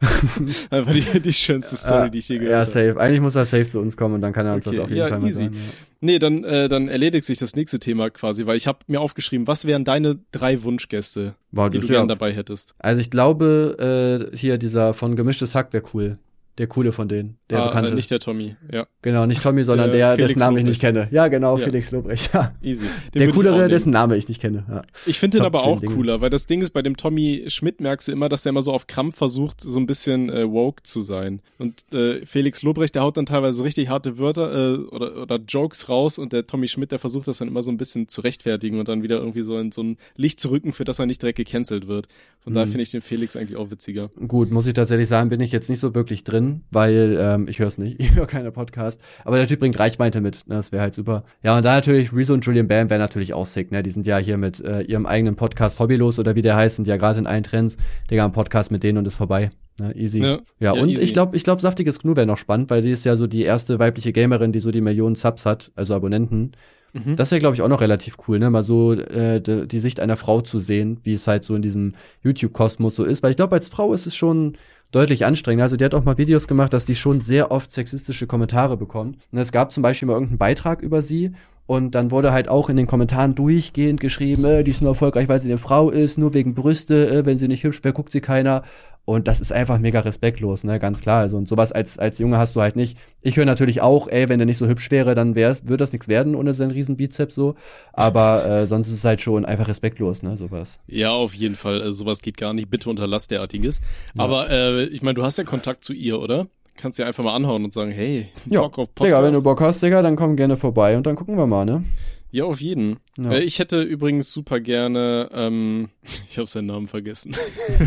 [0.70, 2.86] Einfach die, die schönste Story, die ich je Ja, gehört habe.
[2.88, 3.00] safe.
[3.00, 4.90] Eigentlich muss er safe zu uns kommen und dann kann er uns Okay, das auf
[4.90, 5.44] jeden ja, Fall mal easy.
[5.44, 5.54] sagen.
[5.54, 5.60] Ja.
[6.00, 9.46] Nee, dann, äh, dann erledigt sich das nächste Thema quasi, weil ich habe mir aufgeschrieben,
[9.46, 12.74] was wären deine drei Wunschgäste, Wow, die du gern dabei hättest?
[12.78, 16.18] Also ich glaube, äh, hier dieser von Gemischtes Hack wäre cool.
[16.58, 17.90] Der coole von denen, der ah, bekannte.
[17.90, 20.80] äh, nicht der Tommy, ja, genau, nicht Tommy, sondern Der der, dessen Namen ich nicht
[20.80, 21.08] kenne.
[21.10, 21.64] Ja, genau, Ja.
[21.64, 22.30] Felix Lobrecht.
[22.34, 22.54] Ja.
[22.62, 22.84] easy.
[23.12, 24.64] Den Der coolere, dessen Name ich nicht kenne.
[24.68, 24.82] Ja.
[25.04, 25.94] Ich finde den aber 10 auch Dinge.
[25.94, 28.62] cooler, weil das Ding ist, bei dem Tommy Schmidt merkst du immer, dass der immer
[28.62, 31.40] so auf Krampf versucht, so ein bisschen äh, woke zu sein.
[31.58, 35.88] Und äh, Felix Lobrecht, der haut dann teilweise richtig harte Wörter äh, oder, oder Jokes
[35.88, 38.78] raus und der Tommy Schmidt, der versucht das dann immer so ein bisschen zu rechtfertigen
[38.78, 41.20] und dann wieder irgendwie so in so ein Licht zu rücken, für das er nicht
[41.20, 42.06] direkt gecancelt wird.
[42.44, 42.70] Von daher Mhm.
[42.70, 44.10] finde ich den Felix eigentlich auch witziger.
[44.28, 47.58] Gut, muss ich tatsächlich sagen, bin ich jetzt nicht so wirklich drin, weil ähm, ich
[47.58, 49.00] höre es nicht, ich höre keine Podcast.
[49.24, 50.56] Aber der Typ bringt Reichweite mit, ne?
[50.56, 51.22] das wäre halt super.
[51.42, 53.82] Ja, und da natürlich Rezo und Julian Bam wären natürlich auch sick, ne?
[53.82, 56.88] Die sind ja hier mit äh, ihrem eigenen Podcast Hobbylos oder wie der heißt, sind
[56.88, 57.76] ja gerade in allen Trends.
[58.10, 59.50] Digga, ein Podcast mit denen und ist vorbei.
[59.78, 59.94] Ne?
[59.96, 60.20] Easy.
[60.20, 61.04] Ja, Ja, ja, und easy.
[61.04, 63.42] ich glaube, ich glaube, Saftiges Gnu wäre noch spannend, weil die ist ja so die
[63.42, 66.52] erste weibliche Gamerin, die so die Millionen Subs hat, also Abonnenten.
[66.94, 67.16] Mhm.
[67.16, 68.50] Das wäre, glaube ich, auch noch relativ cool, ne?
[68.50, 71.62] Mal so äh, de, die Sicht einer Frau zu sehen, wie es halt so in
[71.62, 73.22] diesem YouTube-Kosmos so ist.
[73.22, 74.54] Weil ich glaube, als Frau ist es schon
[74.94, 75.62] deutlich anstrengend.
[75.62, 79.18] Also die hat auch mal Videos gemacht, dass die schon sehr oft sexistische Kommentare bekommt.
[79.32, 81.32] Und es gab zum Beispiel mal irgendeinen Beitrag über sie.
[81.66, 85.28] Und dann wurde halt auch in den Kommentaren durchgehend geschrieben, äh, die ist nur erfolgreich,
[85.28, 88.12] weil sie eine Frau ist, nur wegen Brüste, äh, wenn sie nicht hübsch wäre, guckt
[88.12, 88.62] sie keiner.
[89.06, 91.20] Und das ist einfach mega respektlos, ne, ganz klar.
[91.20, 92.96] Also und sowas als als Junge hast du halt nicht.
[93.20, 95.92] Ich höre natürlich auch, ey, wenn der nicht so hübsch wäre, dann wär's, würde das
[95.92, 97.54] nichts werden ohne seinen riesen Bizeps so.
[97.92, 100.80] Aber äh, sonst ist es halt schon einfach respektlos, ne, sowas.
[100.86, 101.82] Ja, auf jeden Fall.
[101.82, 102.70] Also sowas geht gar nicht.
[102.70, 103.82] Bitte unterlass derartiges.
[104.16, 106.46] Aber äh, ich meine, du hast ja Kontakt zu ihr, oder?
[106.76, 109.44] Kannst dir einfach mal anhauen und sagen, hey, Ja, Bock auf Digga, wenn du Podcast?
[109.44, 111.84] Bock hast, Digga, dann komm gerne vorbei und dann gucken wir mal, ne?
[112.30, 112.96] Ja, auf jeden.
[113.16, 113.32] Ja.
[113.34, 115.90] Äh, ich hätte übrigens super gerne, ähm,
[116.28, 117.36] ich habe seinen Namen vergessen.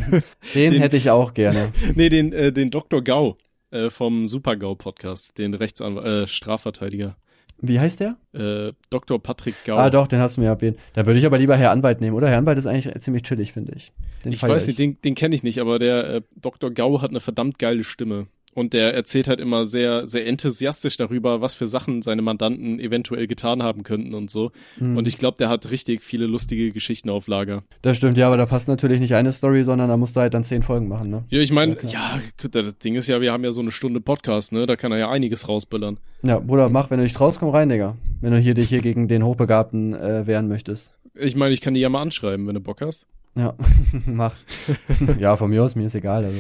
[0.56, 1.74] Den, Den- hätte ich auch gerne.
[1.96, 3.04] nee, den, äh, den Dr.
[3.04, 3.38] Gau
[3.72, 7.18] äh, vom Super Gau Podcast, den Rechtsanwalt, äh, Strafverteidiger.
[7.60, 8.18] Wie heißt der?
[8.34, 9.22] Äh, Dr.
[9.22, 9.76] Patrick Gau.
[9.78, 10.78] Ah, doch, den hast du mir erwähnt.
[10.94, 12.30] Da würde ich aber lieber Herr Anwalt nehmen, oder?
[12.30, 13.92] Herr Anwalt ist eigentlich ziemlich chillig, finde ich.
[14.24, 16.70] Den ich weiß nicht, den, den kenne ich nicht, aber der äh, Dr.
[16.72, 18.28] Gau hat eine verdammt geile Stimme.
[18.58, 23.28] Und der erzählt halt immer sehr, sehr enthusiastisch darüber, was für Sachen seine Mandanten eventuell
[23.28, 24.52] getan haben könnten und so.
[24.80, 24.98] Hm.
[24.98, 27.62] Und ich glaube, der hat richtig viele lustige Geschichten auf Lager.
[27.84, 30.34] Das stimmt, ja, aber da passt natürlich nicht eine Story, sondern da musst du halt
[30.34, 31.24] dann zehn Folgen machen, ne?
[31.30, 34.02] Ja, ich meine, Ja, ja, das Ding ist ja, wir haben ja so eine Stunde
[34.02, 34.66] Podcast, ne?
[34.66, 36.00] Da kann er ja einiges rausbüllern.
[36.24, 37.96] Ja, Bruder, mach, wenn du dich traust, komm rein, Digga.
[38.22, 40.96] Wenn du hier dich hier gegen den Hochbegabten äh, wehren möchtest.
[41.14, 43.06] Ich meine, ich kann die ja mal anschreiben, wenn du Bock hast.
[43.36, 43.54] Ja,
[44.08, 44.34] mach.
[45.20, 46.38] ja, von mir aus, mir ist egal, also.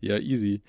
[0.00, 0.62] Ja, easy.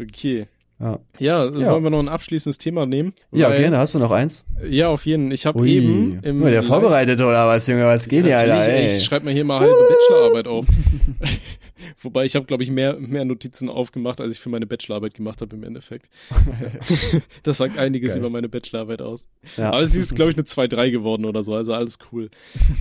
[0.00, 0.46] Okay.
[0.78, 1.72] Ja, Ja, Ja.
[1.72, 3.14] wollen wir noch ein abschließendes Thema nehmen?
[3.32, 3.78] ja Weil- gerne.
[3.78, 4.44] Hast du noch eins?
[4.68, 5.30] Ja, auf jeden.
[5.30, 7.84] Ich habe eben im der Live- vorbereitet oder was, Junge?
[7.86, 8.72] Was geht Natürlich, Alter?
[8.74, 8.90] ey.
[8.92, 10.66] Ich schreibe mir hier mal halbe Bachelorarbeit auf.
[12.02, 15.40] Wobei ich habe, glaube ich, mehr, mehr Notizen aufgemacht, als ich für meine Bachelorarbeit gemacht
[15.40, 16.10] habe im Endeffekt.
[17.42, 18.18] das sagt einiges Geil.
[18.20, 19.26] über meine Bachelorarbeit aus.
[19.56, 19.70] Ja.
[19.70, 22.28] Aber sie ist, glaube ich, eine 2-3 geworden oder so, also alles cool.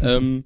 [0.01, 0.43] ähm,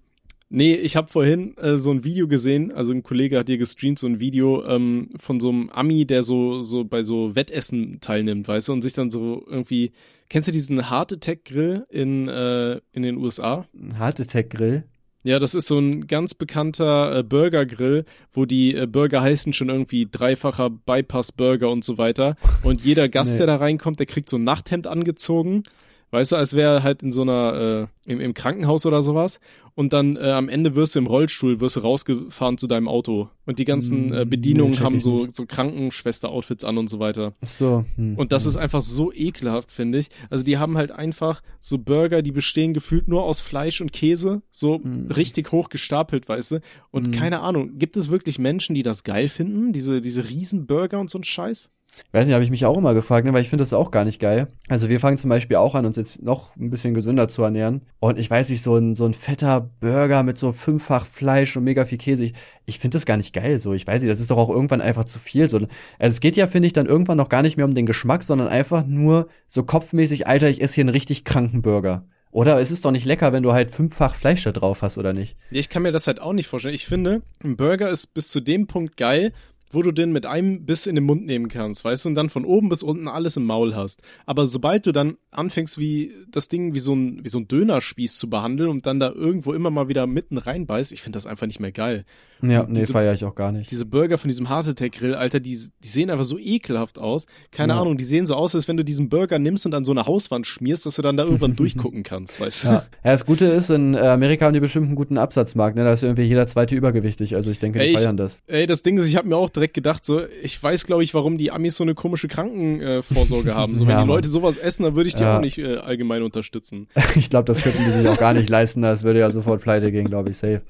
[0.49, 3.99] nee, ich habe vorhin äh, so ein Video gesehen, also ein Kollege hat hier gestreamt,
[3.99, 8.47] so ein Video ähm, von so einem Ami, der so, so bei so Wettessen teilnimmt,
[8.47, 9.91] weißt du, und sich dann so irgendwie,
[10.29, 13.65] kennst du diesen Heart Attack Grill in, äh, in den USA?
[13.97, 14.83] Heart Attack Grill.
[15.21, 19.67] Ja, das ist so ein ganz bekannter äh, Burger-Grill, wo die äh, Burger heißen schon
[19.67, 22.37] irgendwie dreifacher Bypass-Burger und so weiter.
[22.63, 23.39] Und jeder Gast, Nee.
[23.39, 25.63] der da reinkommt, der kriegt so ein Nachthemd angezogen.
[26.11, 29.39] Weißt du, als wäre er halt in so einer, äh, im, im Krankenhaus oder sowas.
[29.75, 33.29] Und dann äh, am Ende wirst du im Rollstuhl, wirst du rausgefahren zu deinem Auto.
[33.45, 35.35] Und die ganzen äh, Mm, Bedienungen nee, haben so, nicht.
[35.35, 37.33] so Krankenschwester-Outfits an und so weiter.
[37.41, 37.85] Ach so.
[37.95, 38.15] Hm.
[38.17, 40.09] Und das ist einfach so ekelhaft, finde ich.
[40.29, 44.41] Also die haben halt einfach so Burger, die bestehen gefühlt nur aus Fleisch und Käse,
[44.51, 45.11] so Mm.
[45.11, 46.61] richtig hoch gestapelt, weißt du.
[46.91, 47.11] Und Mm.
[47.11, 49.71] keine Ahnung, gibt es wirklich Menschen, die das geil finden?
[49.73, 51.71] Diese, diese riesen Burger und so ein Scheiß?
[52.11, 54.03] Weiß nicht, habe ich mich auch immer gefragt, ne, weil ich finde das auch gar
[54.03, 54.47] nicht geil.
[54.67, 57.81] Also wir fangen zum Beispiel auch an, uns jetzt noch ein bisschen gesünder zu ernähren.
[57.99, 61.65] Und ich weiß nicht, so ein, so ein fetter Burger mit so fünffach Fleisch und
[61.65, 62.33] mega viel Käse, ich,
[62.65, 63.73] ich finde das gar nicht geil so.
[63.73, 65.49] Ich weiß nicht, das ist doch auch irgendwann einfach zu viel.
[65.49, 65.69] So, also
[65.99, 68.47] es geht ja, finde ich, dann irgendwann noch gar nicht mehr um den Geschmack, sondern
[68.47, 72.05] einfach nur so kopfmäßig, Alter, ich esse hier einen richtig kranken Burger.
[72.31, 75.13] Oder es ist doch nicht lecker, wenn du halt fünffach Fleisch da drauf hast, oder
[75.13, 75.35] nicht?
[75.49, 76.75] Ich kann mir das halt auch nicht vorstellen.
[76.75, 79.33] Ich finde, ein Burger ist bis zu dem Punkt geil,
[79.71, 82.29] wo du den mit einem Biss in den Mund nehmen kannst, weißt du, und dann
[82.29, 84.01] von oben bis unten alles im Maul hast.
[84.25, 88.17] Aber sobald du dann anfängst, wie das Ding wie so ein, wie so ein Dönerspieß
[88.17, 91.45] zu behandeln und dann da irgendwo immer mal wieder mitten reinbeißt, ich finde das einfach
[91.47, 92.05] nicht mehr geil.
[92.41, 93.69] Ja, Und nee, feiere ich auch gar nicht.
[93.69, 97.25] Diese Burger von diesem Heart Attack Grill, Alter, die, die sehen einfach so ekelhaft aus.
[97.51, 97.81] Keine Ja.
[97.81, 100.05] Ahnung, die sehen so aus, als wenn du diesen Burger nimmst und an so eine
[100.05, 102.67] Hauswand schmierst, dass du dann da irgendwann durchgucken kannst, weißt du?
[102.69, 102.73] Ja.
[103.03, 105.83] ja, das Gute ist, in äh, Amerika haben die bestimmt einen guten Absatzmarkt, ne?
[105.83, 107.35] Da ist irgendwie jeder zweite übergewichtig.
[107.35, 108.41] Also ich denke, die Ey, ich- feiern das.
[108.47, 111.13] Ey, das Ding ist, ich habe mir auch direkt gedacht, so, ich weiß, glaube ich,
[111.13, 113.75] warum die Amis so eine komische Krankenvorsorge äh, haben.
[113.75, 114.07] So, wenn Ja, die.
[114.07, 115.37] Leute sowas essen, dann würde ich die Ja.
[115.37, 116.87] auch nicht äh, allgemein unterstützen.
[117.15, 118.81] Ich glaube, das könnten die sich auch gar nicht leisten.
[118.81, 120.61] Das würde ja sofort pleite gehen, glaube ich, safe.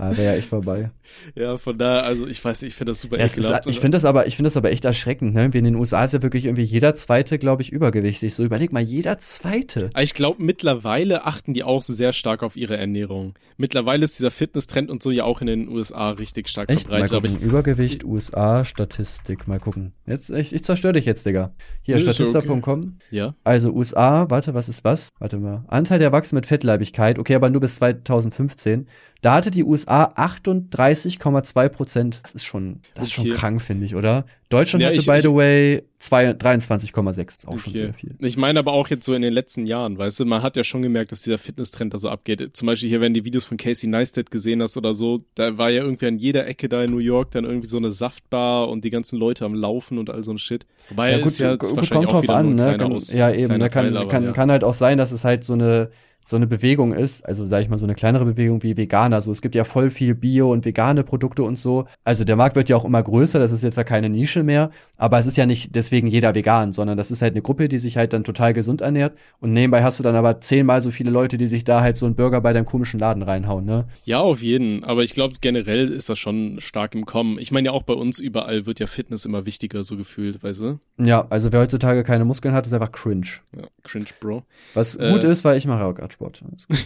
[0.00, 0.90] Ah, Wäre ja echt vorbei.
[1.34, 3.66] Ja, von daher, also ich weiß nicht, ich finde das super Ja, ekelhaft.
[3.66, 5.52] ist, ich finde das aber, ich finde das aber echt erschreckend, ne?
[5.52, 8.32] Wie in den USA ist ja wirklich irgendwie jeder Zweite, glaube ich, übergewichtig.
[8.34, 9.90] So überleg mal, jeder Zweite.
[9.92, 13.34] Aber ich glaube, mittlerweile achten die auch sehr stark auf ihre Ernährung.
[13.56, 16.88] Mittlerweile ist dieser Fitnesstrend und so ja auch in den USA richtig stark Echt?
[16.88, 17.16] Mal verbreitet.
[17.16, 17.40] Aber ich.
[17.44, 19.48] Übergewicht, USA, Statistik.
[19.48, 19.92] Mal gucken.
[20.06, 21.52] Jetzt, ich, ich zerstöre dich jetzt, Digga.
[21.82, 22.98] Hier, ja statista.com.
[23.10, 23.34] ja.
[23.42, 25.08] Also USA, warte, was ist was?
[25.18, 25.64] Warte mal.
[25.66, 28.86] Anteil der Erwachsenen mit Fettleibigkeit, okay, aber nur bis 2015.
[29.22, 32.20] Da hatte die USA 38,2 Prozent.
[32.22, 33.34] Das ist schon, das ist schon Okay.
[33.34, 34.24] krank, finde ich, oder?
[34.48, 37.36] Deutschland Ja, hatte, ich- by the way, zwei- 23,6.
[37.38, 37.78] Ist Auch schon Okay.
[37.82, 38.14] sehr viel.
[38.18, 40.64] Ich meine aber auch jetzt so in den letzten Jahren, weißt du, man hat ja
[40.64, 42.56] schon gemerkt, dass dieser Fitnesstrend da so abgeht.
[42.56, 45.56] Zum Beispiel hier, wenn du die Videos von Casey Neistat gesehen hast oder so, da
[45.58, 48.68] war ja irgendwie an jeder Ecke da in New York dann irgendwie so eine Saftbar
[48.68, 50.66] und die ganzen Leute am Laufen und all so ein Shit.
[50.88, 52.76] Wobei Ja, ist ja jetzt gut, wahrscheinlich kommt auch wieder an, ne?
[52.78, 53.68] Kann, Aus, ja, eben, ne?
[53.68, 54.32] kann, Teil, aber kann, ja.
[54.32, 55.90] kann halt auch sein, dass es halt so eine,
[56.24, 59.20] so eine Bewegung ist, also sag ich mal, so eine kleinere Bewegung wie Veganer.
[59.22, 61.86] So, es gibt ja voll viel Bio und vegane Produkte und so.
[62.04, 64.70] Also der Markt wird ja auch immer größer, das ist jetzt ja keine Nische mehr,
[64.96, 67.78] aber es ist ja nicht deswegen jeder vegan, sondern das ist halt eine Gruppe, die
[67.78, 69.16] sich halt dann total gesund ernährt.
[69.40, 72.06] Und nebenbei hast du dann aber zehnmal so viele Leute, die sich da halt so
[72.06, 73.86] einen Burger bei deinem komischen Laden reinhauen, ne?
[74.04, 74.84] Ja, auf jeden.
[74.84, 77.38] Aber ich glaube, generell ist das schon stark im Kommen.
[77.38, 80.60] Ich meine ja auch bei uns überall wird ja Fitness immer wichtiger, so gefühlt, weißt
[80.60, 80.80] du?
[80.98, 83.26] Ja, also wer heutzutage keine Muskeln hat, ist einfach cringe.
[83.56, 84.42] Ja, cringe, Bro.
[84.74, 86.42] Was Äh, gut ist, weil ich mache auch gerade Sport.
[86.48, 86.78] Alles gut.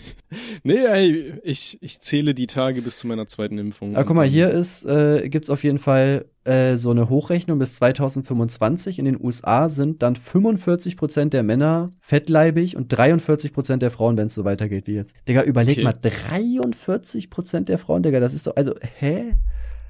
[0.62, 3.94] Nee, ey, ich, ich zähle die Tage bis zu meiner zweiten Impfung.
[3.94, 7.76] Aber guck mal, hier ist, äh, gibt's auf jeden Fall äh, so eine Hochrechnung bis
[7.76, 8.98] 2025.
[8.98, 14.16] In den USA sind dann 45 Prozent der Männer fettleibig und 43 Prozent der Frauen,
[14.16, 15.16] wenn es so weitergeht wie jetzt.
[15.28, 15.84] Digga, überleg Okay.
[15.84, 19.34] mal, 43 Prozent der Frauen, Digga, das ist doch, also, hä?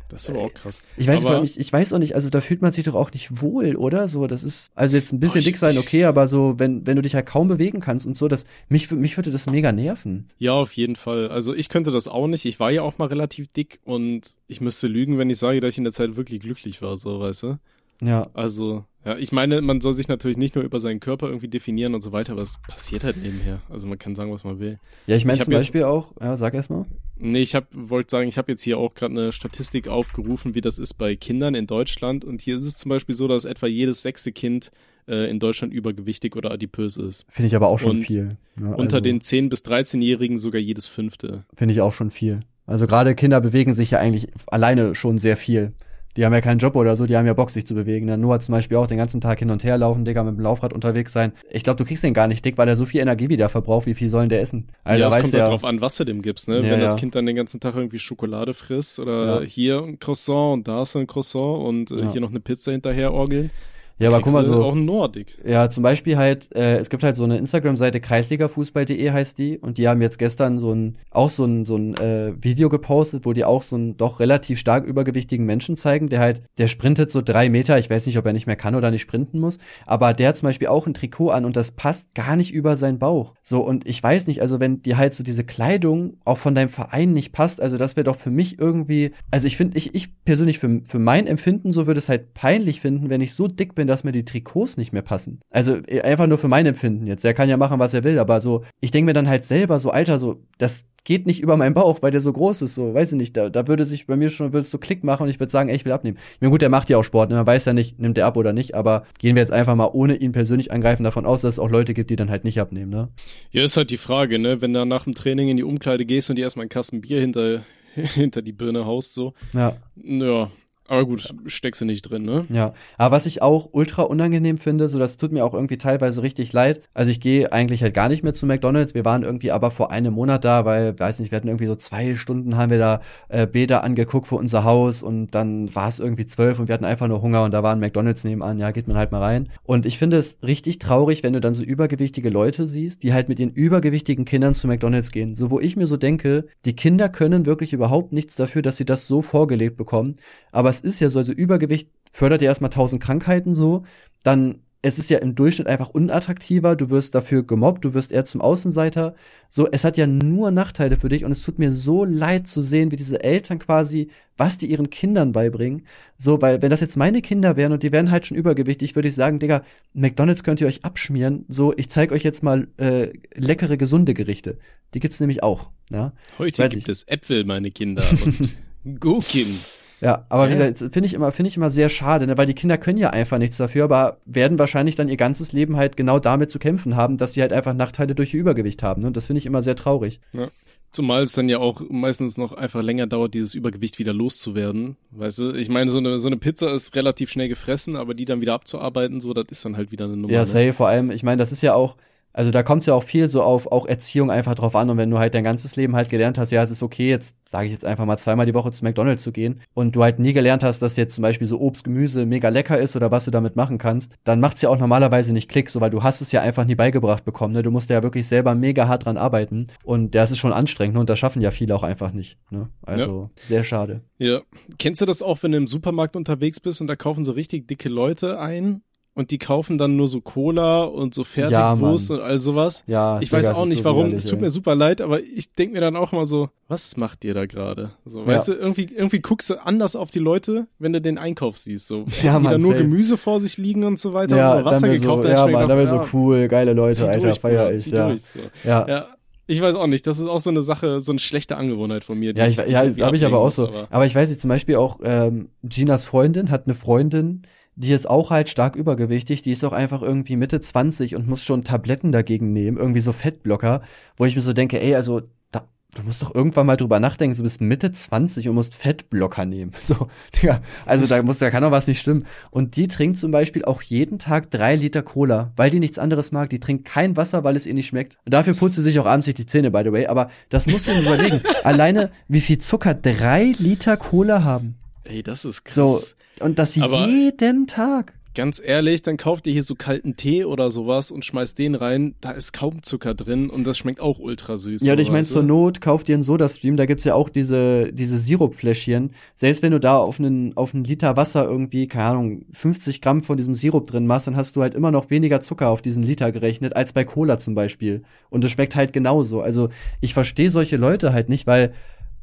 [0.09, 0.81] Das ist aber auch krass.
[0.97, 3.11] Ich weiß, Aber- allem, ich, weiß auch nicht, also da fühlt man sich doch auch
[3.13, 4.07] nicht wohl, oder?
[4.07, 6.97] So, das ist, also jetzt ein bisschen ich- dick sein, okay, aber so, wenn, wenn
[6.97, 10.29] du dich halt kaum bewegen kannst und so, das, mich, mich würde das mega nerven.
[10.39, 11.29] Ja, auf jeden Fall.
[11.29, 12.45] Also ich könnte das auch nicht.
[12.45, 15.71] Ich war ja auch mal relativ dick und ich müsste lügen, wenn ich sage, dass
[15.75, 17.59] ich in der Zeit wirklich glücklich war, so, weißt du?
[18.03, 21.49] Ja, Also, ja, ich meine, man soll sich natürlich nicht nur über seinen Körper irgendwie
[21.49, 23.61] definieren und so weiter, aber es passiert halt nebenher.
[23.71, 24.79] Also man kann sagen, was man will.
[25.07, 26.87] ja, ich meine zum jetzt- Beispiel auch, ja, sag erst mal.
[27.17, 30.79] Nee, ich wollte sagen, ich habe jetzt hier auch gerade eine Statistik aufgerufen, wie das
[30.79, 32.25] ist bei Kindern in Deutschland.
[32.25, 34.71] Und hier ist es zum Beispiel so, dass etwa jedes sechste Kind
[35.07, 37.25] äh, in Deutschland übergewichtig oder adipös ist.
[37.29, 38.37] Finde ich aber auch schon Und viel.
[38.59, 41.45] Unter also- den 10- bis 13-Jährigen sogar jedes fünfte.
[41.55, 42.41] Finde ich auch schon viel.
[42.67, 45.73] Also gerade Kinder bewegen sich ja eigentlich alleine schon sehr viel.
[46.17, 48.07] Die haben ja keinen Job oder so, die haben ja Bock, sich zu bewegen.
[48.07, 50.41] Der Noah zum Beispiel auch den ganzen Tag hin und her laufen, Digga, mit dem
[50.41, 51.33] Laufrad unterwegs sein.
[51.51, 53.87] Ich glaube, du kriegst den gar nicht dick, weil er so viel Energie wieder verbraucht.
[53.87, 54.69] Wie viel sollen der essen?
[54.85, 56.61] Also, ja, es kommt ja drauf an, was du dem gibst, ne?
[56.61, 59.47] Ja, Wenn das Kind dann den ganzen Tag irgendwie Schokolade frisst oder ja.
[59.47, 63.13] hier ein Croissant und da ist ein Croissant und äh, hier noch eine Pizza hinterher
[63.13, 63.51] orgeln.
[63.99, 64.65] Ja, aber guck mal so.
[64.65, 65.39] Auch Nordic.
[65.47, 69.79] Ja, zum Beispiel halt, äh, es gibt halt so eine Instagram-Seite, kreisligafußball.de heißt die, und
[69.79, 73.33] die haben jetzt gestern so ein, auch so ein, so ein äh, Video gepostet, wo
[73.33, 77.23] die auch so einen doch relativ stark übergewichtigen Menschen zeigen, der halt, der sprintet so
[77.23, 80.13] drei Meter, ich weiß nicht, ob er nicht mehr kann oder nicht sprinten muss, aber
[80.13, 82.99] der hat zum Beispiel auch ein Trikot an und das passt gar nicht über seinen
[82.99, 83.35] Bauch.
[83.43, 86.69] So, und ich weiß nicht, also wenn dir halt so diese Kleidung auch von deinem
[86.69, 90.25] Verein nicht passt, also das wäre doch für mich irgendwie, also ich finde, ich, ich
[90.25, 93.75] persönlich für, für mein Empfinden so würde es halt peinlich finden, wenn ich so dick
[93.75, 95.41] bin, bin, dass mir die Trikots nicht mehr passen.
[95.51, 97.25] Also äh, einfach nur für mein Empfinden jetzt.
[97.25, 99.79] Er kann ja machen, was er will, aber so, ich denke mir dann halt selber
[99.79, 102.95] so, Alter, so, das geht nicht über meinen Bauch, weil der so groß ist, so,
[102.95, 105.25] weiß ich nicht, da, da würde sich bei mir schon, würde es so Klick machen
[105.25, 106.17] und ich würde sagen, ey, ich will abnehmen.
[106.35, 107.37] Ich meine, gut, der macht ja auch Sport, ne?
[107.37, 109.91] man weiß ja nicht, nimmt er ab oder nicht, aber gehen wir jetzt einfach mal
[109.93, 112.59] ohne ihn persönlich angreifen davon aus, dass es auch Leute gibt, die dann halt nicht
[112.59, 113.11] abnehmen, ne?
[113.51, 116.31] Ja, ist halt die Frage, ne, wenn du nach dem Training in die Umkleide gehst
[116.31, 117.65] und dir erstmal einen Kasten Bier hinter,
[117.95, 119.35] hinter die Birne haust, so.
[119.53, 119.77] Ja.
[120.03, 120.51] Ja,
[120.87, 122.43] aber gut, steckst du nicht drin, ne?
[122.51, 122.75] Ja.
[122.99, 126.53] Aber was ich auch ultra unangenehm finde, so das tut mir auch irgendwie teilweise richtig
[126.53, 126.83] leid.
[126.93, 128.95] Also ich gehe eigentlich halt gar nicht mehr zu McDonalds.
[128.95, 131.75] Wir waren irgendwie aber vor einem Monat da, weil, weiß nicht, wir hatten irgendwie so
[131.77, 136.01] zwei Stunden haben wir da äh, Bäder angeguckt für unser Haus und dann war es
[136.01, 138.59] irgendwie zwölf und wir hatten einfach nur Hunger und da war ein McDonalds nebenan.
[138.59, 139.49] Ja, geht man halt mal rein.
[139.63, 143.31] Und ich finde es richtig traurig, wenn du dann so übergewichtige Leute siehst, die halt
[143.31, 145.35] mit ihren übergewichtigen Kindern zu McDonalds gehen.
[145.35, 148.85] So, wo ich mir so denke, die Kinder können wirklich überhaupt nichts dafür, dass sie
[148.85, 150.17] das so vorgelebt bekommen.
[150.53, 153.85] Aber es ist ja so, also Übergewicht fördert ja erstmal tausend Krankheiten so,
[154.23, 158.27] dann es ist ja im Durchschnitt einfach unattraktiver, du wirst dafür gemobbt, du wirst eher
[158.27, 159.15] zum Außenseiter.
[159.49, 162.61] So, es hat ja nur Nachteile für dich und es tut mir so leid zu
[162.61, 165.87] sehen, wie diese Eltern quasi, was die ihren Kindern beibringen.
[166.19, 169.09] So, weil wenn das jetzt meine Kinder wären und die wären halt schon übergewichtig, würde
[169.09, 169.63] ich sagen, Digga,
[169.95, 171.47] McDonalds könnt ihr euch abschmieren.
[171.49, 174.59] So, ich zeige euch jetzt mal äh, leckere, gesunde Gerichte.
[174.93, 175.71] Die gibt's nämlich auch.
[175.91, 176.13] Ja?
[176.37, 176.89] Heute Weiß gibt ich.
[176.91, 178.51] es Äpfel, meine Kinder, und
[179.01, 179.61] Gurken.
[180.05, 182.37] Ja, aber wie gesagt, finde ich immer, finde ich immer sehr schade, ne?
[182.37, 185.77] weil die Kinder können ja einfach nichts dafür, aber werden wahrscheinlich dann ihr ganzes Leben
[185.77, 189.01] halt genau damit zu kämpfen haben, dass sie halt einfach Nachteile durch ihr Übergewicht haben.
[189.01, 189.07] Ne?
[189.07, 190.21] Und das finde ich immer sehr traurig.
[190.35, 190.49] Ja.
[190.93, 194.97] Zumal es dann ja auch meistens noch einfach länger dauert, dieses Übergewicht wieder loszuwerden.
[195.11, 198.27] Weißt du, ich meine, so eine, so eine Pizza ist relativ schnell gefressen, aber die
[198.27, 200.33] dann wieder abzuarbeiten, so, das ist dann halt wieder eine Nummer.
[200.33, 200.47] Ja, ne?
[200.47, 201.97] safe, vor allem, ich meine, das ist ja auch,
[202.35, 204.91] also da kommt es ja auch viel so auf auch Erziehung einfach drauf an.
[204.91, 207.37] Und wenn du halt dein ganzes Leben halt gelernt hast, ja, es ist okay, jetzt
[207.49, 210.19] sage ich jetzt einfach mal zweimal die Woche zu McDonalds zu gehen und du halt
[210.19, 213.25] nie gelernt hast, dass jetzt zum Beispiel so Obst, Gemüse mega lecker ist oder was
[213.25, 216.21] du damit machen kannst, dann macht's ja auch normalerweise nicht Klick, so weil du hast
[216.21, 217.55] es ja einfach nie beigebracht bekommen.
[217.55, 217.63] Ne?
[217.63, 221.01] Du musst ja wirklich selber mega hart dran arbeiten und das ist schon anstrengend ne?
[221.01, 222.37] und das schaffen ja viele auch einfach nicht.
[222.51, 222.69] Ne?
[222.83, 223.47] Also ja.
[223.47, 224.01] sehr schade.
[224.19, 224.41] Ja.
[224.79, 227.69] Kennst du das auch, wenn du im Supermarkt unterwegs bist und da kaufen so richtig
[227.69, 228.83] dicke Leute ein
[229.15, 232.83] und die kaufen dann nur so Cola und so Fertigwurst ja, und all sowas.
[232.87, 234.13] Ja, ich weiß auch nicht so warum.
[234.13, 237.25] Es tut mir super leid, aber ich denke mir dann auch mal so, was macht
[237.25, 237.93] ihr da gerade?
[238.05, 238.27] So, ja.
[238.27, 241.87] weißt du, irgendwie, irgendwie guckst du anders auf die Leute, wenn du den Einkauf siehst.
[241.87, 242.75] So, ja, die da nur.
[242.75, 244.37] Gemüse vor sich liegen und so weiter.
[244.37, 245.23] Ja, oder Wasser gekauft.
[245.23, 247.87] So, ja, man, da wäre so cool, geile Leute, Alter, durch, feier ich.
[247.87, 248.09] Ja.
[248.09, 248.41] Durch, so.
[248.69, 248.89] ja.
[248.89, 249.09] ja.
[249.47, 252.19] Ich weiß auch nicht, das ist auch so eine Sache, so eine schlechte Angewohnheit von
[252.19, 252.35] mir.
[252.35, 253.69] Ja, ich, ja, habe ich aber auch so.
[253.69, 253.89] Aber.
[253.91, 257.43] aber ich weiß nicht, zum Beispiel auch ähm, Ginas Freundin hat eine Freundin,
[257.77, 261.45] die ist auch halt stark übergewichtig, die ist auch einfach irgendwie Mitte 20 und muss
[261.45, 263.83] schon Tabletten dagegen nehmen, irgendwie so Fettblocker,
[264.17, 265.67] wo ich mir so denke, ey, also da,
[265.97, 269.73] du musst doch irgendwann mal drüber nachdenken, du bist Mitte 20 und musst Fettblocker nehmen.
[269.83, 270.09] So,
[270.41, 272.25] ja, also da muss, da kann doch was nicht stimmen.
[272.51, 276.33] Und die trinkt zum Beispiel auch jeden Tag drei Liter Cola, weil die nichts anderes
[276.33, 276.51] mag.
[276.51, 278.19] Die trinkt kein Wasser, weil es ihr nicht schmeckt.
[278.25, 280.07] Und dafür putzt sie sich auch abends die Zähne, by the way.
[280.07, 281.43] Aber das muss man überlegen.
[281.65, 284.77] Alleine, wie viel Zucker drei Liter Cola haben.
[285.05, 285.75] Ey, das ist krass.
[285.75, 286.01] So,
[286.41, 288.15] und das Aber jeden Tag.
[288.35, 292.17] Ganz ehrlich, dann kauft ihr hier so kalten Tee oder sowas und schmeißt den rein.
[292.21, 294.83] Da ist kaum Zucker drin und das schmeckt auch ultra süß.
[294.83, 296.77] Ja, und ich meine, zur Not kauft ihr einen Soda-Stream.
[296.77, 299.13] Da gibt's ja auch diese, diese Sirupfläschchen.
[299.37, 303.23] Selbst wenn du da auf einen, auf einen Liter Wasser irgendwie, keine Ahnung, 50 Gramm
[303.23, 306.03] von diesem Sirup drin machst, dann hast du halt immer noch weniger Zucker auf diesen
[306.03, 308.03] Liter gerechnet, als bei Cola zum Beispiel.
[308.31, 309.43] Und das schmeckt halt genauso.
[309.43, 309.69] Also,
[310.01, 311.73] ich verstehe solche Leute halt nicht, weil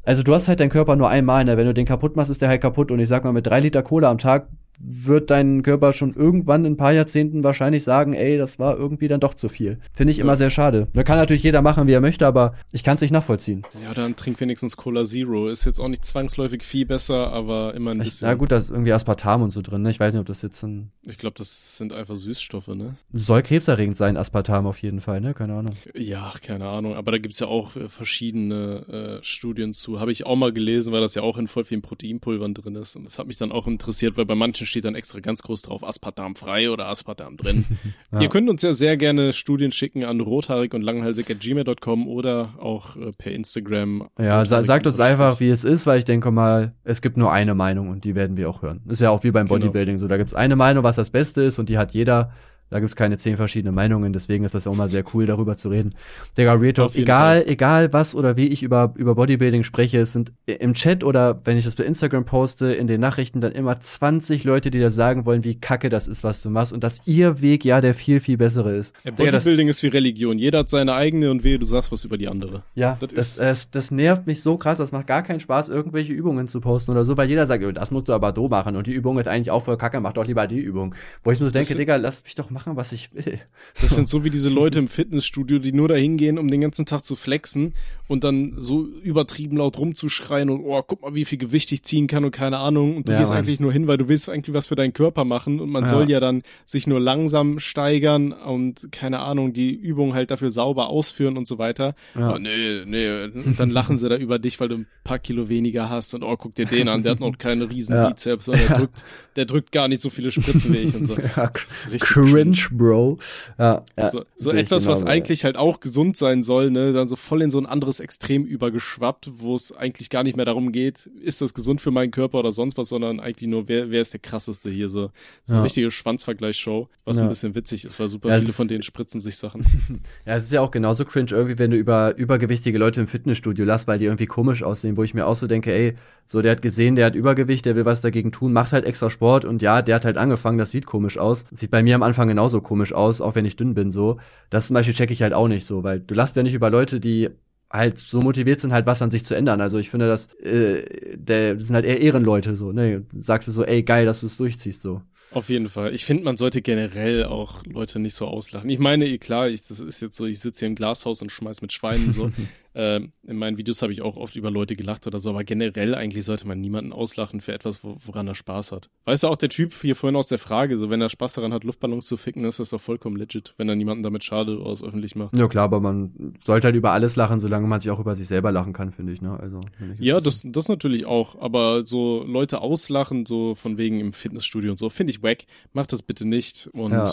[0.04, 1.56] also du hast halt deinen Körper nur einmal, ne?
[1.56, 2.90] Wenn du den kaputt machst, ist der halt kaputt.
[2.90, 4.48] Und ich sag mal, mit drei Liter Cola am Tag
[4.84, 9.08] wird dein Körper schon irgendwann in ein paar Jahrzehnten wahrscheinlich sagen, ey, das war irgendwie
[9.08, 9.78] dann doch zu viel.
[9.92, 10.24] Finde ich ja.
[10.24, 10.88] immer sehr schade.
[10.92, 13.62] Da kann natürlich jeder machen, wie er möchte, aber ich kann es nicht nachvollziehen.
[13.84, 15.48] Ja, dann trink wenigstens Cola Zero.
[15.48, 18.26] Ist jetzt auch nicht zwangsläufig viel besser, aber immer ein bisschen.
[18.26, 19.90] Na gut, da ist irgendwie Aspartam und so drin, ne?
[19.90, 20.90] Ich weiß nicht, ob das jetzt ein.
[21.04, 22.96] Ich glaube, das sind einfach Süßstoffe, ne?
[23.12, 25.34] Soll krebserregend sein, Aspartam auf jeden Fall, ne?
[25.34, 25.74] Keine Ahnung.
[25.94, 26.94] Ja, keine Ahnung.
[26.94, 30.00] Aber da gibt's ja auch äh, verschiedene äh, Studien zu.
[30.00, 32.96] Habe ich auch mal gelesen, weil das ja auch in voll vielen Proteinpulvern drin ist.
[32.96, 35.62] Und das hat mich dann auch interessiert, weil bei manchen steht dann extra ganz groß
[35.62, 37.64] drauf, Aspartam frei oder Aspartam drin.
[38.12, 38.22] ja.
[38.22, 42.54] Ihr könnt uns ja sehr gerne Studien schicken an rothaarig und langhalsig at gmail.com oder
[42.58, 44.08] auch äh, per Instagram.
[44.18, 47.32] Ja, sa sagt uns einfach, wie es ist, weil ich denke mal, es gibt nur
[47.32, 48.80] eine Meinung und die werden wir auch hören.
[48.88, 49.60] Ist ja auch wie beim genau.
[49.60, 50.04] Bodybuilding genau.
[50.04, 50.08] so.
[50.08, 52.32] Da gibt's eine Meinung, was das Beste ist und die hat jeder.
[52.72, 55.68] Da gibt's keine zehn verschiedene Meinungen, deswegen ist das auch mal sehr cool, darüber zu
[55.68, 55.94] reden.
[56.38, 57.50] Digga, Real Talk, egal, Fall.
[57.50, 61.58] egal was oder wie ich über, über Bodybuilding spreche, es sind im Chat oder wenn
[61.58, 65.26] ich das bei Instagram poste, in den Nachrichten dann immer 20 Leute, die da sagen
[65.26, 68.20] wollen, wie kacke das ist, was du machst und dass ihr Weg ja der viel,
[68.20, 68.94] viel bessere ist.
[69.04, 70.38] Ja, Bodybuilding Digga, ist wie Religion.
[70.38, 72.62] Jeder hat seine eigene und wehe, du sagst was über die andere.
[72.74, 76.14] Ja, das, das, das, das, nervt mich so krass, das macht gar keinen Spaß, irgendwelche
[76.14, 78.86] Übungen zu posten oder so, weil jeder sagt, das musst du aber so machen und
[78.86, 80.94] die Übung ist eigentlich auch voll kacke, mach doch lieber die Übung.
[81.22, 83.40] Wo ich nur denke, Digga, lass mich doch machen, was ich will.
[83.80, 86.86] Das sind so wie diese Leute im Fitnessstudio, die nur dahin gehen, um den ganzen
[86.86, 87.74] Tag zu flexen
[88.08, 92.06] und dann so übertrieben laut rumzuschreien und oh, guck mal, wie viel Gewicht ich ziehen
[92.06, 92.96] kann und keine Ahnung.
[92.96, 93.38] Und du ja, gehst Mann.
[93.38, 95.88] eigentlich nur hin, weil du willst eigentlich was für deinen Körper machen und man ja.
[95.88, 100.88] soll ja dann sich nur langsam steigern und keine Ahnung, die Übung halt dafür sauber
[100.88, 101.94] ausführen und so weiter.
[102.14, 102.34] Ja.
[102.34, 103.24] Oh, nee, nee.
[103.24, 106.22] Und dann lachen sie da über dich, weil du ein paar Kilo weniger hast und
[106.22, 107.96] oh, guck dir den an, der hat noch keine riesen.
[108.08, 109.04] Bizeps und der drückt,
[109.36, 111.16] der drückt gar nicht so viele Spritzen wie ich und so.
[111.36, 113.18] Ja, cringe, Bro.
[113.58, 117.08] Ja, ja, so, so etwas, genau was eigentlich halt auch gesund sein soll, ne, dann
[117.08, 120.72] so voll in so ein anderes Extrem übergeschwappt, wo es eigentlich gar nicht mehr darum
[120.72, 124.00] geht, ist das gesund für meinen Körper oder sonst was, sondern eigentlich nur, wer, wer
[124.00, 125.10] ist der krasseste hier, so,
[125.44, 129.20] so eine richtige Schwanzvergleichsshow, was ein bisschen witzig ist, weil super viele von denen spritzen
[129.20, 129.64] sich Sachen.
[130.26, 133.64] ja, es ist ja auch genauso cringe irgendwie, wenn du über übergewichtige Leute im Fitnessstudio
[133.64, 135.94] lässt, weil die irgendwie komisch aussehen, wo ich mir auch so denke, ey,
[136.26, 139.10] so, der hat gesehen, der hat Übergewicht, der will was dagegen tun, macht halt extra
[139.10, 141.44] Sport und ja, der hat halt angefangen, das sieht komisch aus.
[141.50, 144.18] sieht bei mir am Anfang genauso komisch aus, auch wenn ich dünn bin, so.
[144.50, 146.70] Das zum Beispiel checke ich halt auch nicht so, weil du lässt ja nicht über
[146.70, 147.30] Leute, die
[147.70, 149.60] halt so motiviert sind, halt was an sich zu ändern.
[149.60, 153.04] Also ich finde, das, äh, der, das sind halt eher Ehrenleute so, ne?
[153.16, 155.02] Sagst du so, ey, geil, dass du es durchziehst, so.
[155.30, 155.94] Auf jeden Fall.
[155.94, 158.68] Ich finde, man sollte generell auch Leute nicht so auslachen.
[158.68, 161.62] Ich meine, klar, ich, das ist jetzt so, ich sitze hier im Glashaus und schmeiß
[161.62, 162.30] mit Schweinen so.
[162.74, 165.94] äh, in meinen Videos habe ich auch oft über Leute gelacht oder so, aber generell
[165.94, 168.90] eigentlich sollte man niemanden auslachen für etwas, woran er Spaß hat.
[169.04, 171.52] Weißt du, auch der Typ hier vorhin aus der Frage, so wenn er Spaß daran
[171.52, 174.82] hat, Luftballons zu ficken, ist das doch vollkommen legit, wenn er niemanden damit schade aus
[174.82, 175.36] öffentlich macht.
[175.36, 178.28] Ja klar, aber man sollte halt über alles lachen, solange man sich auch über sich
[178.28, 179.38] selber lachen kann, finde ich, ne?
[179.38, 179.60] Also,
[179.98, 184.78] ja, das, das natürlich auch, aber so Leute auslachen, so von wegen im Fitnessstudio und
[184.78, 185.44] so, finde ich wack.
[185.72, 187.12] Macht das bitte nicht und ja.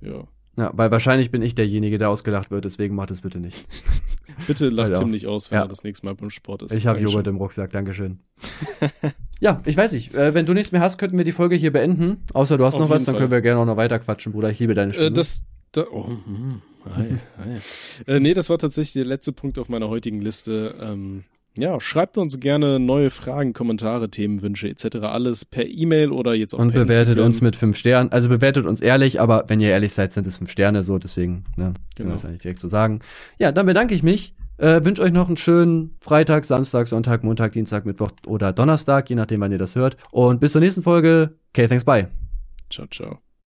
[0.00, 0.24] ja.
[0.58, 3.64] Ja, weil wahrscheinlich bin ich derjenige, der ausgelacht wird, deswegen macht es bitte nicht.
[4.48, 5.64] bitte lacht also, ziemlich aus, wenn ja.
[5.64, 6.72] er das nächste Mal beim Sport ist.
[6.72, 8.18] Ich habe Joghurt im Rucksack, Dankeschön.
[9.40, 10.14] ja, ich weiß nicht.
[10.14, 12.24] Äh, wenn du nichts mehr hast, könnten wir die Folge hier beenden.
[12.34, 14.50] Außer du hast Auf noch was, dann können wir gerne auch noch weiter quatschen, Bruder.
[14.50, 15.06] Ich liebe deine Stimme.
[15.06, 16.60] Äh, das, da, oh, hm,
[16.92, 18.12] hi, hi.
[18.12, 20.74] äh, nee, das war tatsächlich der letzte Punkt auf meiner heutigen Liste.
[20.80, 21.22] Ähm,
[21.60, 24.98] ja, schreibt uns gerne neue Fragen, Kommentare, Themenwünsche etc.
[25.02, 27.26] alles per E-Mail oder jetzt auch Und per bewertet Instagram.
[27.26, 28.12] uns mit fünf Sternen.
[28.12, 31.44] Also bewertet uns ehrlich, aber wenn ihr ehrlich seid, sind es fünf Sterne so, deswegen,
[31.56, 32.12] ne, genau.
[32.12, 33.00] das eigentlich direkt so sagen.
[33.38, 34.34] Ja, dann bedanke ich mich.
[34.58, 39.14] Äh, wünsche euch noch einen schönen Freitag, Samstag, Sonntag, Montag, Dienstag, Mittwoch oder Donnerstag, je
[39.14, 39.96] nachdem, wann ihr das hört.
[40.10, 41.36] Und bis zur nächsten Folge.
[41.50, 42.08] Okay, thanks, bye.
[42.68, 43.27] Ciao, ciao.